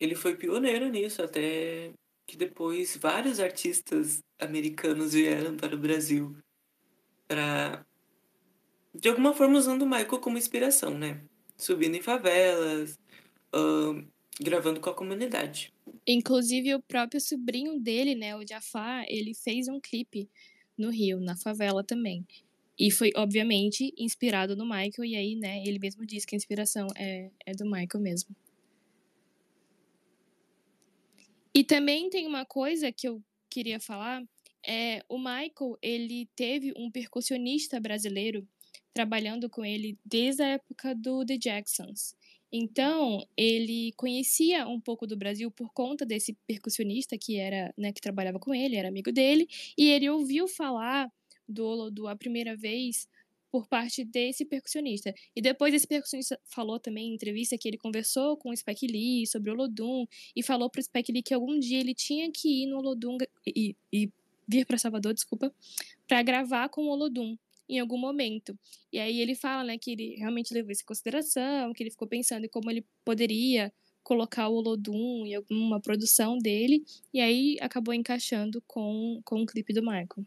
ele 0.00 0.14
foi 0.14 0.34
pioneiro 0.34 0.88
nisso, 0.88 1.22
até 1.22 1.92
que 2.26 2.36
depois 2.36 2.96
vários 2.96 3.38
artistas 3.38 4.22
americanos 4.38 5.12
vieram 5.12 5.56
para 5.56 5.74
o 5.74 5.78
Brasil 5.78 6.34
para 7.28 7.84
de 8.94 9.08
alguma 9.08 9.32
forma 9.32 9.58
usando 9.58 9.82
o 9.82 9.86
Michael 9.86 10.18
como 10.18 10.38
inspiração, 10.38 10.98
né? 10.98 11.22
Subindo 11.56 11.94
em 11.96 12.02
favelas, 12.02 12.98
uh, 13.54 14.04
gravando 14.40 14.80
com 14.80 14.90
a 14.90 14.94
comunidade. 14.94 15.72
Inclusive 16.06 16.74
o 16.74 16.82
próprio 16.82 17.20
sobrinho 17.20 17.78
dele, 17.78 18.14
né, 18.16 18.34
o 18.34 18.46
Jafar, 18.46 19.04
ele 19.08 19.34
fez 19.34 19.68
um 19.68 19.78
clipe 19.78 20.28
no 20.76 20.90
Rio, 20.90 21.20
na 21.20 21.36
favela 21.36 21.84
também. 21.84 22.26
E 22.80 22.90
foi, 22.90 23.10
obviamente, 23.14 23.92
inspirado 23.98 24.56
no 24.56 24.64
Michael, 24.64 25.04
e 25.04 25.14
aí, 25.14 25.36
né, 25.36 25.62
ele 25.66 25.78
mesmo 25.78 26.06
disse 26.06 26.26
que 26.26 26.34
a 26.34 26.38
inspiração 26.38 26.86
é, 26.96 27.30
é 27.44 27.52
do 27.52 27.66
Michael 27.66 28.00
mesmo. 28.00 28.34
E 31.54 31.62
também 31.62 32.08
tem 32.08 32.26
uma 32.26 32.46
coisa 32.46 32.90
que 32.90 33.06
eu 33.06 33.22
queria 33.50 33.78
falar, 33.78 34.24
é 34.66 35.02
o 35.10 35.18
Michael, 35.18 35.76
ele 35.82 36.26
teve 36.34 36.72
um 36.74 36.90
percussionista 36.90 37.78
brasileiro 37.78 38.48
trabalhando 38.94 39.50
com 39.50 39.62
ele 39.62 39.98
desde 40.02 40.42
a 40.42 40.46
época 40.46 40.94
do 40.94 41.22
The 41.22 41.36
Jacksons. 41.36 42.16
Então, 42.50 43.28
ele 43.36 43.92
conhecia 43.94 44.66
um 44.66 44.80
pouco 44.80 45.06
do 45.06 45.18
Brasil 45.18 45.50
por 45.50 45.70
conta 45.74 46.06
desse 46.06 46.32
percussionista 46.46 47.18
que 47.18 47.36
era, 47.36 47.74
né, 47.76 47.92
que 47.92 48.00
trabalhava 48.00 48.38
com 48.38 48.54
ele, 48.54 48.76
era 48.76 48.88
amigo 48.88 49.12
dele, 49.12 49.46
e 49.76 49.90
ele 49.90 50.08
ouviu 50.08 50.48
falar 50.48 51.12
do 51.50 51.64
Olodum 51.64 52.06
a 52.06 52.16
primeira 52.16 52.56
vez 52.56 53.08
por 53.50 53.66
parte 53.66 54.04
desse 54.04 54.44
percussionista. 54.44 55.12
E 55.34 55.42
depois 55.42 55.74
esse 55.74 55.86
percussionista 55.86 56.38
falou 56.44 56.78
também 56.78 57.08
em 57.08 57.14
entrevista 57.14 57.58
que 57.58 57.68
ele 57.68 57.76
conversou 57.76 58.36
com 58.36 58.50
o 58.50 58.56
Spike 58.56 58.86
Lee 58.86 59.26
sobre 59.26 59.50
o 59.50 59.54
Olodum 59.54 60.06
e 60.34 60.42
falou 60.42 60.70
pro 60.70 60.82
Spike 60.82 61.12
Lee 61.12 61.22
que 61.22 61.34
algum 61.34 61.58
dia 61.58 61.80
ele 61.80 61.94
tinha 61.94 62.30
que 62.30 62.62
ir 62.62 62.66
no 62.66 62.78
Olodum 62.78 63.18
e, 63.46 63.76
e 63.92 64.10
vir 64.46 64.64
para 64.64 64.78
Salvador, 64.78 65.14
desculpa, 65.14 65.52
para 66.06 66.22
gravar 66.22 66.68
com 66.68 66.82
o 66.82 66.90
Olodum 66.90 67.36
em 67.68 67.78
algum 67.78 67.98
momento. 67.98 68.58
E 68.92 68.98
aí 68.98 69.20
ele 69.20 69.34
fala, 69.34 69.64
né, 69.64 69.78
que 69.78 69.92
ele 69.92 70.16
realmente 70.16 70.52
levou 70.52 70.72
isso 70.72 70.82
em 70.82 70.86
consideração, 70.86 71.72
que 71.72 71.82
ele 71.82 71.90
ficou 71.90 72.08
pensando 72.08 72.44
em 72.44 72.48
como 72.48 72.70
ele 72.70 72.84
poderia 73.04 73.72
colocar 74.02 74.48
o 74.48 74.54
Olodum 74.54 75.24
em 75.26 75.34
alguma 75.34 75.80
produção 75.80 76.36
dele, 76.38 76.82
e 77.12 77.20
aí 77.20 77.56
acabou 77.60 77.94
encaixando 77.94 78.62
com, 78.66 79.20
com 79.24 79.42
o 79.42 79.46
clipe 79.46 79.72
do 79.72 79.82
Michael. 79.82 80.26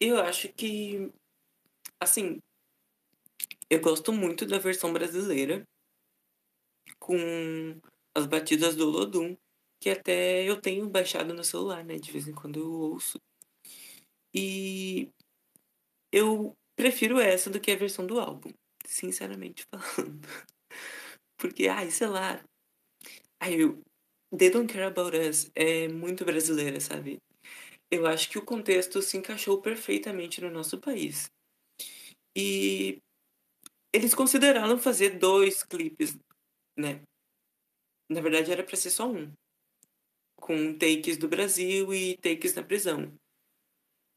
Eu 0.00 0.18
acho 0.20 0.48
que, 0.52 1.10
assim, 2.00 2.40
eu 3.70 3.80
gosto 3.80 4.12
muito 4.12 4.44
da 4.44 4.58
versão 4.58 4.92
brasileira 4.92 5.64
com 6.98 7.16
as 8.14 8.26
batidas 8.26 8.76
do 8.76 8.86
Olodum, 8.88 9.36
que 9.80 9.90
até 9.90 10.42
eu 10.44 10.60
tenho 10.60 10.88
baixado 10.88 11.32
no 11.34 11.44
celular, 11.44 11.84
né? 11.84 11.96
De 11.96 12.10
vez 12.12 12.26
em 12.28 12.34
quando 12.34 12.58
eu 12.60 12.70
ouço. 12.70 13.18
E 14.34 15.10
eu 16.12 16.56
prefiro 16.76 17.18
essa 17.18 17.50
do 17.50 17.60
que 17.60 17.70
a 17.70 17.76
versão 17.76 18.06
do 18.06 18.18
álbum, 18.20 18.50
sinceramente 18.86 19.64
falando. 19.70 20.26
Porque, 21.38 21.68
ai, 21.68 21.90
sei 21.90 22.08
lá. 22.08 22.42
Ai, 23.40 23.54
eu, 23.62 23.80
They 24.36 24.50
Don't 24.50 24.72
Care 24.72 24.86
About 24.86 25.16
Us 25.16 25.50
é 25.54 25.88
muito 25.88 26.24
brasileira, 26.24 26.80
sabe? 26.80 27.18
Eu 27.90 28.06
acho 28.06 28.28
que 28.28 28.38
o 28.38 28.44
contexto 28.44 29.00
se 29.02 29.16
encaixou 29.16 29.60
perfeitamente 29.60 30.40
no 30.40 30.50
nosso 30.50 30.78
país. 30.78 31.30
E 32.36 32.98
eles 33.92 34.14
consideraram 34.14 34.78
fazer 34.78 35.18
dois 35.18 35.62
clipes, 35.62 36.16
né? 36.76 37.02
Na 38.08 38.20
verdade 38.20 38.52
era 38.52 38.62
para 38.62 38.76
ser 38.76 38.90
só 38.90 39.08
um, 39.10 39.32
com 40.36 40.76
takes 40.76 41.16
do 41.16 41.28
Brasil 41.28 41.92
e 41.92 42.16
takes 42.18 42.54
na 42.54 42.62
prisão. 42.62 43.12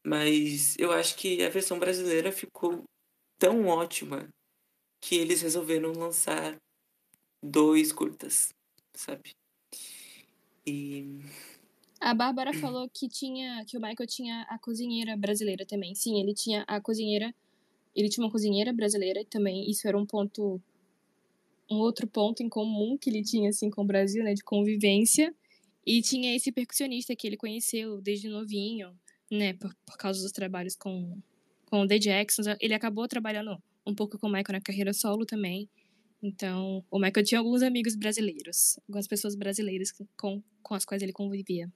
Mas 0.04 0.76
eu 0.78 0.92
acho 0.92 1.16
que 1.16 1.42
a 1.42 1.48
versão 1.48 1.78
brasileira 1.78 2.32
ficou 2.32 2.84
tão 3.38 3.66
ótima 3.66 4.28
que 5.00 5.16
eles 5.16 5.42
resolveram 5.42 5.92
lançar 5.92 6.56
dois 7.42 7.92
curtas, 7.92 8.50
sabe? 8.94 9.30
E 10.66 11.20
a 12.00 12.14
Bárbara 12.14 12.52
falou 12.54 12.88
que 12.88 13.08
tinha 13.08 13.64
que 13.66 13.76
o 13.76 13.80
Michael 13.80 14.08
tinha 14.08 14.42
a 14.48 14.58
cozinheira 14.58 15.16
brasileira 15.16 15.66
também. 15.66 15.94
Sim, 15.94 16.18
ele 16.20 16.32
tinha 16.32 16.62
a 16.62 16.80
cozinheira. 16.80 17.34
Ele 17.94 18.08
tinha 18.08 18.24
uma 18.24 18.30
cozinheira 18.30 18.72
brasileira 18.72 19.24
também. 19.28 19.70
Isso 19.70 19.86
era 19.86 19.98
um 19.98 20.06
ponto 20.06 20.60
um 21.70 21.76
outro 21.76 22.06
ponto 22.06 22.42
em 22.42 22.48
comum 22.48 22.98
que 22.98 23.10
ele 23.10 23.22
tinha 23.22 23.50
assim 23.50 23.70
com 23.70 23.82
o 23.82 23.86
Brasil, 23.86 24.24
né, 24.24 24.34
de 24.34 24.42
convivência. 24.42 25.32
E 25.86 26.02
tinha 26.02 26.34
esse 26.34 26.50
percussionista 26.50 27.14
que 27.14 27.26
ele 27.26 27.36
conheceu 27.36 28.00
desde 28.00 28.28
novinho, 28.28 28.92
né, 29.30 29.52
por, 29.54 29.74
por 29.86 29.96
causa 29.96 30.22
dos 30.22 30.32
trabalhos 30.32 30.74
com 30.74 31.16
com 31.66 31.82
o 31.82 31.86
The 31.86 31.98
Jacksons. 31.98 32.46
Ele 32.60 32.74
acabou 32.74 33.06
trabalhando 33.06 33.56
um 33.86 33.94
pouco 33.94 34.18
com 34.18 34.26
o 34.26 34.30
Michael 34.30 34.58
na 34.58 34.60
carreira 34.60 34.92
solo 34.92 35.24
também. 35.24 35.68
Então, 36.22 36.84
o 36.90 36.98
Michael 36.98 37.24
tinha 37.24 37.38
alguns 37.38 37.62
amigos 37.62 37.94
brasileiros, 37.94 38.78
algumas 38.88 39.06
pessoas 39.06 39.34
brasileiras 39.34 39.92
com, 40.16 40.42
com 40.62 40.74
as 40.74 40.84
quais 40.84 41.02
ele 41.02 41.12
convivia. 41.12 41.70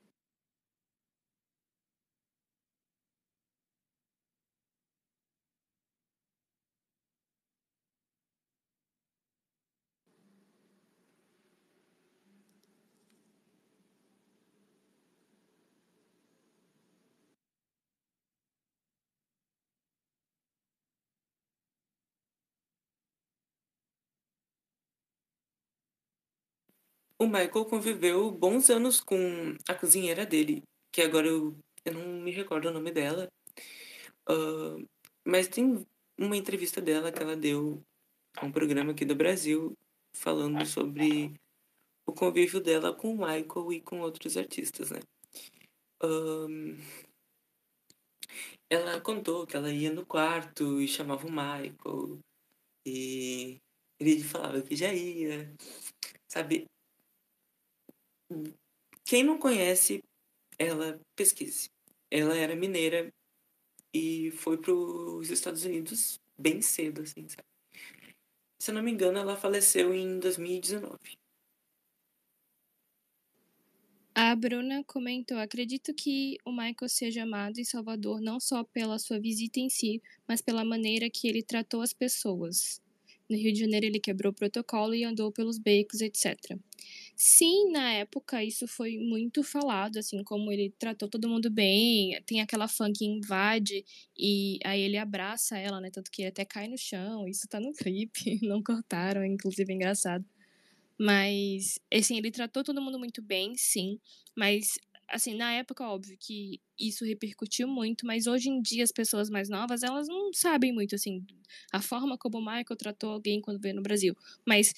O 27.19 27.27
Michael 27.27 27.65
conviveu 27.67 28.31
bons 28.31 28.71
anos 28.71 29.01
com 29.01 29.17
a 29.69 29.75
cozinheira 29.75 30.27
dele, 30.27 30.63
que 30.93 31.01
agora 31.01 31.29
eu, 31.29 31.57
eu 31.85 31.95
não 31.95 32.23
me 32.23 32.31
recordo 32.33 32.69
o 32.69 32.73
nome 32.73 32.91
dela. 32.91 33.29
Uh, 34.29 34.85
mas 35.25 35.49
tem 35.49 35.87
uma 36.19 36.37
entrevista 36.37 36.81
dela 36.81 37.13
que 37.13 37.23
ela 37.23 37.37
deu 37.37 37.83
a 38.37 38.45
um 38.45 38.53
programa 38.53 38.93
aqui 38.93 39.05
do 39.05 39.15
Brasil 39.15 39.77
falando 40.13 40.65
sobre 40.67 41.35
o 42.07 42.13
convívio 42.13 42.61
dela 42.61 42.93
com 42.93 43.15
o 43.15 43.19
Michael 43.19 43.73
e 43.73 43.81
com 43.81 44.01
outros 44.01 44.37
artistas, 44.37 44.91
né? 44.91 45.01
Um, 46.03 46.77
ela 48.69 49.01
contou 49.01 49.47
que 49.47 49.57
ela 49.57 49.71
ia 49.73 49.93
no 49.93 50.05
quarto 50.05 50.81
e 50.81 50.89
chamava 50.89 51.27
o 51.27 51.31
Michael 51.31 52.19
e 52.87 53.59
ele 53.99 54.23
falava 54.23 54.61
que 54.63 54.77
já 54.77 54.93
ia, 54.93 55.55
sabe? 56.29 56.67
Quem 59.05 59.23
não 59.23 59.39
conhece, 59.39 60.01
ela 60.59 61.01
pesquise. 61.17 61.69
Ela 62.11 62.37
era 62.37 62.57
mineira 62.57 63.13
e 63.93 64.31
foi 64.33 64.59
para 64.59 64.73
os 64.73 65.31
Estados 65.31 65.65
Unidos 65.65 66.19
bem 66.39 66.61
cedo, 66.63 67.03
assim, 67.03 67.29
sabe? 67.29 67.47
Se 68.61 68.71
eu 68.71 68.75
não 68.75 68.83
me 68.83 68.91
engano, 68.91 69.19
ela 69.19 69.37
faleceu 69.37 69.95
em 69.95 70.19
2019. 70.19 70.99
A 74.15 74.35
Bruna 74.37 74.83
comentou: 74.85 75.39
acredito 75.39 75.93
que 75.93 76.39
o 76.45 76.53
Michael 76.53 76.89
seja 76.89 77.25
amado 77.25 77.59
em 77.59 77.65
Salvador 77.65 78.21
não 78.21 78.39
só 78.39 78.63
pela 78.63 78.99
sua 78.99 79.19
visita 79.19 79.59
em 79.59 79.69
si, 79.69 80.01
mas 80.27 80.41
pela 80.41 80.65
maneira 80.65 81.11
que 81.11 81.29
ele 81.29 81.43
tratou 81.43 81.83
as 81.83 81.93
pessoas. 81.93 82.81
No 83.29 83.37
Rio 83.37 83.53
de 83.53 83.61
Janeiro, 83.61 83.87
ele 83.87 83.99
quebrou 83.99 84.31
o 84.31 84.35
protocolo 84.35 84.95
e 84.95 85.03
andou 85.03 85.33
pelos 85.33 85.59
becos, 85.59 86.01
etc. 86.01 86.59
Sim, 87.17 87.71
na 87.71 87.93
época 87.93 88.43
isso 88.43 88.67
foi 88.67 88.99
muito 88.99 89.45
falado, 89.45 89.99
assim, 89.99 90.23
como 90.25 90.51
ele 90.51 90.71
tratou 90.79 91.09
todo 91.09 91.29
mundo 91.29 91.49
bem. 91.51 92.21
Tem 92.27 92.41
aquela 92.41 92.67
fã 92.67 92.93
que 92.93 93.05
invade 93.05 93.85
e 94.19 94.59
aí 94.65 94.81
ele 94.81 94.99
abraça 94.99 95.57
ela, 95.57 95.81
né? 95.81 95.91
Tanto 95.91 96.11
que 96.11 96.25
até 96.25 96.45
cai 96.45 96.67
no 96.69 96.77
chão. 96.77 97.29
Isso 97.29 97.47
tá 97.49 97.61
no 97.61 97.73
clipe, 97.73 98.39
não 98.43 98.61
cortaram, 98.63 99.25
inclusive 99.25 99.73
é 99.73 99.77
engraçado. 99.77 100.25
Mas, 100.99 101.79
assim, 101.93 102.19
ele 102.19 102.31
tratou 102.31 102.65
todo 102.65 102.83
mundo 102.83 102.99
muito 102.99 103.23
bem, 103.23 103.55
sim. 103.57 103.99
Mas, 104.37 104.75
assim, 105.09 105.35
na 105.35 105.53
época, 105.55 105.85
óbvio 105.89 106.17
que 106.21 106.61
isso 106.79 107.05
repercutiu 107.05 107.69
muito, 107.69 108.07
mas 108.07 108.27
hoje 108.27 108.49
em 108.51 108.61
dia 108.63 108.85
as 108.85 108.93
pessoas 108.93 109.31
mais 109.31 109.49
novas, 109.49 109.83
elas 109.83 110.09
não 110.09 110.33
sabem 110.33 110.73
muito, 110.73 110.95
assim, 110.95 111.25
a 111.73 111.81
forma 111.81 112.17
como 112.19 112.39
o 112.39 112.45
Michael 112.45 112.77
tratou 112.79 113.11
alguém 113.11 113.41
quando 113.41 113.61
veio 113.61 113.75
no 113.77 113.83
Brasil. 113.83 114.17
Mas 114.47 114.73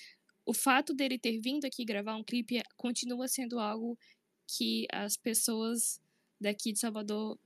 o 0.46 0.54
fato 0.54 0.94
dele 0.94 1.18
ter 1.18 1.38
vindo 1.40 1.64
aqui 1.64 1.84
gravar 1.84 2.16
um 2.16 2.24
clipe 2.24 2.62
continua 2.76 3.26
sendo 3.26 3.58
algo 3.58 3.98
que 4.46 4.86
as 4.92 5.16
pessoas 5.16 6.00
daqui 6.40 6.72
de 6.72 6.78
Salvador 6.78 7.36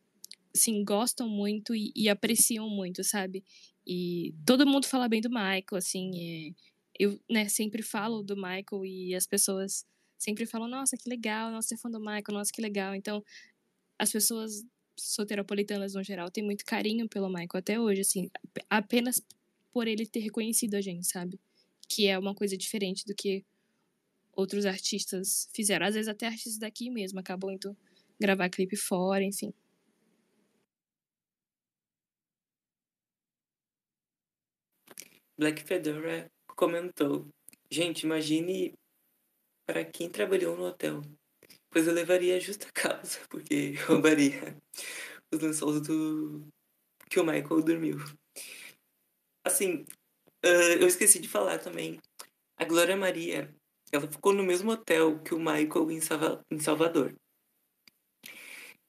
assim, 0.54 0.84
gostam 0.84 1.28
muito 1.28 1.74
e, 1.74 1.92
e 1.96 2.08
apreciam 2.08 2.68
muito, 2.68 3.02
sabe? 3.02 3.42
E 3.86 4.34
todo 4.44 4.66
mundo 4.66 4.86
fala 4.86 5.08
bem 5.08 5.20
do 5.20 5.30
Michael, 5.30 5.64
assim, 5.76 6.10
é, 6.48 6.54
eu, 6.98 7.18
né, 7.30 7.48
sempre 7.48 7.82
falo 7.82 8.22
do 8.22 8.36
Michael 8.36 8.84
e 8.84 9.14
as 9.14 9.26
pessoas 9.26 9.86
sempre 10.18 10.44
falam, 10.44 10.68
nossa, 10.68 10.96
que 10.96 11.08
legal, 11.08 11.50
nossa, 11.50 11.74
é 11.74 11.78
fã 11.78 11.90
do 11.90 11.98
Michael, 11.98 12.24
nossa, 12.32 12.52
que 12.52 12.60
legal. 12.60 12.94
Então, 12.94 13.24
as 13.98 14.12
pessoas 14.12 14.62
soteropolitanas 14.98 15.94
no 15.94 16.02
geral 16.02 16.30
têm 16.30 16.44
muito 16.44 16.64
carinho 16.64 17.08
pelo 17.08 17.28
Michael 17.28 17.48
até 17.54 17.80
hoje, 17.80 18.02
assim, 18.02 18.30
apenas 18.68 19.22
por 19.72 19.86
ele 19.86 20.04
ter 20.04 20.20
reconhecido 20.20 20.74
a 20.74 20.80
gente, 20.80 21.06
sabe? 21.06 21.40
Que 21.90 22.06
é 22.06 22.18
uma 22.18 22.34
coisa 22.34 22.56
diferente 22.56 23.04
do 23.04 23.14
que 23.14 23.44
outros 24.32 24.64
artistas 24.64 25.48
fizeram. 25.54 25.86
Às 25.86 25.94
vezes 25.94 26.08
até 26.08 26.26
artistas 26.26 26.58
daqui 26.58 26.90
mesmo 26.90 27.18
acabam 27.18 27.50
indo 27.50 27.76
gravar 28.20 28.48
clipe 28.48 28.76
fora, 28.76 29.24
enfim. 29.24 29.52
Black 35.38 35.64
Fedora 35.64 36.30
comentou: 36.54 37.26
Gente, 37.70 38.02
imagine 38.02 38.74
para 39.66 39.84
quem 39.84 40.10
trabalhou 40.10 40.56
no 40.56 40.64
hotel. 40.64 41.00
Pois 41.70 41.86
eu 41.86 41.94
levaria 41.94 42.38
justa 42.40 42.66
causa, 42.74 43.20
porque 43.30 43.72
roubaria 43.86 44.54
os 45.32 45.40
lençóis 45.40 45.80
do 45.80 46.46
que 47.08 47.18
o 47.18 47.24
Michael 47.24 47.62
dormiu. 47.62 47.96
Assim, 49.44 49.86
uh, 50.44 50.78
eu 50.80 50.86
esqueci 50.86 51.18
de 51.18 51.28
falar 51.28 51.58
também. 51.58 51.98
A 52.56 52.64
Glória 52.64 52.96
Maria, 52.96 53.54
ela 53.92 54.10
ficou 54.10 54.32
no 54.32 54.42
mesmo 54.42 54.70
hotel 54.70 55.20
que 55.22 55.34
o 55.34 55.38
Michael 55.38 55.90
em, 55.90 56.00
Salva 56.00 56.44
em 56.50 56.58
Salvador. 56.58 57.14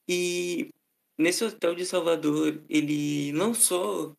E 0.07 0.69
nesse 1.17 1.43
hotel 1.43 1.75
de 1.75 1.85
Salvador, 1.85 2.63
ele 2.69 3.31
lançou 3.31 4.13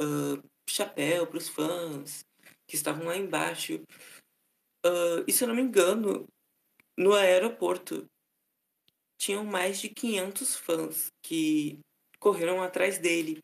uh, 0.00 0.42
chapéu 0.68 1.26
para 1.26 1.38
os 1.38 1.48
fãs 1.48 2.24
que 2.66 2.76
estavam 2.76 3.06
lá 3.06 3.16
embaixo. 3.16 3.82
Uh, 4.84 5.22
e 5.26 5.32
se 5.32 5.44
eu 5.44 5.48
não 5.48 5.54
me 5.54 5.62
engano, 5.62 6.26
no 6.96 7.14
aeroporto 7.14 8.06
tinham 9.18 9.44
mais 9.44 9.80
de 9.80 9.88
500 9.88 10.56
fãs 10.56 11.12
que 11.22 11.78
correram 12.18 12.62
atrás 12.62 12.98
dele. 12.98 13.38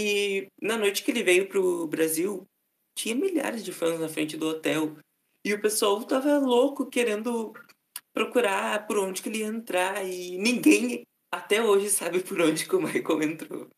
E 0.00 0.46
na 0.62 0.78
noite 0.78 1.02
que 1.02 1.10
ele 1.10 1.24
veio 1.24 1.48
pro 1.48 1.88
Brasil, 1.88 2.46
tinha 2.96 3.16
milhares 3.16 3.64
de 3.64 3.72
fãs 3.72 3.98
na 3.98 4.08
frente 4.08 4.36
do 4.36 4.46
hotel. 4.46 4.96
E 5.44 5.52
o 5.52 5.60
pessoal 5.60 6.04
tava 6.04 6.38
louco 6.38 6.86
querendo 6.86 7.52
procurar 8.14 8.86
por 8.86 8.96
onde 8.96 9.20
que 9.20 9.28
ele 9.28 9.38
ia 9.38 9.46
entrar. 9.46 10.06
E 10.06 10.38
ninguém 10.38 11.02
até 11.34 11.60
hoje 11.60 11.90
sabe 11.90 12.20
por 12.22 12.40
onde 12.40 12.64
que 12.68 12.76
o 12.76 12.80
Michael 12.80 13.22
entrou. 13.24 13.68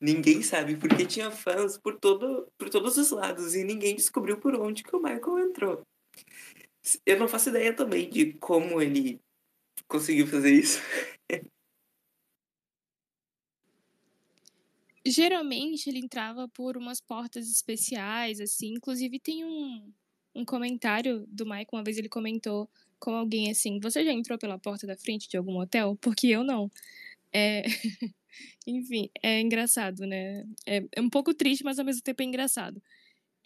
Ninguém 0.00 0.42
sabe, 0.42 0.76
porque 0.76 1.04
tinha 1.04 1.30
fãs 1.30 1.76
por, 1.76 1.98
todo, 2.00 2.48
por 2.56 2.70
todos 2.70 2.96
os 2.96 3.10
lados 3.10 3.54
e 3.54 3.64
ninguém 3.64 3.94
descobriu 3.94 4.38
por 4.38 4.54
onde 4.54 4.82
que 4.82 4.96
o 4.96 5.02
Michael 5.02 5.40
entrou. 5.40 5.82
Eu 7.04 7.18
não 7.18 7.28
faço 7.28 7.50
ideia 7.50 7.74
também 7.74 8.08
de 8.08 8.32
como 8.34 8.80
ele 8.80 9.20
conseguiu 9.86 10.26
fazer 10.26 10.52
isso. 10.52 10.80
Geralmente 15.06 15.88
ele 15.88 15.98
entrava 15.98 16.48
por 16.48 16.76
umas 16.76 17.00
portas 17.00 17.50
especiais, 17.50 18.40
assim. 18.40 18.74
Inclusive 18.74 19.18
tem 19.18 19.44
um, 19.44 19.92
um 20.34 20.44
comentário 20.44 21.26
do 21.28 21.44
Michael, 21.44 21.68
uma 21.72 21.84
vez 21.84 21.98
ele 21.98 22.08
comentou 22.08 22.68
com 22.98 23.14
alguém 23.14 23.50
assim: 23.50 23.78
Você 23.80 24.04
já 24.04 24.12
entrou 24.12 24.38
pela 24.38 24.58
porta 24.58 24.86
da 24.86 24.96
frente 24.96 25.28
de 25.28 25.36
algum 25.36 25.58
hotel? 25.58 25.96
Porque 26.00 26.28
eu 26.28 26.42
não. 26.42 26.70
É... 27.32 27.62
Enfim, 28.66 29.10
é 29.22 29.40
engraçado, 29.40 30.06
né? 30.06 30.44
É, 30.66 30.84
é 30.96 31.00
um 31.00 31.10
pouco 31.10 31.34
triste, 31.34 31.64
mas 31.64 31.78
ao 31.78 31.84
mesmo 31.84 32.02
tempo 32.02 32.22
é 32.22 32.24
engraçado. 32.24 32.82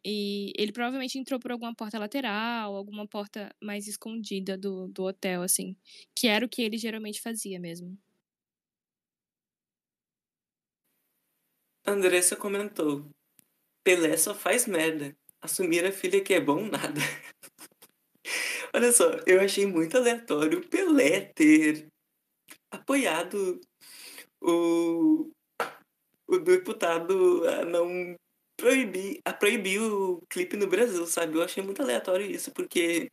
E 0.04 0.52
ele 0.56 0.72
provavelmente 0.72 1.18
entrou 1.18 1.40
por 1.40 1.50
alguma 1.52 1.74
porta 1.74 1.98
lateral, 1.98 2.74
alguma 2.76 3.06
porta 3.06 3.54
mais 3.60 3.86
escondida 3.88 4.56
do, 4.56 4.88
do 4.88 5.04
hotel, 5.04 5.42
assim. 5.42 5.76
Que 6.14 6.28
era 6.28 6.46
o 6.46 6.48
que 6.48 6.62
ele 6.62 6.78
geralmente 6.78 7.20
fazia 7.20 7.58
mesmo. 7.58 7.98
Andressa 11.88 12.36
comentou: 12.36 13.08
Pelé 13.82 14.16
só 14.16 14.34
faz 14.34 14.66
merda. 14.66 15.16
Assumir 15.40 15.84
a 15.86 15.92
filha 15.92 16.22
que 16.22 16.34
é 16.34 16.40
bom 16.40 16.66
nada. 16.66 17.00
Olha 18.74 18.92
só, 18.92 19.10
eu 19.26 19.40
achei 19.40 19.66
muito 19.66 19.96
aleatório 19.96 20.68
Pelé 20.68 21.32
ter 21.34 21.86
apoiado 22.70 23.58
o, 24.42 25.30
o 26.28 26.38
deputado 26.38 27.48
a 27.48 27.64
não 27.64 28.14
proibir, 28.56 29.20
a 29.24 29.32
proibir 29.32 29.80
o 29.80 30.20
clipe 30.28 30.56
no 30.56 30.66
Brasil, 30.66 31.06
sabe? 31.06 31.38
Eu 31.38 31.42
achei 31.42 31.62
muito 31.62 31.80
aleatório 31.80 32.26
isso, 32.30 32.52
porque 32.52 33.08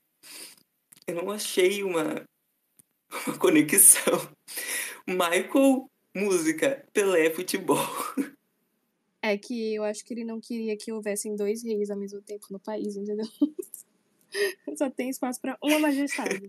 eu 1.07 1.15
não 1.15 1.32
achei 1.32 1.82
uma, 1.84 2.26
uma 3.28 3.39
conexão. 3.39 4.30
Michael, 5.07 5.89
música, 6.13 6.86
Pelé, 6.91 7.30
futebol. 7.30 7.78
É 9.28 9.39
que 9.39 9.73
eu 9.73 9.84
acho 9.84 10.05
que 10.05 10.13
ele 10.13 10.23
não 10.23 10.39
queria 10.39 10.78
que 10.78 10.91
houvessem 10.91 11.36
dois 11.36 11.63
reis 11.63 11.89
ao 11.89 11.97
mesmo 11.97 12.21
tempo 12.21 12.45
no 12.51 12.59
país, 12.59 12.95
entendeu? 12.95 13.26
Só 14.78 14.88
tem 14.88 15.09
espaço 15.09 15.41
para 15.41 15.57
uma 15.63 15.80
majestade. 15.80 16.47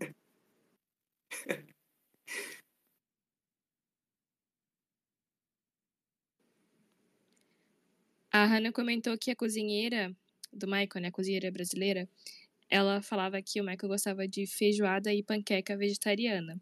A 8.31 8.45
Hannah 8.45 8.73
comentou 8.73 9.17
que 9.17 9.31
a 9.31 9.37
cozinheira 9.37 10.15
do 10.53 10.67
Michael, 10.67 11.01
né, 11.01 11.09
a 11.09 11.13
cozinheira 11.13 11.51
brasileira, 11.51 12.07
ela 12.69 13.01
falava 13.01 13.41
que 13.41 13.59
o 13.59 13.65
Michael 13.65 13.89
gostava 13.89 14.29
de 14.29 14.47
feijoada 14.47 15.15
e 15.15 15.23
panqueca 15.23 15.75
vegetariana. 15.79 16.61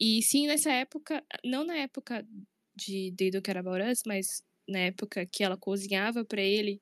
E 0.00 0.20
sim, 0.20 0.48
nessa 0.48 0.72
época, 0.72 1.22
não 1.44 1.64
na 1.64 1.76
época 1.76 2.26
de 2.74 3.14
They 3.16 3.30
Do 3.30 3.40
Us, 3.88 4.02
mas 4.04 4.42
na 4.68 4.80
época 4.80 5.26
que 5.26 5.44
ela 5.44 5.56
cozinhava 5.56 6.24
para 6.24 6.42
ele, 6.42 6.80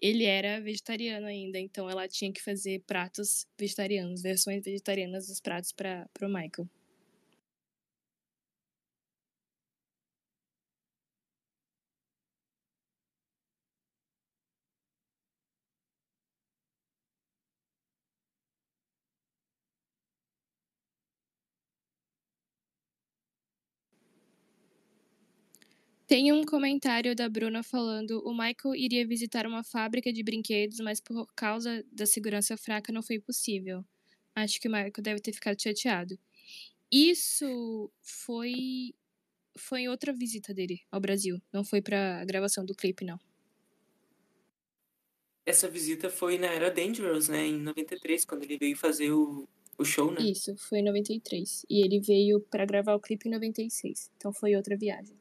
ele 0.00 0.24
era 0.24 0.60
vegetariano 0.60 1.26
ainda, 1.26 1.58
então 1.58 1.90
ela 1.90 2.08
tinha 2.08 2.32
que 2.32 2.42
fazer 2.42 2.82
pratos 2.86 3.46
vegetarianos, 3.58 4.22
versões 4.22 4.64
vegetarianas 4.64 5.26
dos 5.26 5.40
pratos 5.40 5.72
para 5.72 6.08
o 6.22 6.28
Michael. 6.28 6.68
Tem 26.08 26.32
um 26.32 26.42
comentário 26.42 27.14
da 27.14 27.28
Bruna 27.28 27.62
falando: 27.62 28.22
o 28.24 28.32
Michael 28.32 28.74
iria 28.74 29.06
visitar 29.06 29.46
uma 29.46 29.62
fábrica 29.62 30.10
de 30.10 30.22
brinquedos, 30.22 30.80
mas 30.80 31.00
por 31.00 31.26
causa 31.36 31.84
da 31.92 32.06
segurança 32.06 32.56
fraca 32.56 32.90
não 32.90 33.02
foi 33.02 33.20
possível. 33.20 33.84
Acho 34.34 34.58
que 34.58 34.68
o 34.68 34.70
Michael 34.70 34.92
deve 35.02 35.20
ter 35.20 35.34
ficado 35.34 35.62
chateado. 35.62 36.18
Isso 36.90 37.92
foi 38.00 38.94
foi 39.58 39.86
outra 39.86 40.12
visita 40.12 40.54
dele 40.54 40.80
ao 40.90 41.00
Brasil, 41.00 41.42
não 41.52 41.62
foi 41.62 41.82
para 41.82 42.22
a 42.22 42.24
gravação 42.24 42.64
do 42.64 42.74
clipe 42.74 43.04
não. 43.04 43.18
Essa 45.44 45.68
visita 45.68 46.08
foi 46.08 46.38
na 46.38 46.46
era 46.46 46.70
Dangerous, 46.70 47.28
né, 47.28 47.46
em 47.46 47.58
93, 47.58 48.24
quando 48.24 48.44
ele 48.44 48.56
veio 48.56 48.76
fazer 48.76 49.10
o, 49.10 49.48
o 49.76 49.84
show, 49.84 50.12
né? 50.12 50.20
Isso, 50.22 50.56
foi 50.56 50.78
em 50.78 50.84
93. 50.84 51.66
E 51.68 51.84
ele 51.84 52.00
veio 52.00 52.40
para 52.40 52.64
gravar 52.64 52.94
o 52.94 53.00
clipe 53.00 53.28
em 53.28 53.32
96. 53.32 54.10
Então 54.16 54.32
foi 54.32 54.54
outra 54.54 54.76
viagem. 54.76 55.16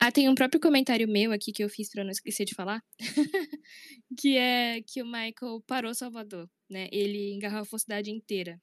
Ah, 0.00 0.10
tem 0.12 0.28
um 0.28 0.34
próprio 0.34 0.60
comentário 0.60 1.08
meu 1.08 1.32
aqui 1.32 1.52
que 1.52 1.62
eu 1.62 1.68
fiz 1.68 1.90
para 1.90 2.04
não 2.04 2.10
esquecer 2.10 2.44
de 2.44 2.54
falar, 2.54 2.82
que 4.18 4.36
é 4.36 4.82
que 4.82 5.02
o 5.02 5.06
Michael 5.06 5.62
parou 5.66 5.94
Salvador, 5.94 6.48
né? 6.68 6.88
Ele 6.92 7.32
engarrafou 7.32 7.76
a 7.76 7.80
cidade 7.80 8.10
inteira. 8.10 8.60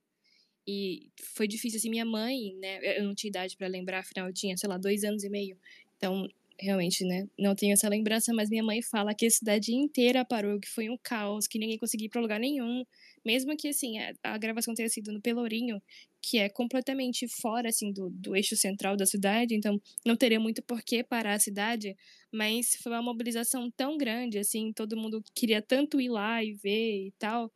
E 0.68 1.10
foi 1.36 1.48
difícil, 1.48 1.78
assim, 1.80 1.90
minha 1.90 2.06
mãe, 2.06 2.56
né? 2.60 2.98
Eu 3.00 3.04
não 3.06 3.16
tinha 3.16 3.30
idade 3.30 3.58
para 3.58 3.68
lembrar, 3.68 4.00
afinal 4.00 4.28
eu 4.28 4.34
tinha, 4.34 4.56
sei 4.58 4.70
lá, 4.70 4.78
dois 4.78 5.04
anos 5.04 5.24
e 5.24 5.30
meio. 5.30 5.58
Então, 5.98 6.28
realmente, 6.60 7.04
né? 7.06 7.28
Não 7.40 7.56
tenho 7.56 7.74
essa 7.74 7.90
lembrança, 7.90 8.34
mas 8.34 8.50
minha 8.50 8.64
mãe 8.64 8.82
fala 8.82 9.16
que 9.16 9.26
a 9.26 9.32
cidade 9.32 9.74
inteira 9.74 10.24
parou, 10.24 10.60
que 10.60 10.70
foi 10.70 10.90
um 10.90 10.98
caos, 10.98 11.48
que 11.48 11.58
ninguém 11.60 11.78
conseguia 11.78 12.08
ir 12.08 12.10
pra 12.10 12.22
lugar 12.22 12.40
nenhum. 12.40 12.86
Mesmo 13.26 13.56
que, 13.56 13.70
assim, 13.70 14.00
a, 14.00 14.14
a 14.24 14.38
gravação 14.38 14.74
tenha 14.74 14.90
sido 14.90 15.12
no 15.12 15.22
Pelourinho, 15.22 15.82
que 16.22 16.38
é 16.38 16.50
completamente 16.50 17.28
fora, 17.28 17.70
assim, 17.70 17.92
do, 17.92 18.10
do 18.10 18.36
eixo 18.36 18.56
central 18.56 18.96
da 18.96 19.06
cidade, 19.06 19.56
então 19.56 19.82
não 20.06 20.16
teria 20.16 20.40
muito 20.40 20.62
por 20.64 20.82
que 20.82 21.04
parar 21.04 21.34
a 21.34 21.40
cidade, 21.40 21.96
mas 22.32 22.76
foi 22.82 22.92
uma 22.92 23.02
mobilização 23.02 23.70
tão 23.72 23.98
grande, 23.98 24.38
assim, 24.38 24.72
todo 24.74 24.98
mundo 24.98 25.24
queria 25.36 25.62
tanto 25.62 26.00
ir 26.00 26.10
lá 26.10 26.44
e 26.44 26.54
ver 26.54 27.08
e 27.08 27.14
tal, 27.18 27.52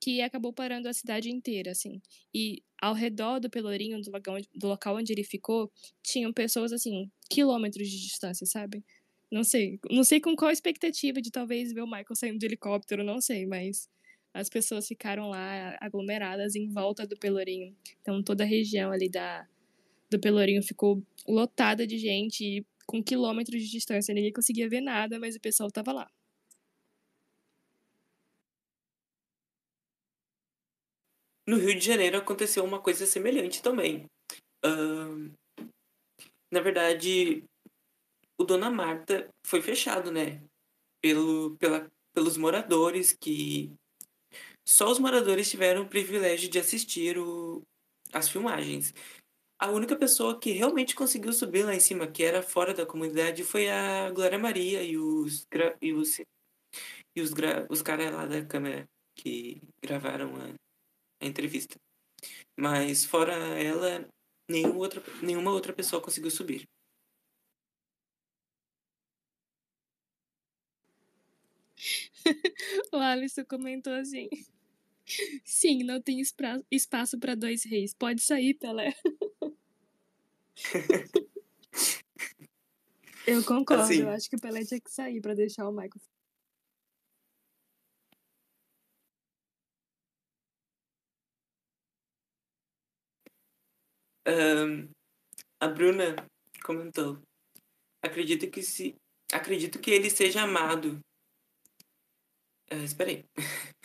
que 0.00 0.20
acabou 0.20 0.52
parando 0.52 0.88
a 0.88 0.92
cidade 0.92 1.30
inteira, 1.30 1.72
assim. 1.72 2.00
E 2.32 2.62
ao 2.80 2.94
redor 2.94 3.40
do 3.40 3.50
Pelourinho, 3.50 4.00
do 4.00 4.10
local, 4.10 4.36
do 4.54 4.68
local 4.68 4.96
onde 4.96 5.12
ele 5.12 5.24
ficou, 5.24 5.70
tinham 6.02 6.32
pessoas, 6.32 6.72
assim, 6.72 7.10
quilômetros 7.28 7.88
de 7.88 8.00
distância, 8.00 8.46
sabe? 8.46 8.84
Não 9.30 9.44
sei. 9.44 9.78
Não 9.90 10.04
sei 10.04 10.20
com 10.20 10.34
qual 10.36 10.50
expectativa 10.50 11.20
de 11.20 11.30
talvez 11.30 11.72
ver 11.72 11.82
o 11.82 11.86
Michael 11.86 12.14
saindo 12.14 12.38
de 12.38 12.46
helicóptero, 12.46 13.04
não 13.04 13.20
sei, 13.20 13.46
mas 13.46 13.88
as 14.34 14.48
pessoas 14.48 14.86
ficaram 14.86 15.28
lá 15.30 15.76
aglomeradas 15.80 16.54
em 16.54 16.68
volta 16.68 17.06
do 17.06 17.16
Pelourinho. 17.16 17.76
Então 18.00 18.22
toda 18.22 18.44
a 18.44 18.46
região 18.46 18.90
ali 18.92 19.08
da, 19.08 19.48
do 20.10 20.18
Pelourinho 20.20 20.62
ficou 20.62 21.02
lotada 21.26 21.86
de 21.86 21.98
gente 21.98 22.66
com 22.86 23.02
quilômetros 23.02 23.62
de 23.62 23.70
distância. 23.70 24.14
Ninguém 24.14 24.32
conseguia 24.32 24.68
ver 24.68 24.80
nada, 24.80 25.18
mas 25.18 25.36
o 25.36 25.40
pessoal 25.40 25.70
tava 25.70 25.92
lá. 25.92 26.10
No 31.46 31.56
Rio 31.56 31.78
de 31.78 31.84
Janeiro 31.84 32.18
aconteceu 32.18 32.62
uma 32.64 32.80
coisa 32.80 33.06
semelhante 33.06 33.62
também. 33.62 34.04
Uh, 34.64 35.32
na 36.52 36.60
verdade, 36.60 37.44
o 38.38 38.44
Dona 38.44 38.70
Marta 38.70 39.28
foi 39.46 39.60
fechado, 39.60 40.12
né? 40.12 40.42
Pelo, 41.02 41.56
pela, 41.56 41.86
pelos 42.14 42.36
moradores 42.36 43.12
que. 43.12 43.72
Só 44.68 44.90
os 44.90 44.98
moradores 44.98 45.48
tiveram 45.48 45.82
o 45.82 45.88
privilégio 45.88 46.46
de 46.50 46.58
assistir 46.58 47.16
o, 47.18 47.62
as 48.12 48.28
filmagens. 48.28 48.92
A 49.58 49.70
única 49.70 49.96
pessoa 49.96 50.38
que 50.38 50.52
realmente 50.52 50.94
conseguiu 50.94 51.32
subir 51.32 51.64
lá 51.64 51.74
em 51.74 51.80
cima, 51.80 52.06
que 52.06 52.22
era 52.22 52.42
fora 52.42 52.74
da 52.74 52.84
comunidade, 52.84 53.44
foi 53.44 53.70
a 53.70 54.10
Glória 54.10 54.38
Maria 54.38 54.82
e 54.82 54.98
os, 54.98 55.46
e 55.80 55.92
os, 55.94 56.18
e 57.16 57.22
os, 57.22 57.32
os 57.70 57.80
caras 57.80 58.12
lá 58.12 58.26
da 58.26 58.44
câmera 58.44 58.86
que 59.16 59.62
gravaram 59.82 60.36
a, 60.36 60.54
a 61.22 61.26
entrevista. 61.26 61.76
Mas 62.54 63.06
fora 63.06 63.32
ela, 63.58 64.06
nenhuma 64.46 64.76
outra, 64.76 65.02
nenhuma 65.22 65.50
outra 65.50 65.72
pessoa 65.72 66.02
conseguiu 66.02 66.30
subir. 66.30 66.68
o 72.92 72.96
Alisson 72.98 73.46
comentou 73.46 73.94
assim: 73.94 74.28
Sim, 75.44 75.82
não 75.84 76.00
tem 76.00 76.20
espaço 76.70 77.18
para 77.18 77.34
dois 77.34 77.64
reis. 77.64 77.94
Pode 77.94 78.22
sair, 78.22 78.54
Pelé. 78.54 78.94
eu 83.26 83.44
concordo, 83.44 83.82
assim, 83.82 84.02
eu 84.02 84.10
acho 84.10 84.28
que 84.28 84.36
o 84.36 84.40
Pelé 84.40 84.64
tinha 84.64 84.80
que 84.80 84.90
sair 84.90 85.20
para 85.20 85.34
deixar 85.34 85.68
o 85.68 85.72
Michael. 85.72 86.00
Um, 94.26 94.90
a 95.58 95.68
Bruna 95.68 96.16
comentou: 96.62 97.22
Acredito 98.02 98.50
que 98.50 98.62
se 98.62 98.94
acredito 99.32 99.78
que 99.80 99.90
ele 99.90 100.10
seja 100.10 100.42
amado 100.42 101.00
Uh, 102.70 102.84
espera 102.84 103.10
aí. 103.10 103.24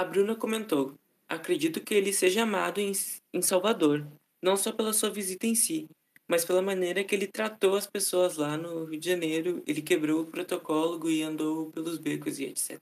A 0.00 0.04
Bruna 0.04 0.34
comentou: 0.34 0.94
Acredito 1.28 1.78
que 1.82 1.92
ele 1.92 2.10
seja 2.10 2.44
amado 2.44 2.80
em, 2.80 2.90
em 3.34 3.42
Salvador, 3.42 4.10
não 4.40 4.56
só 4.56 4.72
pela 4.72 4.94
sua 4.94 5.10
visita 5.10 5.46
em 5.46 5.54
si, 5.54 5.90
mas 6.26 6.42
pela 6.42 6.62
maneira 6.62 7.04
que 7.04 7.14
ele 7.14 7.26
tratou 7.26 7.76
as 7.76 7.86
pessoas 7.86 8.38
lá 8.38 8.56
no 8.56 8.84
Rio 8.86 8.98
de 8.98 9.06
Janeiro. 9.06 9.62
Ele 9.66 9.82
quebrou 9.82 10.22
o 10.22 10.26
protocolo 10.26 11.10
e 11.10 11.22
andou 11.22 11.70
pelos 11.70 11.98
becos 11.98 12.38
e 12.38 12.44
etc. 12.46 12.80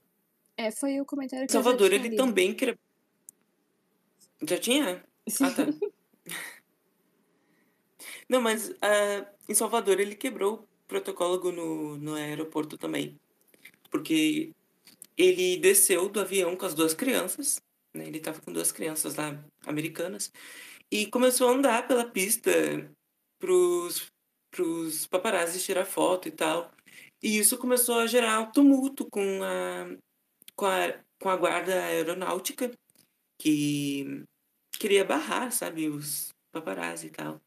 É, 0.56 0.70
foi 0.70 1.00
o 1.00 1.04
comentário 1.04 1.44
que 1.48 1.52
Salvador, 1.52 1.92
ele 1.92 2.14
também 2.14 2.54
quebrou. 2.54 2.78
Já 4.46 4.56
tinha? 4.56 5.04
Sim. 5.26 5.44
Ah, 5.44 5.50
tá. 5.50 5.66
Não, 8.28 8.40
mas 8.40 8.68
uh, 8.68 9.26
em 9.48 9.54
Salvador 9.54 9.98
ele 9.98 10.14
quebrou 10.14 10.54
o 10.54 10.68
protocolo 10.86 11.50
no, 11.50 11.96
no 11.96 12.14
aeroporto 12.14 12.78
também. 12.78 13.18
Porque 13.90 14.52
ele 15.18 15.56
desceu 15.58 16.08
do 16.08 16.20
avião 16.20 16.56
com 16.56 16.64
as 16.64 16.74
duas 16.74 16.94
crianças, 16.94 17.60
né? 17.94 18.06
Ele 18.06 18.18
estava 18.18 18.40
com 18.40 18.52
duas 18.52 18.70
crianças 18.72 19.16
lá, 19.16 19.44
americanas, 19.66 20.32
e 20.90 21.06
começou 21.06 21.48
a 21.48 21.52
andar 21.52 21.88
pela 21.88 22.08
pista 22.08 22.50
pros, 23.38 24.06
pros 24.50 25.06
paparazzi 25.06 25.60
tirar 25.60 25.84
foto 25.84 26.28
e 26.28 26.30
tal. 26.30 26.70
E 27.22 27.38
isso 27.38 27.58
começou 27.58 27.98
a 27.98 28.06
gerar 28.06 28.40
um 28.40 28.52
tumulto 28.52 29.08
com 29.10 29.42
a, 29.42 29.96
com 30.54 30.66
a, 30.66 30.94
com 31.20 31.28
a 31.28 31.36
guarda 31.36 31.84
aeronáutica, 31.84 32.70
que 33.40 34.24
queria 34.78 35.04
barrar, 35.04 35.50
sabe, 35.50 35.88
os 35.88 36.28
paparazzi 36.52 37.08
e 37.08 37.10
tal. 37.10 37.40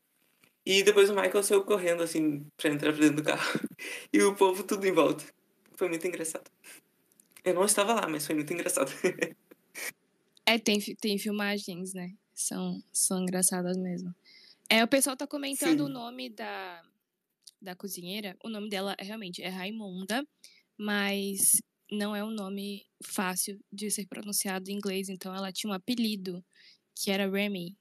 E 0.65 0.83
depois 0.83 1.09
o 1.09 1.15
Michael 1.15 1.43
saiu 1.43 1.63
correndo, 1.63 2.03
assim, 2.03 2.45
pra 2.57 2.69
entrar 2.69 2.91
dentro 2.93 3.17
do 3.17 3.23
carro. 3.23 3.41
E 4.13 4.21
o 4.21 4.35
povo 4.35 4.63
tudo 4.63 4.85
em 4.85 4.91
volta. 4.91 5.23
Foi 5.75 5.89
muito 5.89 6.05
engraçado. 6.05 6.49
Eu 7.43 7.55
não 7.55 7.65
estava 7.65 7.93
lá, 7.93 8.07
mas 8.07 8.25
foi 8.25 8.35
muito 8.35 8.53
engraçado. 8.53 8.91
é, 10.45 10.59
tem, 10.59 10.79
tem 10.79 11.17
filmagens, 11.17 11.93
né? 11.93 12.13
São, 12.33 12.81
são 12.91 13.21
engraçadas 13.21 13.77
mesmo. 13.77 14.13
É, 14.69 14.83
o 14.83 14.87
pessoal 14.87 15.17
tá 15.17 15.27
comentando 15.27 15.79
Sim. 15.79 15.85
o 15.85 15.89
nome 15.89 16.29
da, 16.29 16.83
da 17.61 17.75
cozinheira. 17.75 18.37
O 18.43 18.49
nome 18.49 18.69
dela 18.69 18.95
é, 18.97 19.03
realmente 19.03 19.41
é 19.41 19.49
Raimunda, 19.49 20.25
mas 20.77 21.61
não 21.91 22.15
é 22.15 22.23
um 22.23 22.31
nome 22.31 22.85
fácil 23.03 23.59
de 23.71 23.91
ser 23.91 24.05
pronunciado 24.07 24.69
em 24.69 24.75
inglês, 24.75 25.09
então 25.09 25.35
ela 25.35 25.51
tinha 25.51 25.69
um 25.69 25.75
apelido 25.75 26.43
que 26.95 27.11
era 27.11 27.29
Remy. 27.29 27.75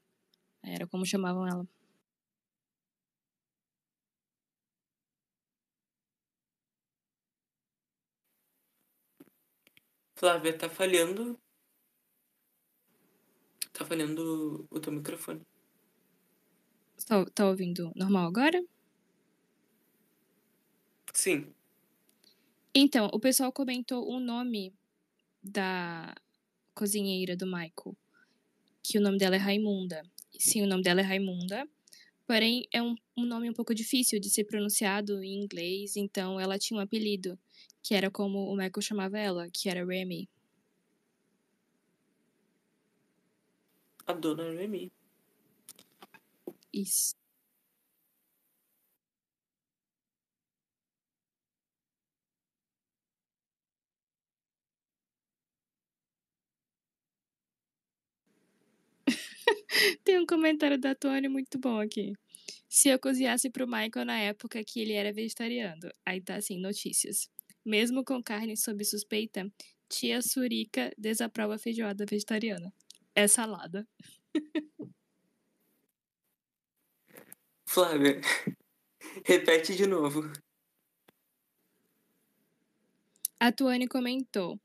Era 0.63 0.87
como 0.87 1.07
chamavam 1.07 1.47
ela. 1.47 1.67
Flávia, 10.21 10.53
tá 10.53 10.68
falhando. 10.68 11.41
Tá 13.73 13.87
falhando 13.87 14.66
o 14.71 14.79
teu 14.79 14.93
microfone. 14.93 15.41
Tá, 17.07 17.25
tá 17.35 17.49
ouvindo 17.49 17.91
normal 17.97 18.27
agora? 18.27 18.62
Sim. 21.14 21.51
Então, 22.75 23.09
o 23.14 23.18
pessoal 23.18 23.51
comentou 23.51 24.07
o 24.07 24.21
nome 24.21 24.75
da 25.43 26.14
cozinheira 26.75 27.35
do 27.35 27.47
Michael. 27.47 27.97
Que 28.83 28.99
o 28.99 29.01
nome 29.01 29.16
dela 29.16 29.37
é 29.37 29.39
Raimunda. 29.39 30.03
Sim, 30.39 30.64
o 30.64 30.66
nome 30.66 30.83
dela 30.83 31.01
é 31.01 31.05
Raimunda. 31.05 31.66
Porém, 32.27 32.68
é 32.71 32.83
um, 32.83 32.95
um 33.16 33.25
nome 33.25 33.49
um 33.49 33.55
pouco 33.55 33.75
difícil 33.75 34.21
de 34.21 34.29
ser 34.29 34.45
pronunciado 34.45 35.25
em 35.25 35.43
inglês, 35.43 35.97
então 35.97 36.39
ela 36.39 36.59
tinha 36.59 36.79
um 36.79 36.83
apelido 36.83 37.39
que 37.83 37.95
era 37.95 38.11
como 38.11 38.47
o 38.51 38.57
Michael 38.57 38.83
chamava 38.83 39.18
ela, 39.18 39.49
que 39.51 39.68
era 39.68 39.85
Remy. 39.85 40.28
A 44.07 44.12
dona 44.12 44.45
Remy. 44.53 44.93
Isso. 46.72 47.14
Tem 60.05 60.18
um 60.18 60.26
comentário 60.26 60.78
da 60.78 60.95
Tony 60.95 61.28
muito 61.28 61.59
bom 61.59 61.78
aqui. 61.81 62.12
Se 62.68 62.89
eu 62.89 62.99
cozinhasse 62.99 63.51
pro 63.51 63.66
Michael 63.66 64.07
na 64.07 64.18
época 64.20 64.62
que 64.64 64.81
ele 64.81 64.93
era 64.93 65.12
vegetariano. 65.12 65.91
Aí 66.07 66.20
tá 66.20 66.37
assim, 66.37 66.59
notícias. 66.61 67.28
Mesmo 67.65 68.05
com 68.05 68.23
carne 68.23 68.57
sob 68.57 68.85
suspeita, 68.85 69.51
tia 69.89 70.23
Surica 70.23 70.93
desaprova 70.97 71.59
feijoada 71.59 72.07
vegetariana. 72.09 72.73
É 73.15 73.29
salada. 73.29 73.87
Flávia, 77.67 78.21
repete 79.25 79.77
de 79.77 79.87
novo. 79.87 80.23
A 83.39 83.53
Tuane 83.53 83.87
comentou: 83.87 84.61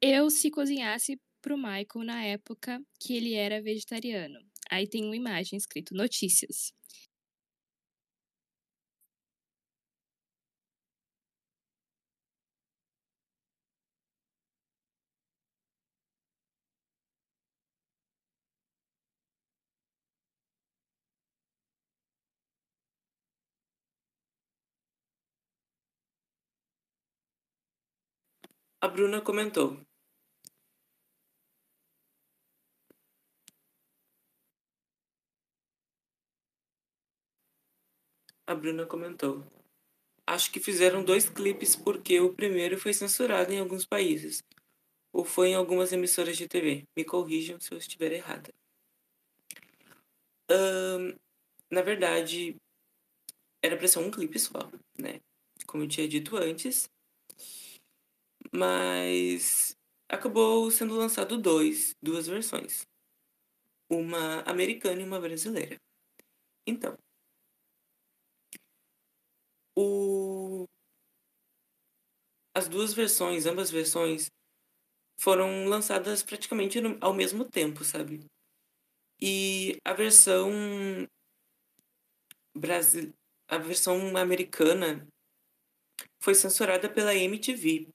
Eu, 0.00 0.30
se 0.30 0.50
cozinhasse 0.50 1.20
pro 1.40 1.56
Michael 1.56 2.04
na 2.04 2.24
época 2.24 2.80
que 3.00 3.16
ele 3.16 3.34
era 3.34 3.62
vegetariano. 3.62 4.38
Aí 4.70 4.86
tem 4.86 5.04
uma 5.04 5.16
imagem 5.16 5.56
escrito 5.56 5.94
notícias. 5.94 6.72
A 28.80 28.86
Bruna 28.86 29.20
comentou. 29.20 29.80
A 38.46 38.54
Bruna 38.54 38.86
comentou. 38.86 39.44
Acho 40.26 40.52
que 40.52 40.60
fizeram 40.60 41.04
dois 41.04 41.28
clipes 41.28 41.74
porque 41.74 42.20
o 42.20 42.32
primeiro 42.34 42.78
foi 42.78 42.92
censurado 42.92 43.52
em 43.52 43.60
alguns 43.60 43.84
países. 43.84 44.44
Ou 45.12 45.24
foi 45.24 45.48
em 45.48 45.54
algumas 45.54 45.92
emissoras 45.92 46.36
de 46.36 46.46
TV. 46.48 46.84
Me 46.96 47.04
corrijam 47.04 47.60
se 47.60 47.72
eu 47.72 47.78
estiver 47.78 48.12
errada. 48.12 48.52
na 51.70 51.82
verdade, 51.82 52.56
era 53.62 53.76
pra 53.76 53.88
ser 53.88 53.98
um 53.98 54.10
clipe 54.10 54.38
só, 54.38 54.58
né? 54.98 55.20
Como 55.66 55.84
eu 55.84 55.88
tinha 55.88 56.08
dito 56.08 56.36
antes. 56.36 56.88
Mas 58.52 59.74
acabou 60.08 60.70
sendo 60.70 60.94
lançado 60.96 61.38
dois, 61.40 61.94
duas 62.02 62.26
versões. 62.26 62.86
Uma 63.90 64.40
americana 64.42 65.00
e 65.00 65.04
uma 65.04 65.20
brasileira. 65.20 65.76
Então, 66.66 66.96
o... 69.76 70.66
as 72.54 72.68
duas 72.68 72.92
versões, 72.92 73.46
ambas 73.46 73.70
versões, 73.70 74.28
foram 75.20 75.66
lançadas 75.66 76.22
praticamente 76.22 76.78
ao 77.00 77.14
mesmo 77.14 77.44
tempo, 77.44 77.84
sabe? 77.84 78.24
E 79.20 79.76
a 79.84 79.92
versão 79.92 80.50
Brasil, 82.54 83.12
a 83.48 83.58
versão 83.58 84.16
americana 84.16 85.06
foi 86.20 86.34
censurada 86.34 86.92
pela 86.92 87.14
MTV, 87.14 87.88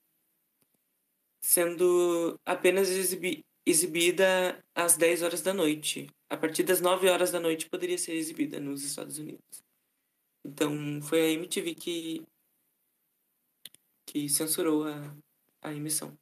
sendo 1.44 2.40
apenas 2.46 2.90
exibi 2.90 3.44
exibida 3.66 4.62
às 4.76 4.98
10 4.98 5.22
horas 5.24 5.42
da 5.42 5.54
noite. 5.54 6.08
A 6.30 6.36
partir 6.36 6.64
das 6.64 6.82
9 6.82 7.10
horas 7.10 7.32
da 7.32 7.40
noite 7.40 7.70
poderia 7.70 7.98
ser 7.98 8.14
exibida 8.14 8.60
nos 8.60 8.84
Estados 8.84 9.18
Unidos. 9.18 9.64
Então 10.46 11.02
foi 11.02 11.22
a 11.22 11.32
MTV 11.32 11.76
que, 11.76 12.24
que 14.06 14.28
censurou 14.28 14.86
a, 14.86 15.16
a 15.62 15.74
emissão. 15.74 16.18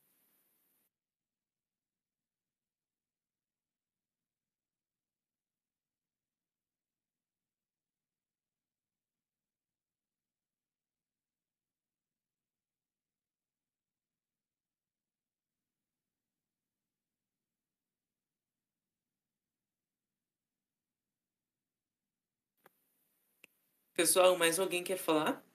Pessoal, 23.93 24.37
mais 24.37 24.59
alguém 24.59 24.83
quer 24.83 24.97
falar? 24.97 25.45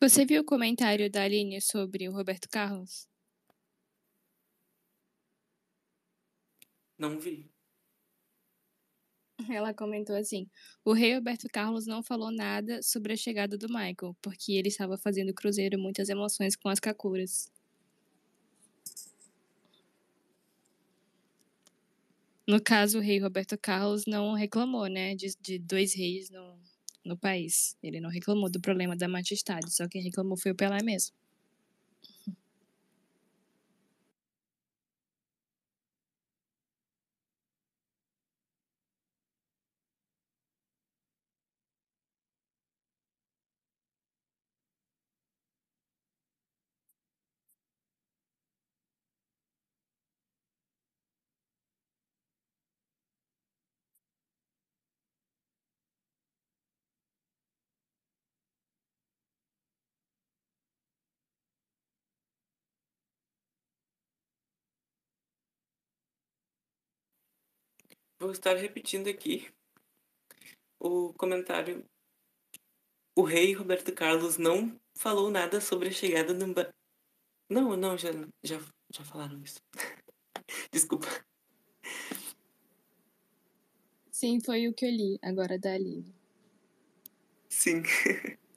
Você 0.00 0.24
viu 0.24 0.42
o 0.42 0.44
comentário 0.44 1.10
da 1.10 1.22
Aline 1.22 1.60
sobre 1.60 2.08
o 2.08 2.12
Roberto 2.12 2.48
Carlos? 2.48 3.08
Não 6.98 7.18
vi. 7.18 7.50
Ela 9.48 9.74
comentou 9.74 10.16
assim: 10.16 10.48
o 10.84 10.92
rei 10.92 11.14
Roberto 11.14 11.48
Carlos 11.52 11.86
não 11.86 12.02
falou 12.02 12.30
nada 12.30 12.82
sobre 12.82 13.12
a 13.12 13.16
chegada 13.16 13.56
do 13.56 13.68
Michael, 13.68 14.16
porque 14.22 14.52
ele 14.52 14.68
estava 14.68 14.96
fazendo 14.98 15.34
cruzeiro 15.34 15.78
muitas 15.78 16.08
emoções 16.08 16.56
com 16.56 16.68
as 16.68 16.78
Kakuras. 16.80 17.50
No 22.50 22.60
caso, 22.60 22.98
o 22.98 23.00
rei 23.00 23.20
Roberto 23.20 23.56
Carlos 23.56 24.02
não 24.08 24.34
reclamou, 24.34 24.88
né, 24.88 25.14
de, 25.14 25.28
de 25.40 25.56
dois 25.56 25.94
reis 25.94 26.28
no, 26.30 26.58
no 27.04 27.16
país. 27.16 27.76
Ele 27.80 28.00
não 28.00 28.10
reclamou 28.10 28.50
do 28.50 28.60
problema 28.60 28.96
da 28.96 29.06
majestade, 29.06 29.72
só 29.72 29.86
quem 29.88 30.02
reclamou 30.02 30.36
foi 30.36 30.50
o 30.50 30.56
Pelé 30.56 30.82
mesmo. 30.82 31.14
Vou 68.20 68.32
estar 68.32 68.54
repetindo 68.54 69.08
aqui 69.08 69.48
o 70.78 71.14
comentário. 71.14 71.82
O 73.16 73.22
rei 73.22 73.54
Roberto 73.54 73.94
Carlos 73.94 74.36
não 74.36 74.78
falou 74.94 75.30
nada 75.30 75.58
sobre 75.58 75.88
a 75.88 75.92
chegada 75.92 76.34
do. 76.34 76.52
Ba... 76.52 76.70
Não, 77.48 77.74
não, 77.78 77.96
já, 77.96 78.10
já, 78.42 78.60
já 78.92 79.04
falaram 79.04 79.42
isso. 79.42 79.58
Desculpa. 80.70 81.06
Sim, 84.10 84.38
foi 84.44 84.68
o 84.68 84.74
que 84.74 84.84
eu 84.84 84.90
li 84.90 85.18
agora 85.22 85.58
da 85.58 85.72
Aline. 85.72 86.14
Sim. 87.48 87.82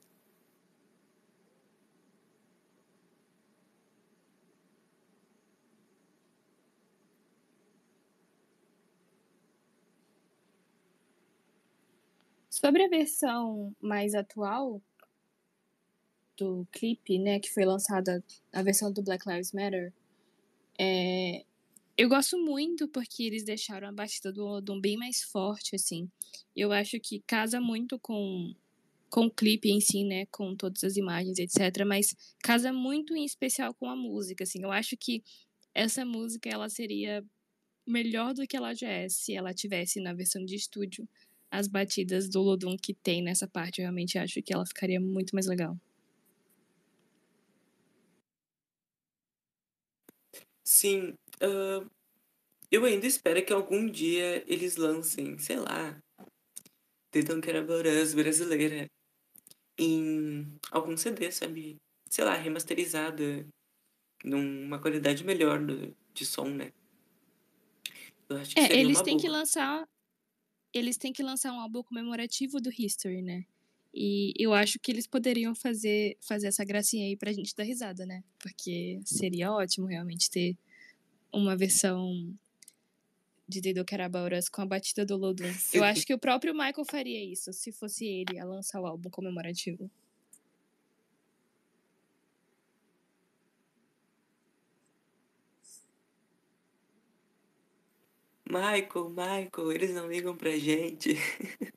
Sobre 12.53 12.83
a 12.83 12.87
versão 12.87 13.75
mais 13.81 14.13
atual 14.13 14.79
do 16.37 16.67
clipe, 16.71 17.17
né, 17.17 17.39
que 17.39 17.51
foi 17.51 17.65
lançada, 17.65 18.23
a 18.51 18.61
versão 18.61 18.93
do 18.93 19.01
Black 19.01 19.27
Lives 19.27 19.51
Matter, 19.53 19.91
é, 20.77 21.43
eu 21.97 22.07
gosto 22.07 22.37
muito 22.37 22.87
porque 22.87 23.23
eles 23.23 23.43
deixaram 23.43 23.87
a 23.87 23.91
batida 23.91 24.31
do 24.31 24.45
Olodum 24.45 24.79
bem 24.79 24.95
mais 24.97 25.23
forte, 25.23 25.75
assim. 25.75 26.07
Eu 26.55 26.71
acho 26.71 26.99
que 26.99 27.23
casa 27.25 27.59
muito 27.59 27.97
com, 27.97 28.53
com 29.09 29.25
o 29.25 29.31
clipe 29.31 29.71
em 29.71 29.81
si, 29.81 30.03
né, 30.03 30.27
com 30.27 30.55
todas 30.55 30.83
as 30.83 30.95
imagens, 30.95 31.39
etc. 31.39 31.83
Mas 31.87 32.15
casa 32.43 32.71
muito 32.71 33.15
em 33.15 33.25
especial 33.25 33.73
com 33.73 33.89
a 33.89 33.95
música, 33.95 34.43
assim. 34.43 34.61
Eu 34.61 34.71
acho 34.71 34.95
que 34.95 35.23
essa 35.73 36.05
música, 36.05 36.49
ela 36.49 36.69
seria 36.69 37.25
melhor 37.83 38.35
do 38.35 38.45
que 38.45 38.55
ela 38.55 38.75
já 38.75 38.89
é 38.89 39.09
se 39.09 39.33
ela 39.33 39.55
tivesse 39.55 39.99
na 39.99 40.13
versão 40.13 40.45
de 40.45 40.55
estúdio 40.55 41.09
as 41.53 41.67
batidas 41.67 42.27
do 42.27 42.41
Lodum 42.41 42.75
que 42.75 42.95
tem 42.95 43.21
nessa 43.21 43.47
parte. 43.47 43.79
Eu 43.79 43.83
realmente 43.83 44.17
acho 44.17 44.41
que 44.41 44.51
ela 44.51 44.65
ficaria 44.65 44.99
muito 44.99 45.35
mais 45.35 45.45
legal. 45.45 45.77
Sim, 50.63 51.13
uh, 51.43 51.87
eu 52.71 52.83
ainda 52.85 53.05
espero 53.05 53.45
que 53.45 53.53
algum 53.53 53.87
dia 53.87 54.43
eles 54.47 54.77
lancem, 54.77 55.37
sei 55.37 55.57
lá, 55.57 55.95
The 57.11 57.19
Us 58.01 58.15
brasileira 58.15 58.87
em 59.77 60.57
algum 60.71 60.97
CD, 60.97 61.31
sabe? 61.31 61.77
Sei 62.09 62.25
lá, 62.25 62.33
remasterizada 62.33 63.45
numa 64.23 64.79
qualidade 64.79 65.23
melhor 65.23 65.63
do, 65.63 65.95
de 66.15 66.25
som, 66.25 66.49
né? 66.49 66.73
Eu 68.27 68.37
acho 68.37 68.55
que 68.55 68.59
é, 68.59 68.79
eles 68.79 69.01
têm 69.01 69.17
boa. 69.17 69.21
que 69.21 69.29
lançar 69.29 69.87
eles 70.73 70.97
têm 70.97 71.13
que 71.13 71.23
lançar 71.23 71.53
um 71.53 71.59
álbum 71.59 71.83
comemorativo 71.83 72.59
do 72.59 72.69
History, 72.69 73.21
né? 73.21 73.45
E 73.93 74.33
eu 74.37 74.53
acho 74.53 74.79
que 74.79 74.91
eles 74.91 75.05
poderiam 75.05 75.53
fazer, 75.53 76.17
fazer 76.19 76.47
essa 76.47 76.65
gracinha 76.65 77.05
aí 77.05 77.15
pra 77.15 77.31
gente 77.31 77.55
dar 77.55 77.63
risada, 77.63 78.05
né? 78.05 78.23
Porque 78.39 78.99
seria 79.05 79.51
ótimo 79.51 79.85
realmente 79.85 80.31
ter 80.31 80.57
uma 81.31 81.55
versão 81.55 82.33
de 83.47 83.61
Dedo 83.61 83.85
Carabauras 83.85 84.49
com 84.49 84.61
a 84.61 84.65
batida 84.65 85.05
do 85.05 85.15
Lodum. 85.15 85.53
Eu 85.71 85.83
acho 85.83 86.05
que 86.05 86.13
o 86.13 86.17
próprio 86.17 86.53
Michael 86.53 86.85
faria 86.85 87.23
isso, 87.23 87.53
se 87.53 87.71
fosse 87.71 88.05
ele 88.05 88.39
a 88.39 88.45
lançar 88.45 88.81
o 88.81 88.87
álbum 88.87 89.09
comemorativo. 89.11 89.91
Michael, 98.53 99.09
Michael, 99.09 99.71
eles 99.71 99.93
não 99.95 100.07
ligam 100.07 100.37
pra 100.37 100.55
gente. 100.57 101.13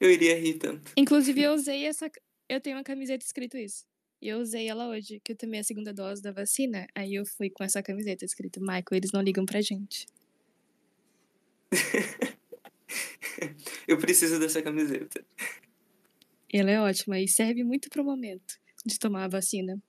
eu 0.00 0.10
iria 0.10 0.40
rir 0.40 0.54
tanto. 0.54 0.92
Inclusive, 0.96 1.42
eu 1.42 1.52
usei 1.52 1.84
essa. 1.84 2.10
Eu 2.48 2.60
tenho 2.60 2.78
uma 2.78 2.82
camiseta 2.82 3.22
escrito 3.22 3.58
isso. 3.58 3.84
E 4.22 4.28
eu 4.28 4.38
usei 4.38 4.68
ela 4.68 4.88
hoje, 4.88 5.20
que 5.22 5.32
eu 5.32 5.36
tomei 5.36 5.60
a 5.60 5.64
segunda 5.64 5.92
dose 5.92 6.22
da 6.22 6.32
vacina. 6.32 6.86
Aí 6.94 7.14
eu 7.14 7.26
fui 7.26 7.50
com 7.50 7.62
essa 7.62 7.82
camiseta 7.82 8.24
escrito 8.24 8.60
Michael, 8.60 8.84
eles 8.92 9.12
não 9.12 9.20
ligam 9.20 9.44
pra 9.44 9.60
gente. 9.60 10.06
eu 13.86 13.98
preciso 13.98 14.38
dessa 14.38 14.62
camiseta. 14.62 15.24
Ela 16.52 16.70
é 16.70 16.80
ótima 16.80 17.20
e 17.20 17.28
serve 17.28 17.62
muito 17.62 17.88
pro 17.88 18.04
momento 18.04 18.58
de 18.84 18.98
tomar 18.98 19.24
a 19.24 19.28
vacina. 19.28 19.80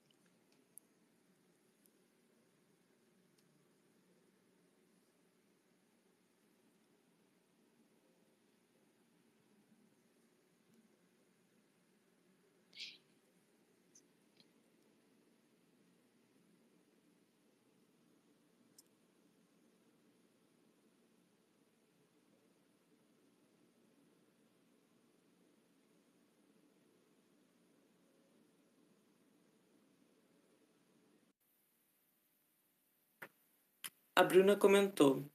A 34.22 34.24
Bruna 34.24 34.56
comentou. 34.56 35.28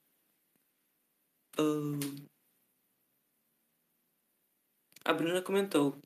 Uh, 1.59 2.25
a 5.03 5.11
Bruna 5.11 5.41
comentou. 5.41 6.01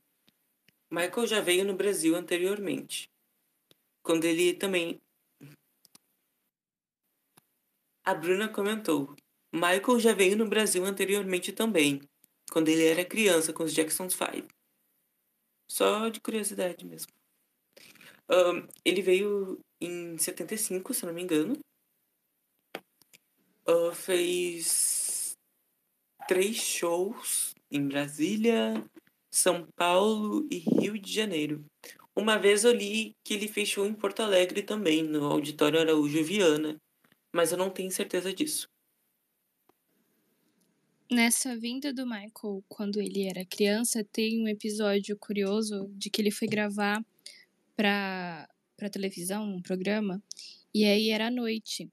Michael 0.89 1.27
já 1.27 1.41
veio 1.41 1.63
no 1.63 1.75
Brasil 1.75 2.15
anteriormente. 2.15 3.07
Quando 4.01 4.25
ele 4.25 4.55
também. 4.55 4.99
A 8.03 8.15
Bruna 8.15 8.49
comentou. 8.49 9.15
Michael 9.53 9.99
já 9.99 10.15
veio 10.15 10.35
no 10.35 10.49
Brasil 10.49 10.83
anteriormente 10.83 11.53
também. 11.53 12.01
Quando 12.51 12.69
ele 12.69 12.87
era 12.87 13.05
criança 13.05 13.53
com 13.53 13.61
os 13.63 13.75
Jacksons 13.75 14.15
5. 14.15 14.47
Só 15.69 16.09
de 16.09 16.19
curiosidade 16.19 16.83
mesmo. 16.83 17.13
Uh, 18.27 18.67
ele 18.83 19.03
veio 19.03 19.59
em 19.79 20.17
75, 20.17 20.95
se 20.95 21.05
não 21.05 21.13
me 21.13 21.21
engano 21.21 21.61
uh, 23.67 23.93
fez 23.93 25.35
três 26.27 26.55
shows 26.57 27.53
em 27.69 27.87
Brasília, 27.87 28.83
São 29.33 29.67
Paulo 29.75 30.47
e 30.51 30.57
Rio 30.57 30.97
de 30.97 31.11
Janeiro. 31.11 31.65
Uma 32.15 32.37
vez 32.37 32.63
eu 32.63 32.73
li 32.73 33.15
que 33.23 33.33
ele 33.33 33.47
fez 33.47 33.69
show 33.69 33.85
em 33.85 33.93
Porto 33.93 34.21
Alegre 34.21 34.61
também, 34.61 35.03
no 35.03 35.25
Auditório 35.25 35.79
Araújo 35.79 36.23
Viana, 36.23 36.77
mas 37.33 37.51
eu 37.51 37.57
não 37.57 37.69
tenho 37.69 37.89
certeza 37.89 38.33
disso. 38.33 38.67
Nessa 41.09 41.57
vinda 41.57 41.93
do 41.93 42.05
Michael, 42.05 42.63
quando 42.69 43.01
ele 43.01 43.27
era 43.27 43.45
criança, 43.45 44.03
tem 44.13 44.41
um 44.41 44.47
episódio 44.47 45.17
curioso 45.17 45.89
de 45.93 46.09
que 46.09 46.21
ele 46.21 46.31
foi 46.31 46.47
gravar 46.47 47.03
para 47.75 48.47
televisão, 48.91 49.43
um 49.43 49.61
programa, 49.61 50.23
e 50.73 50.85
aí 50.85 51.09
era 51.09 51.27
à 51.27 51.31
noite. 51.31 51.89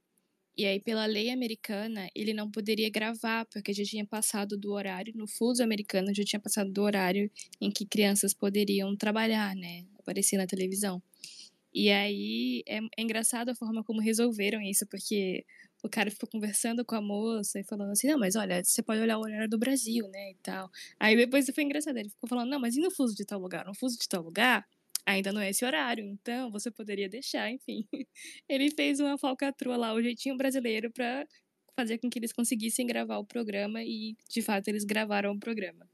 E 0.59 0.67
aí, 0.67 0.81
pela 0.81 1.07
lei 1.07 1.31
americana, 1.31 2.09
ele 2.17 2.35
não 2.35 2.51
poderia 2.51 2.91
gravar, 2.91 3.47
porque 3.47 3.73
já 3.73 3.85
tinha 3.85 4.05
passado 4.05 4.59
do 4.59 4.73
horário, 4.73 5.13
no 5.17 5.29
fuso 5.29 5.63
americano, 5.63 6.13
já 6.13 6.25
tinha 6.25 6.41
passado 6.41 6.69
do 6.73 6.83
horário 6.83 7.31
em 7.61 7.71
que 7.71 7.87
crianças 7.87 8.35
poderiam 8.35 8.97
trabalhar, 8.97 9.55
né? 9.55 9.85
Aparecer 10.01 10.37
na 10.37 10.49
televisão. 10.49 11.01
E 11.73 11.91
aí, 11.91 12.65
é, 12.67 12.79
é 12.79 13.03
engraçado 13.03 13.51
a 13.51 13.55
forma 13.55 13.85
como 13.85 14.01
resolveram 14.01 14.61
isso, 14.61 14.85
porque 14.89 15.45
o 15.81 15.89
cara 15.89 16.11
ficou 16.11 16.29
conversando 16.29 16.85
com 16.85 16.97
a 16.97 17.01
moça 17.01 17.61
e 17.61 17.65
falando 17.65 17.93
assim, 17.93 18.09
não, 18.09 18.19
mas 18.19 18.35
olha, 18.35 18.65
você 18.65 18.83
pode 18.83 19.01
olhar 19.01 19.19
o 19.19 19.23
horário 19.23 19.49
do 19.49 19.59
Brasil, 19.59 20.09
né, 20.09 20.33
e 20.33 20.37
tal. 20.43 20.69
Aí 20.99 21.17
depois 21.17 21.49
foi 21.55 21.63
engraçado, 21.63 21.99
ele 21.99 22.09
ficou 22.09 22.29
falando, 22.29 22.51
não, 22.51 22.59
mas 22.59 22.77
e 22.77 22.81
no 22.81 22.91
fuso 22.91 23.15
de 23.15 23.25
tal 23.25 23.39
lugar? 23.39 23.65
No 23.65 23.75
fuso 23.75 23.97
de 23.97 24.09
tal 24.09 24.23
lugar, 24.23 24.67
ainda 25.09 25.33
não 25.33 25.41
é 25.41 25.51
esse 25.51 25.65
horário, 25.65 26.05
então 26.05 26.51
você 26.51 26.71
poderia 26.71 27.09
deixar, 27.09 27.51
enfim. 27.51 27.87
Ele 28.49 28.71
fez 28.71 29.01
uma 29.01 29.19
falcatrua 29.19 29.77
lá, 29.77 29.95
o 29.95 30.03
jeitinho 30.03 30.37
brasileiro, 30.37 30.91
para 30.93 31.27
fazer 31.77 31.99
com 31.99 32.11
que 32.11 32.19
eles 32.19 32.33
conseguissem 32.33 32.87
gravar 32.87 33.19
o 33.19 33.25
programa 33.27 33.83
e, 33.83 34.17
de 34.29 34.43
fato, 34.43 34.69
eles 34.69 34.85
gravaram 34.85 35.33
o 35.33 35.39
programa. 35.41 35.89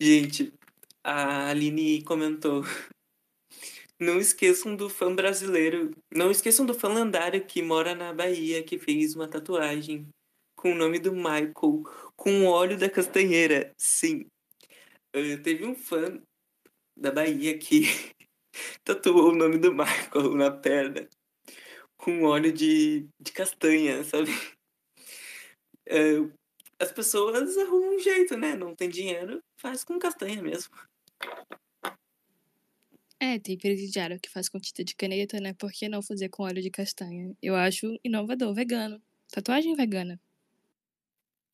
Gente, 0.00 0.52
a 1.04 1.48
Aline 1.50 2.02
comentou 2.02 2.62
não 4.02 4.18
esqueçam 4.18 4.74
do 4.74 4.90
fã 4.90 5.14
brasileiro. 5.14 5.92
Não 6.12 6.30
esqueçam 6.30 6.66
do 6.66 6.74
fã 6.74 6.88
lendário 6.88 7.44
que 7.46 7.62
mora 7.62 7.94
na 7.94 8.12
Bahia, 8.12 8.62
que 8.62 8.78
fez 8.78 9.14
uma 9.14 9.28
tatuagem 9.28 10.08
com 10.56 10.72
o 10.72 10.74
nome 10.74 10.98
do 10.98 11.12
Michael, 11.12 11.82
com 12.16 12.46
óleo 12.46 12.76
da 12.76 12.90
castanheira. 12.90 13.72
Sim. 13.78 14.26
Uh, 15.14 15.40
teve 15.42 15.64
um 15.64 15.74
fã 15.74 16.20
da 16.96 17.12
Bahia 17.12 17.56
que 17.56 17.82
tatuou 18.84 19.30
o 19.30 19.34
nome 19.34 19.58
do 19.58 19.72
Michael 19.72 20.34
na 20.34 20.50
perna 20.50 21.08
com 21.96 22.24
óleo 22.24 22.52
de, 22.52 23.06
de 23.20 23.32
castanha, 23.32 24.02
sabe? 24.02 24.32
Uh, 25.88 26.32
as 26.80 26.90
pessoas 26.90 27.56
arrumam 27.56 27.94
um 27.94 27.98
jeito, 28.00 28.36
né? 28.36 28.56
Não 28.56 28.74
tem 28.74 28.88
dinheiro, 28.88 29.40
faz 29.60 29.84
com 29.84 30.00
castanha 30.00 30.42
mesmo. 30.42 30.74
É, 33.22 33.38
tem 33.38 33.56
presidiário 33.56 34.18
que 34.20 34.28
faz 34.28 34.48
com 34.48 34.58
tinta 34.58 34.82
de 34.82 34.96
caneta, 34.96 35.38
né? 35.40 35.54
Por 35.54 35.70
que 35.70 35.88
não 35.88 36.02
fazer 36.02 36.28
com 36.28 36.42
óleo 36.42 36.60
de 36.60 36.70
castanha? 36.70 37.32
Eu 37.40 37.54
acho 37.54 37.96
inovador, 38.04 38.52
vegano. 38.52 39.00
Tatuagem 39.30 39.76
vegana. 39.76 40.20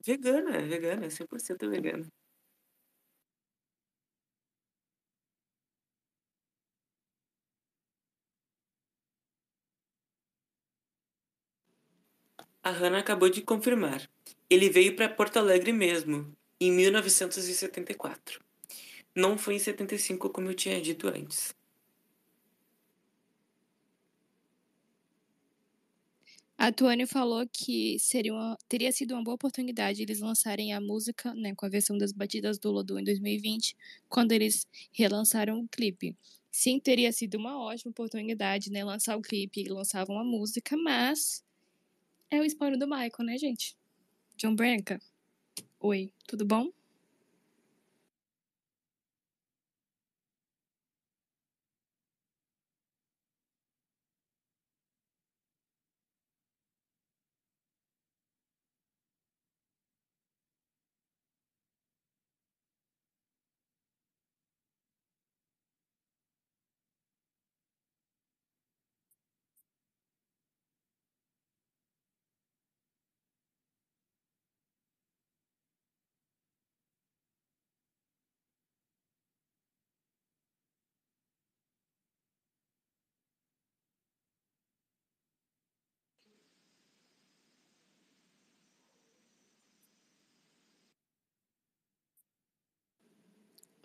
Vegana, 0.04 0.56
é 0.56 0.62
vegana, 0.62 1.10
100% 1.10 1.68
vegana. 1.68 2.06
A 12.62 12.70
Hannah 12.70 13.00
acabou 13.00 13.28
de 13.28 13.42
confirmar. 13.42 14.08
Ele 14.48 14.70
veio 14.70 14.96
para 14.96 15.08
Porto 15.08 15.38
Alegre 15.38 15.72
mesmo, 15.72 16.32
em 16.60 16.72
1974. 16.72 18.40
Não 19.14 19.36
foi 19.36 19.56
em 19.56 19.58
75 19.58 20.30
como 20.30 20.48
eu 20.48 20.54
tinha 20.54 20.80
dito 20.80 21.08
antes. 21.08 21.57
A 26.60 26.72
Tuane 26.72 27.06
falou 27.06 27.46
que 27.52 27.98
seria 28.00 28.34
uma, 28.34 28.58
teria 28.68 28.90
sido 28.90 29.14
uma 29.14 29.22
boa 29.22 29.36
oportunidade 29.36 30.02
eles 30.02 30.18
lançarem 30.18 30.72
a 30.72 30.80
música, 30.80 31.32
né, 31.32 31.54
com 31.54 31.64
a 31.64 31.68
versão 31.68 31.96
das 31.96 32.12
batidas 32.12 32.58
do 32.58 32.72
Lodu 32.72 32.98
em 32.98 33.04
2020, 33.04 33.76
quando 34.08 34.32
eles 34.32 34.66
relançaram 34.92 35.60
o 35.60 35.68
clipe. 35.68 36.16
Sim, 36.50 36.80
teria 36.80 37.12
sido 37.12 37.36
uma 37.36 37.56
ótima 37.62 37.92
oportunidade, 37.92 38.72
né, 38.72 38.84
lançar 38.84 39.16
o 39.16 39.22
clipe 39.22 39.60
e 39.62 39.68
lançar 39.68 40.04
uma 40.10 40.24
música, 40.24 40.76
mas 40.76 41.44
é 42.30 42.40
o 42.40 42.44
spoiler 42.44 42.78
do 42.78 42.88
Michael, 42.88 43.24
né, 43.24 43.38
gente? 43.38 43.76
John 44.36 44.56
Branca. 44.56 45.00
Oi, 45.80 46.12
tudo 46.26 46.44
bom? 46.44 46.70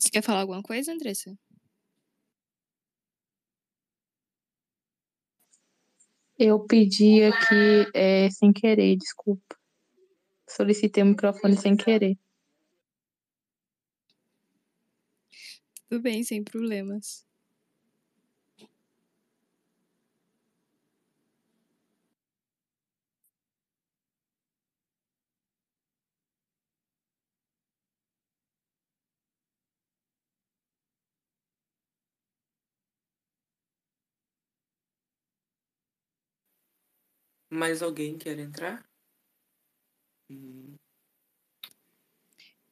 Você 0.03 0.11
quer 0.11 0.21
falar 0.21 0.41
alguma 0.41 0.61
coisa, 0.61 0.91
Andressa? 0.91 1.33
Eu 6.37 6.65
pedi 6.65 7.23
aqui 7.23 7.89
é, 7.95 8.29
sem 8.29 8.51
querer, 8.51 8.97
desculpa. 8.97 9.55
Solicitei 10.49 11.03
o 11.03 11.05
microfone 11.05 11.55
sem 11.55 11.77
querer. 11.77 12.17
Tudo 15.87 16.01
bem, 16.01 16.21
sem 16.21 16.43
problemas. 16.43 17.25
Mais 37.53 37.83
alguém 37.83 38.17
quer 38.17 38.39
entrar? 38.39 38.83
Hum, 40.29 40.75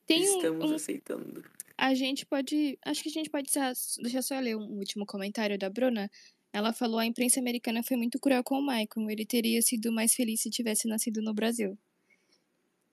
Tem 0.07 0.23
Estamos 0.23 0.71
um- 0.71 0.75
aceitando. 0.75 1.45
A 1.77 1.93
gente 1.93 2.25
pode. 2.25 2.77
Acho 2.83 3.03
que 3.03 3.09
a 3.09 3.11
gente 3.11 3.29
pode. 3.29 3.51
só- 3.51 3.71
Deixa 4.01 4.17
eu 4.17 4.23
só 4.23 4.39
ler 4.39 4.57
um 4.57 4.77
último 4.79 5.05
comentário 5.05 5.57
da 5.57 5.69
Bruna. 5.69 6.09
Ela 6.51 6.73
falou: 6.73 6.97
a 6.99 7.05
imprensa 7.05 7.39
americana 7.39 7.83
foi 7.83 7.95
muito 7.95 8.19
cruel 8.19 8.43
com 8.43 8.55
o 8.55 8.61
Michael. 8.65 9.09
Ele 9.09 9.25
teria 9.25 9.61
sido 9.61 9.91
mais 9.91 10.13
feliz 10.15 10.41
se 10.41 10.49
tivesse 10.49 10.87
nascido 10.87 11.21
no 11.21 11.33
Brasil. 11.33 11.77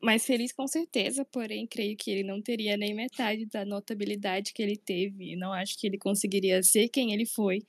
Mais 0.01 0.25
feliz 0.25 0.53
com 0.53 0.67
certeza, 0.69 1.25
porém 1.25 1.67
creio 1.67 1.97
que 1.97 2.11
ele 2.11 2.23
não 2.23 2.41
teria 2.41 2.77
nem 2.77 2.95
metade 2.95 3.47
da 3.47 3.65
notabilidade 3.65 4.53
que 4.53 4.63
ele 4.63 4.77
teve. 4.77 5.35
Não 5.37 5.53
acho 5.53 5.77
que 5.79 5.87
ele 5.87 5.99
conseguiria 5.99 6.63
ser 6.63 6.89
quem 6.89 7.13
ele 7.13 7.27
foi 7.27 7.63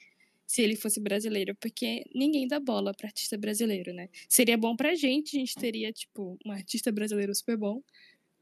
se 0.49 0.63
ele 0.63 0.75
fosse 0.75 0.99
brasileiro, 0.99 1.55
porque 1.57 2.03
ninguém 2.11 2.47
dá 2.47 2.59
bola 2.59 2.91
pra 2.91 3.07
artista 3.07 3.37
brasileiro, 3.37 3.93
né? 3.93 4.09
Seria 4.27 4.57
bom 4.57 4.75
pra 4.75 4.95
gente, 4.95 5.37
a 5.37 5.39
gente 5.39 5.53
teria, 5.53 5.93
tipo, 5.93 6.39
um 6.43 6.51
artista 6.51 6.91
brasileiro 6.91 7.35
super 7.35 7.55
bom, 7.55 7.83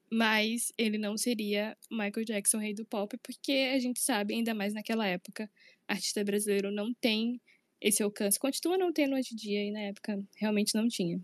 mas 0.10 0.72
ele 0.78 0.98
não 0.98 1.18
seria 1.18 1.78
Michael 1.92 2.24
Jackson, 2.26 2.60
rei 2.60 2.74
do 2.74 2.86
pop, 2.86 3.18
porque 3.18 3.72
a 3.74 3.78
gente 3.78 4.00
sabe, 4.00 4.34
ainda 4.34 4.54
mais 4.54 4.74
naquela 4.74 5.06
época, 5.06 5.52
artista 5.86 6.24
brasileiro 6.24 6.72
não 6.72 6.94
tem 6.94 7.42
esse 7.82 8.02
alcance. 8.02 8.40
Continua 8.40 8.78
não 8.78 8.94
tendo 8.94 9.14
hoje 9.14 9.34
em 9.34 9.36
dia, 9.36 9.66
e 9.66 9.72
na 9.72 9.82
época 9.82 10.18
realmente 10.38 10.76
não 10.76 10.88
tinha. 10.88 11.20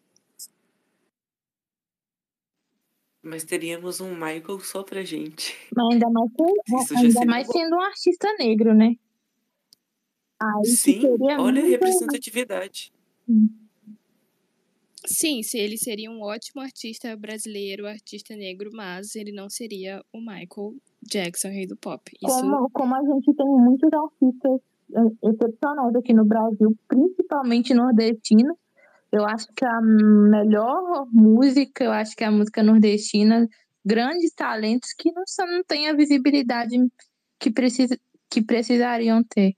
Mas 3.21 3.45
teríamos 3.45 4.01
um 4.01 4.13
Michael 4.13 4.59
só 4.59 4.83
pra 4.83 5.01
gente. 5.05 5.55
Mas 5.73 5.93
ainda 5.93 6.09
mais, 6.09 6.91
ainda 6.91 7.25
mais 7.25 7.47
sendo 7.47 7.77
um 7.77 7.81
artista 7.81 8.27
negro, 8.37 8.75
né? 8.75 8.97
Aí 10.41 10.65
Sim, 10.65 11.01
seria 11.01 11.39
olha 11.39 11.61
a 11.61 11.65
representatividade. 11.65 12.91
Sim, 15.05 15.43
se 15.43 15.57
ele 15.57 15.77
seria 15.77 16.09
um 16.09 16.21
ótimo 16.21 16.61
artista 16.61 17.15
brasileiro, 17.17 17.85
artista 17.85 18.35
negro, 18.35 18.69
mas 18.73 19.15
ele 19.15 19.31
não 19.33 19.49
seria 19.49 20.01
o 20.13 20.19
Michael 20.19 20.75
Jackson, 21.01 21.49
rei 21.49 21.67
do 21.67 21.75
pop. 21.75 22.09
Isso 22.21 22.41
Como, 22.41 22.69
como 22.71 22.95
a 22.95 23.01
gente 23.01 23.33
tem 23.35 23.45
muitos 23.45 23.89
artistas 23.91 24.61
eh, 24.95 25.29
excepcionais 25.29 25.95
aqui 25.95 26.13
no 26.13 26.25
Brasil, 26.25 26.73
principalmente 26.87 27.73
nordestino, 27.73 28.57
eu 29.11 29.25
acho 29.25 29.47
que 29.55 29.65
a 29.65 29.81
melhor 29.81 31.05
música, 31.11 31.83
eu 31.83 31.91
acho 31.91 32.15
que 32.15 32.23
é 32.23 32.27
a 32.27 32.31
música 32.31 32.63
nordestina, 32.63 33.47
grandes 33.85 34.33
talentos 34.33 34.93
que 34.97 35.11
não, 35.11 35.23
são, 35.27 35.45
não 35.45 35.63
têm 35.63 35.89
a 35.89 35.93
visibilidade 35.93 36.75
que, 37.39 37.51
precisa, 37.51 37.99
que 38.29 38.41
precisariam 38.41 39.23
ter. 39.23 39.53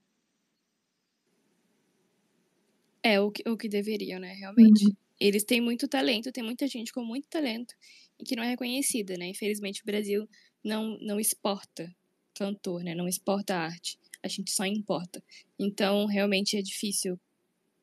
É 3.06 3.20
o 3.20 3.30
que, 3.30 3.48
o 3.48 3.56
que 3.56 3.68
deveriam, 3.68 4.18
né? 4.18 4.32
Realmente. 4.32 4.84
Eles 5.18 5.44
têm 5.44 5.60
muito 5.60 5.86
talento, 5.88 6.32
tem 6.32 6.44
muita 6.44 6.66
gente 6.66 6.92
com 6.92 7.02
muito 7.02 7.28
talento 7.28 7.74
e 8.18 8.24
que 8.24 8.34
não 8.34 8.42
é 8.42 8.50
reconhecida, 8.50 9.16
né? 9.16 9.28
Infelizmente, 9.28 9.80
o 9.80 9.86
Brasil 9.86 10.28
não, 10.62 10.98
não 11.00 11.20
exporta 11.20 11.90
cantor, 12.34 12.82
né? 12.82 12.94
Não 12.94 13.08
exporta 13.08 13.54
arte. 13.54 13.96
A 14.22 14.28
gente 14.28 14.50
só 14.50 14.66
importa. 14.66 15.22
Então, 15.58 16.06
realmente 16.06 16.56
é 16.56 16.62
difícil, 16.62 17.18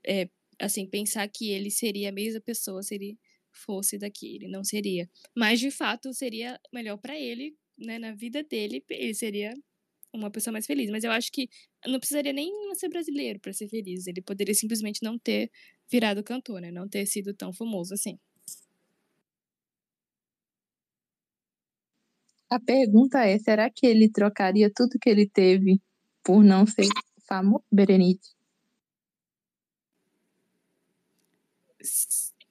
é, 0.06 0.30
assim, 0.60 0.86
pensar 0.86 1.28
que 1.30 1.50
ele 1.50 1.72
seria 1.72 2.10
a 2.10 2.12
mesma 2.12 2.42
pessoa 2.42 2.84
se 2.84 2.94
ele 2.94 3.18
fosse 3.52 3.98
daqui. 3.98 4.36
Ele 4.36 4.48
não 4.50 4.64
seria. 4.64 5.10
Mas, 5.36 5.60
de 5.60 5.72
fato, 5.72 6.14
seria 6.14 6.60
melhor 6.72 6.98
pra 6.98 7.18
ele, 7.18 7.56
né? 7.78 7.98
Na 7.98 8.14
vida 8.14 8.44
dele, 8.44 8.84
ele 8.90 9.14
seria 9.14 9.54
uma 10.14 10.30
pessoa 10.30 10.52
mais 10.52 10.68
feliz. 10.68 10.92
Mas 10.92 11.04
eu 11.04 11.12
acho 11.12 11.32
que 11.32 11.50
não 11.88 12.00
precisaria 12.00 12.34
nem 12.34 12.52
ser 12.76 12.90
brasileiro 12.90 13.40
pra 13.40 13.54
ser 13.54 13.68
feliz. 13.68 14.08
Ele 14.08 14.22
poderia 14.22 14.54
simplesmente 14.54 15.04
não 15.04 15.18
ter 15.18 15.52
virado 15.90 16.24
cantor, 16.24 16.62
né? 16.62 16.72
Não 16.72 16.88
ter 16.88 17.06
sido 17.06 17.34
tão 17.34 17.54
famoso 17.54 17.94
assim. 17.94 18.18
A 22.50 22.60
pergunta 22.60 23.26
é: 23.26 23.38
será 23.40 23.70
que 23.70 23.86
ele 23.86 24.10
trocaria 24.10 24.72
tudo 24.74 25.00
que 25.02 25.10
ele 25.10 25.28
teve 25.28 25.82
por 26.24 26.44
não 26.44 26.66
ser 26.66 26.88
famoso, 27.28 27.64
Berenice? 27.72 28.34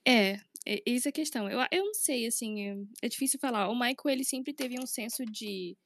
É, 0.05 0.33
é 0.65 0.81
isso 0.85 1.07
é 1.07 1.09
a 1.09 1.13
questão. 1.13 1.49
Eu, 1.49 1.59
eu 1.71 1.85
não 1.85 1.93
sei, 1.93 2.27
assim, 2.27 2.67
é, 2.69 2.75
é 3.03 3.09
difícil 3.09 3.39
falar. 3.39 3.69
O 3.69 3.73
Michael, 3.75 3.97
ele 4.07 4.23
sempre 4.25 4.53
teve 4.53 4.79
um 4.79 4.85
senso 4.85 5.25
de, 5.25 5.77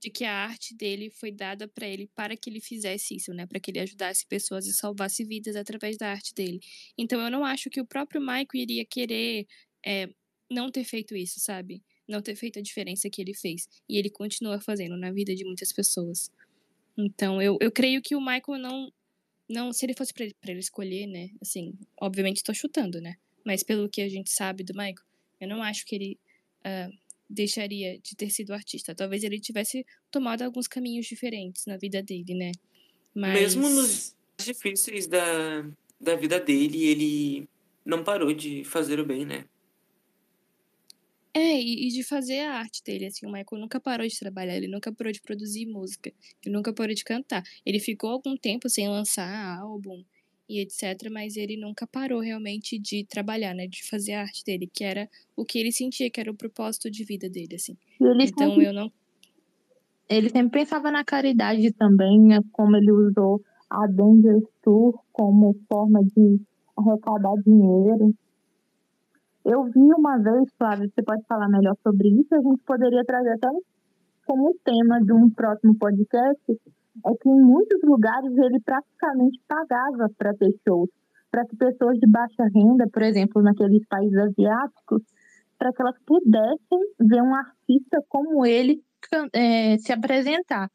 de 0.00 0.10
que 0.10 0.24
a 0.24 0.32
arte 0.32 0.74
dele 0.74 1.10
foi 1.10 1.32
dada 1.32 1.66
pra 1.66 1.86
ele 1.86 2.08
para 2.14 2.36
que 2.36 2.50
ele 2.50 2.60
fizesse 2.60 3.16
isso, 3.16 3.32
né? 3.32 3.46
Para 3.46 3.58
que 3.58 3.70
ele 3.70 3.80
ajudasse 3.80 4.26
pessoas 4.26 4.66
e 4.66 4.74
salvasse 4.74 5.24
vidas 5.24 5.56
através 5.56 5.96
da 5.96 6.10
arte 6.10 6.34
dele. 6.34 6.60
Então 6.96 7.20
eu 7.20 7.30
não 7.30 7.44
acho 7.44 7.70
que 7.70 7.80
o 7.80 7.86
próprio 7.86 8.20
Michael 8.20 8.46
iria 8.54 8.84
querer 8.84 9.46
é, 9.84 10.08
não 10.50 10.70
ter 10.70 10.84
feito 10.84 11.16
isso, 11.16 11.40
sabe? 11.40 11.82
Não 12.06 12.22
ter 12.22 12.36
feito 12.36 12.58
a 12.58 12.62
diferença 12.62 13.10
que 13.10 13.20
ele 13.20 13.34
fez. 13.34 13.68
E 13.88 13.96
ele 13.96 14.10
continua 14.10 14.60
fazendo 14.60 14.96
na 14.96 15.10
vida 15.10 15.34
de 15.34 15.44
muitas 15.44 15.72
pessoas. 15.72 16.30
Então 16.96 17.40
eu, 17.40 17.56
eu 17.60 17.72
creio 17.72 18.00
que 18.02 18.14
o 18.14 18.20
Michael 18.20 18.58
não. 18.58 18.92
Não, 19.48 19.72
se 19.72 19.86
ele 19.86 19.94
fosse 19.94 20.12
pra 20.12 20.24
ele, 20.24 20.34
ele 20.44 20.58
escolher, 20.58 21.06
né? 21.06 21.30
Assim, 21.40 21.72
obviamente 22.00 22.38
estou 22.38 22.54
chutando, 22.54 23.00
né? 23.00 23.16
Mas 23.44 23.62
pelo 23.62 23.88
que 23.88 24.02
a 24.02 24.08
gente 24.08 24.30
sabe 24.30 24.64
do 24.64 24.74
Michael, 24.74 25.06
eu 25.40 25.48
não 25.48 25.62
acho 25.62 25.86
que 25.86 25.94
ele 25.94 26.18
ah, 26.64 26.90
deixaria 27.28 27.98
de 27.98 28.16
ter 28.16 28.30
sido 28.30 28.52
artista. 28.52 28.94
Talvez 28.94 29.22
ele 29.24 29.40
tivesse 29.40 29.84
tomado 30.10 30.42
alguns 30.42 30.66
caminhos 30.68 31.06
diferentes 31.06 31.66
na 31.66 31.76
vida 31.76 32.02
dele, 32.02 32.34
né? 32.34 32.52
Mas 33.14 33.54
Mesmo 33.54 33.68
nos 33.68 34.16
difíceis 34.38 35.06
da, 35.06 35.68
da 36.00 36.14
vida 36.16 36.38
dele, 36.38 36.84
ele 36.84 37.48
não 37.84 38.04
parou 38.04 38.32
de 38.32 38.64
fazer 38.64 39.00
o 39.00 39.06
bem, 39.06 39.24
né? 39.24 39.44
é, 41.36 41.60
e, 41.60 41.88
e 41.88 41.90
de 41.90 42.02
fazer 42.02 42.40
a 42.40 42.54
arte 42.54 42.82
dele, 42.82 43.04
assim, 43.04 43.26
o 43.26 43.30
Michael 43.30 43.60
nunca 43.60 43.78
parou 43.78 44.06
de 44.06 44.18
trabalhar, 44.18 44.56
ele 44.56 44.68
nunca 44.68 44.90
parou 44.90 45.12
de 45.12 45.20
produzir 45.20 45.66
música, 45.66 46.10
ele 46.42 46.54
nunca 46.54 46.72
parou 46.72 46.94
de 46.94 47.04
cantar. 47.04 47.42
Ele 47.64 47.78
ficou 47.78 48.08
algum 48.08 48.38
tempo 48.38 48.70
sem 48.70 48.88
lançar 48.88 49.58
álbum 49.58 50.02
e 50.48 50.60
etc, 50.60 51.10
mas 51.10 51.36
ele 51.36 51.56
nunca 51.56 51.86
parou 51.86 52.20
realmente 52.20 52.78
de 52.78 53.04
trabalhar, 53.04 53.54
né, 53.54 53.66
de 53.66 53.88
fazer 53.88 54.12
a 54.14 54.20
arte 54.22 54.44
dele, 54.44 54.68
que 54.72 54.84
era 54.84 55.08
o 55.36 55.44
que 55.44 55.58
ele 55.58 55.72
sentia 55.72 56.10
que 56.10 56.20
era 56.20 56.30
o 56.30 56.36
propósito 56.36 56.90
de 56.90 57.04
vida 57.04 57.28
dele, 57.28 57.56
assim. 57.56 57.76
Ele 58.00 58.24
Então 58.24 58.48
sempre- 58.50 58.66
eu 58.66 58.72
não 58.72 58.90
Ele 60.08 60.28
sempre 60.30 60.60
pensava 60.60 60.88
na 60.90 61.04
caridade 61.04 61.72
também, 61.72 62.20
né, 62.20 62.38
como 62.52 62.76
ele 62.76 62.92
usou 62.92 63.42
a 63.68 63.84
Avengers 63.84 64.44
Tour 64.62 64.96
como 65.12 65.58
forma 65.68 66.00
de 66.04 66.40
arrecadar 66.78 67.34
dinheiro. 67.44 68.14
Eu 69.44 69.64
vi 69.64 69.80
uma 69.80 70.16
vez, 70.18 70.48
Flávio, 70.56 70.88
você 70.94 71.02
pode 71.02 71.24
falar 71.26 71.48
melhor 71.48 71.74
sobre 71.82 72.08
isso, 72.08 72.34
a 72.34 72.40
gente 72.40 72.62
poderia 72.64 73.04
trazer 73.04 73.32
até 73.32 73.48
como 74.26 74.54
tema 74.64 75.00
de 75.04 75.12
um 75.12 75.28
próximo 75.30 75.76
podcast, 75.76 76.40
é 77.04 77.10
que 77.20 77.28
em 77.28 77.40
muitos 77.42 77.80
lugares 77.82 78.30
ele 78.36 78.60
praticamente 78.60 79.40
pagava 79.46 80.08
para 80.16 80.34
ter 80.34 80.52
shows, 80.66 80.90
para 81.30 81.44
que 81.46 81.56
pessoas 81.56 81.98
de 81.98 82.08
baixa 82.08 82.44
renda, 82.54 82.88
por 82.92 83.02
exemplo, 83.02 83.42
naqueles 83.42 83.86
países 83.88 84.16
asiáticos, 84.16 85.02
para 85.58 85.72
que 85.72 85.82
elas 85.82 85.96
pudessem 86.06 86.78
ver 87.00 87.22
um 87.22 87.34
artista 87.34 88.02
como 88.08 88.44
ele 88.46 88.82
eh, 89.32 89.78
se 89.78 89.92
apresentar. 89.92 90.70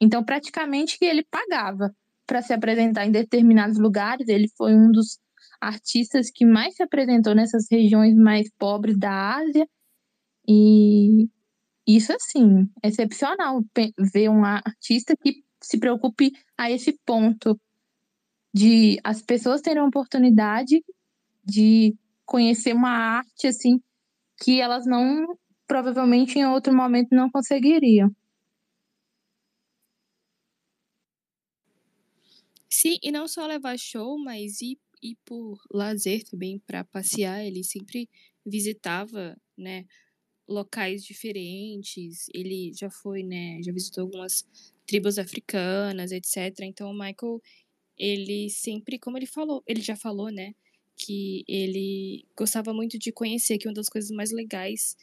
Então, 0.00 0.24
praticamente 0.24 0.98
ele 1.00 1.24
pagava 1.24 1.94
para 2.26 2.42
se 2.42 2.52
apresentar 2.52 3.06
em 3.06 3.12
determinados 3.12 3.78
lugares. 3.78 4.28
Ele 4.28 4.48
foi 4.56 4.74
um 4.74 4.90
dos 4.90 5.18
artistas 5.60 6.30
que 6.30 6.44
mais 6.44 6.74
se 6.74 6.82
apresentou 6.82 7.34
nessas 7.34 7.66
regiões 7.70 8.14
mais 8.14 8.50
pobres 8.58 8.98
da 8.98 9.36
Ásia. 9.36 9.66
E 10.46 11.28
isso, 11.86 12.12
assim, 12.12 12.68
é 12.82 12.88
excepcional 12.88 13.62
ver 14.12 14.28
um 14.28 14.44
artista 14.44 15.14
que 15.16 15.43
se 15.66 15.78
preocupe 15.78 16.32
a 16.58 16.70
esse 16.70 16.98
ponto 17.06 17.58
de 18.54 18.98
as 19.04 19.22
pessoas 19.22 19.60
terem 19.62 19.82
a 19.82 19.86
oportunidade 19.86 20.82
de 21.44 21.94
conhecer 22.26 22.74
uma 22.74 22.90
arte, 22.90 23.48
assim, 23.48 23.80
que 24.42 24.60
elas 24.60 24.86
não, 24.86 25.26
provavelmente 25.68 26.38
em 26.38 26.46
outro 26.46 26.74
momento 26.76 27.08
não 27.12 27.30
conseguiriam. 27.30 28.10
Sim, 32.70 32.96
e 33.02 33.10
não 33.12 33.28
só 33.28 33.46
levar 33.46 33.78
show, 33.78 34.18
mas 34.18 34.60
ir, 34.60 34.78
e 35.02 35.16
por 35.24 35.58
lazer 35.70 36.24
também, 36.24 36.58
para 36.66 36.84
passear. 36.84 37.44
Ele 37.44 37.62
sempre 37.62 38.08
visitava, 38.44 39.36
né, 39.56 39.84
locais 40.48 41.04
diferentes. 41.04 42.26
Ele 42.34 42.72
já 42.74 42.90
foi, 42.90 43.22
né, 43.22 43.60
já 43.62 43.72
visitou 43.72 44.02
algumas 44.04 44.44
tribos 44.86 45.18
africanas, 45.18 46.12
etc. 46.12 46.60
Então, 46.60 46.90
o 46.90 46.94
Michael, 46.94 47.40
ele 47.98 48.50
sempre, 48.50 48.98
como 48.98 49.16
ele 49.16 49.26
falou, 49.26 49.62
ele 49.66 49.80
já 49.80 49.96
falou, 49.96 50.30
né, 50.30 50.54
que 50.96 51.44
ele 51.48 52.24
gostava 52.36 52.72
muito 52.72 52.98
de 52.98 53.12
conhecer, 53.12 53.58
que 53.58 53.68
uma 53.68 53.74
das 53.74 53.88
coisas 53.88 54.10
mais 54.10 54.30
legais 54.30 54.96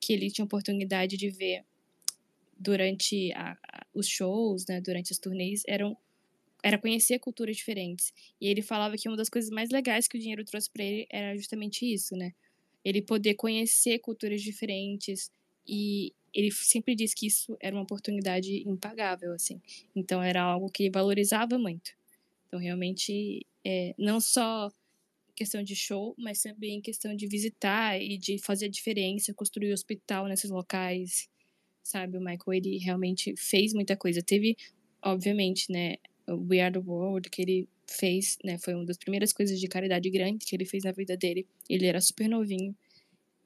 que 0.00 0.12
ele 0.12 0.30
tinha 0.30 0.44
oportunidade 0.44 1.16
de 1.16 1.30
ver 1.30 1.64
durante 2.58 3.32
a, 3.32 3.52
a, 3.52 3.86
os 3.94 4.08
shows, 4.08 4.66
né, 4.66 4.80
durante 4.80 5.12
as 5.12 5.18
turnês, 5.18 5.62
eram 5.66 5.96
era 6.60 6.76
conhecer 6.76 7.20
culturas 7.20 7.56
diferentes. 7.56 8.12
E 8.40 8.48
ele 8.48 8.62
falava 8.62 8.96
que 8.96 9.08
uma 9.08 9.16
das 9.16 9.28
coisas 9.28 9.48
mais 9.48 9.70
legais 9.70 10.08
que 10.08 10.16
o 10.16 10.20
dinheiro 10.20 10.44
trouxe 10.44 10.68
para 10.68 10.82
ele 10.84 11.06
era 11.08 11.36
justamente 11.36 11.86
isso, 11.86 12.16
né? 12.16 12.32
Ele 12.84 13.00
poder 13.00 13.34
conhecer 13.34 14.00
culturas 14.00 14.42
diferentes 14.42 15.30
e 15.64 16.12
ele 16.34 16.50
sempre 16.52 16.94
disse 16.94 17.14
que 17.14 17.26
isso 17.26 17.56
era 17.60 17.74
uma 17.74 17.82
oportunidade 17.82 18.62
impagável, 18.68 19.32
assim. 19.32 19.60
Então 19.94 20.22
era 20.22 20.42
algo 20.42 20.70
que 20.70 20.90
valorizava 20.90 21.58
muito. 21.58 21.92
Então 22.46 22.58
realmente 22.58 23.46
é, 23.64 23.94
não 23.98 24.20
só 24.20 24.70
questão 25.34 25.62
de 25.62 25.76
show, 25.76 26.14
mas 26.18 26.42
também 26.42 26.80
questão 26.80 27.14
de 27.14 27.28
visitar 27.28 28.00
e 28.00 28.18
de 28.18 28.38
fazer 28.38 28.66
a 28.66 28.70
diferença, 28.70 29.32
construir 29.32 29.72
hospital 29.72 30.26
nesses 30.26 30.50
locais, 30.50 31.28
sabe? 31.82 32.18
O 32.18 32.20
Michael, 32.20 32.54
ele 32.54 32.78
realmente 32.78 33.34
fez 33.36 33.72
muita 33.72 33.96
coisa. 33.96 34.20
Teve, 34.20 34.56
obviamente, 35.00 35.70
né, 35.70 35.96
We 36.28 36.60
Are 36.60 36.72
The 36.72 36.80
World, 36.80 37.30
que 37.30 37.40
ele 37.40 37.68
fez, 37.86 38.36
né, 38.44 38.58
foi 38.58 38.74
uma 38.74 38.84
das 38.84 38.98
primeiras 38.98 39.32
coisas 39.32 39.60
de 39.60 39.68
caridade 39.68 40.10
grande 40.10 40.44
que 40.44 40.56
ele 40.56 40.64
fez 40.64 40.82
na 40.82 40.92
vida 40.92 41.16
dele. 41.16 41.46
Ele 41.68 41.86
era 41.86 42.00
super 42.00 42.28
novinho, 42.28 42.76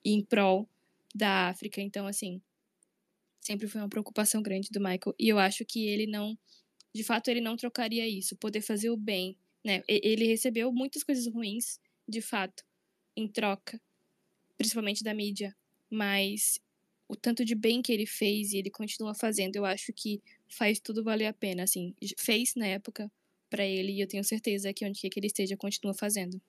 em 0.04 0.24
prol 0.24 0.68
da 1.14 1.48
África, 1.48 1.80
então, 1.80 2.06
assim, 2.06 2.40
sempre 3.43 3.69
foi 3.69 3.81
uma 3.81 3.89
preocupação 3.89 4.43
grande 4.43 4.70
do 4.70 4.81
Michael, 4.81 5.14
e 5.19 5.28
eu 5.28 5.39
acho 5.39 5.64
que 5.66 5.86
ele 5.89 6.06
não, 6.06 6.39
de 6.94 7.05
fato, 7.05 7.28
ele 7.28 7.40
não 7.40 7.56
trocaria 7.56 8.09
isso, 8.09 8.36
poder 8.36 8.62
fazer 8.62 8.89
o 8.90 8.97
bem, 8.97 9.36
né? 9.64 9.82
Ele 9.89 10.27
recebeu 10.27 10.73
muitas 10.73 11.02
coisas 11.02 11.27
ruins, 11.27 11.78
de 12.09 12.23
fato, 12.23 12.64
em 13.16 13.28
troca, 13.28 13.81
principalmente 14.56 15.05
da 15.05 15.12
mídia, 15.12 15.55
mas 15.90 16.60
o 17.09 17.16
tanto 17.16 17.44
de 17.44 17.55
bem 17.55 17.82
que 17.82 17.93
ele 17.93 18.06
fez 18.06 18.52
e 18.52 18.59
ele 18.59 18.70
continua 18.70 19.14
fazendo, 19.14 19.56
eu 19.56 19.64
acho 19.64 19.93
que 19.93 20.23
faz 20.48 20.81
tudo 20.81 21.05
valer 21.05 21.27
a 21.27 21.32
pena, 21.32 21.64
assim, 21.64 21.94
fez 22.19 22.55
na 22.55 22.66
época 22.66 23.10
para 23.51 23.66
ele 23.66 23.93
e 23.93 24.01
eu 24.01 24.09
tenho 24.09 24.24
certeza 24.24 24.73
que 24.73 24.85
onde 24.86 25.01
quer 25.01 25.10
que 25.10 25.20
ele 25.20 25.27
esteja 25.27 25.56
continua 25.56 25.93
fazendo. 25.93 26.40